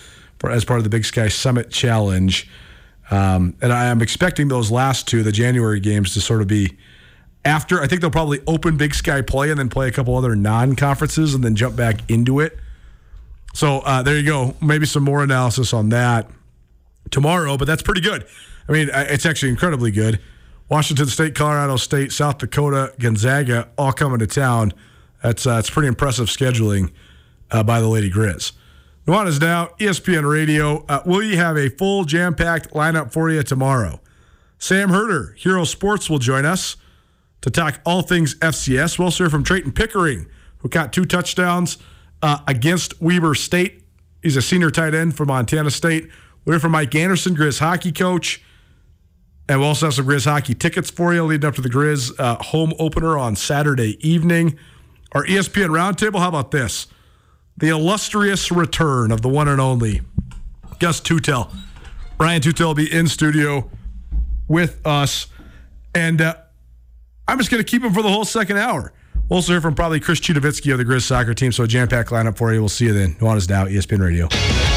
as 0.44 0.66
part 0.66 0.80
of 0.80 0.84
the 0.84 0.90
Big 0.90 1.06
Sky 1.06 1.28
Summit 1.28 1.70
Challenge. 1.72 2.50
Um, 3.10 3.56
and 3.62 3.72
I 3.72 3.86
am 3.86 4.02
expecting 4.02 4.50
those 4.50 4.70
last 4.70 5.08
two, 5.08 5.24
the 5.24 5.32
January 5.32 5.80
games, 5.80 6.14
to 6.14 6.22
sort 6.22 6.42
of 6.42 6.48
be 6.48 6.78
after. 7.46 7.82
I 7.82 7.88
think 7.88 8.02
they'll 8.02 8.12
probably 8.12 8.42
open 8.48 8.78
Big 8.78 8.94
Sky 8.94 9.22
play 9.22 9.50
and 9.50 9.60
then 9.60 9.70
play 9.70 9.88
a 9.88 9.92
couple 9.92 10.16
other 10.16 10.36
non 10.36 10.76
conferences 10.76 11.34
and 11.34 11.44
then 11.44 11.56
jump 11.56 11.76
back 11.76 12.10
into 12.10 12.40
it. 12.40 12.58
So 13.54 13.80
uh, 13.80 14.04
there 14.04 14.18
you 14.18 14.26
go. 14.26 14.56
Maybe 14.62 14.86
some 14.86 15.04
more 15.04 15.24
analysis 15.24 15.74
on 15.74 15.90
that 15.90 16.30
tomorrow, 17.10 17.58
but 17.58 17.66
that's 17.66 17.82
pretty 17.82 18.02
good. 18.02 18.26
I 18.68 18.72
mean, 18.72 18.90
it's 18.94 19.26
actually 19.26 19.50
incredibly 19.50 19.92
good. 19.92 20.20
Washington 20.70 21.08
State, 21.08 21.34
Colorado 21.34 21.78
State, 21.78 22.12
South 22.12 22.38
Dakota, 22.40 22.94
Gonzaga, 23.00 23.70
all 23.78 23.94
coming 23.94 24.20
to 24.20 24.28
town. 24.28 24.74
That's 25.24 25.48
uh, 25.48 25.56
it's 25.60 25.70
pretty 25.70 25.88
impressive 25.88 26.28
scheduling 26.28 26.92
uh, 27.50 27.64
by 27.64 27.80
the 27.80 27.88
Lady 27.88 28.12
Grizz. 28.12 28.52
Nuanez 29.08 29.40
now, 29.40 29.68
ESPN 29.80 30.30
Radio. 30.30 30.84
Uh, 30.90 31.02
will 31.06 31.24
you 31.24 31.38
have 31.38 31.56
a 31.56 31.70
full 31.70 32.04
jam 32.04 32.36
packed 32.36 32.72
lineup 32.72 33.14
for 33.14 33.30
you 33.30 33.42
tomorrow? 33.42 34.02
Sam 34.60 34.90
Herder, 34.90 35.34
Hero 35.38 35.64
Sports, 35.64 36.10
will 36.10 36.20
join 36.20 36.46
us 36.46 36.76
to 37.40 37.50
talk 37.50 37.80
all 37.86 38.02
things 38.02 38.36
FCS. 38.36 39.00
We'll 39.00 39.12
hear 39.12 39.30
from 39.30 39.46
Trayton 39.46 39.72
Pickering, 39.72 40.28
who 40.58 40.68
caught 40.68 40.92
two 40.92 41.06
touchdowns 41.06 41.78
uh, 42.22 42.40
against 42.50 43.02
Weber 43.02 43.34
State. 43.34 43.82
He's 44.22 44.36
a 44.36 44.42
senior 44.42 44.72
tight 44.72 44.94
end 44.94 45.16
for 45.16 45.26
Montana 45.26 45.72
State. 45.72 46.10
We'll 46.44 46.56
hear 46.56 46.60
from 46.60 46.74
Mike 46.74 46.94
Anderson, 46.94 47.34
Grizz 47.34 47.60
hockey 47.60 47.94
coach. 47.94 48.44
And 49.48 49.60
we'll 49.60 49.70
also 49.70 49.86
have 49.86 49.94
some 49.94 50.06
Grizz 50.06 50.26
hockey 50.26 50.54
tickets 50.54 50.90
for 50.90 51.14
you 51.14 51.24
leading 51.24 51.48
up 51.48 51.56
to 51.56 51.62
the 51.62 51.70
Grizz 51.70 52.20
uh, 52.20 52.44
home 52.44 52.74
opener 52.78 53.18
on 53.18 53.38
Saturday 53.38 54.06
evening. 54.06 54.60
Our 55.14 55.24
ESPN 55.24 55.70
Roundtable, 55.70 56.20
how 56.20 56.28
about 56.28 56.52
this? 56.52 56.88
The 57.58 57.70
illustrious 57.70 58.52
return 58.52 59.12
of 59.12 59.22
the 59.22 59.30
one 59.30 59.48
and 59.48 59.60
only 59.60 60.02
Gus 60.80 61.02
Tutel. 61.02 61.54
Brian 62.18 62.42
Tutel 62.42 62.68
will 62.68 62.74
be 62.76 62.92
in 62.92 63.08
studio 63.08 63.70
with 64.48 64.86
us. 64.86 65.28
And 65.96 66.22
uh, 66.22 66.36
I'm 67.28 67.38
just 67.38 67.50
going 67.50 67.64
to 67.64 67.70
keep 67.70 67.84
him 67.84 67.94
for 67.94 68.02
the 68.02 68.10
whole 68.10 68.26
second 68.26 68.58
hour. 68.58 68.94
We'll 69.30 69.38
also 69.38 69.54
hear 69.54 69.62
from 69.62 69.76
probably 69.76 70.00
Chris 70.00 70.20
Citowicki 70.20 70.72
of 70.72 70.78
the 70.78 70.86
Grizz 70.86 71.02
soccer 71.02 71.34
team. 71.34 71.52
So 71.52 71.64
a 71.64 71.68
jam 71.68 71.88
packed 71.88 72.12
lineup 72.12 72.38
for 72.38 72.54
you. 72.54 72.60
We'll 72.60 72.70
see 72.70 72.86
you 72.86 72.94
then. 72.94 73.16
Nuanez 73.16 73.50
Now, 73.50 73.66
ESPN 73.66 74.00
Radio. 74.00 74.77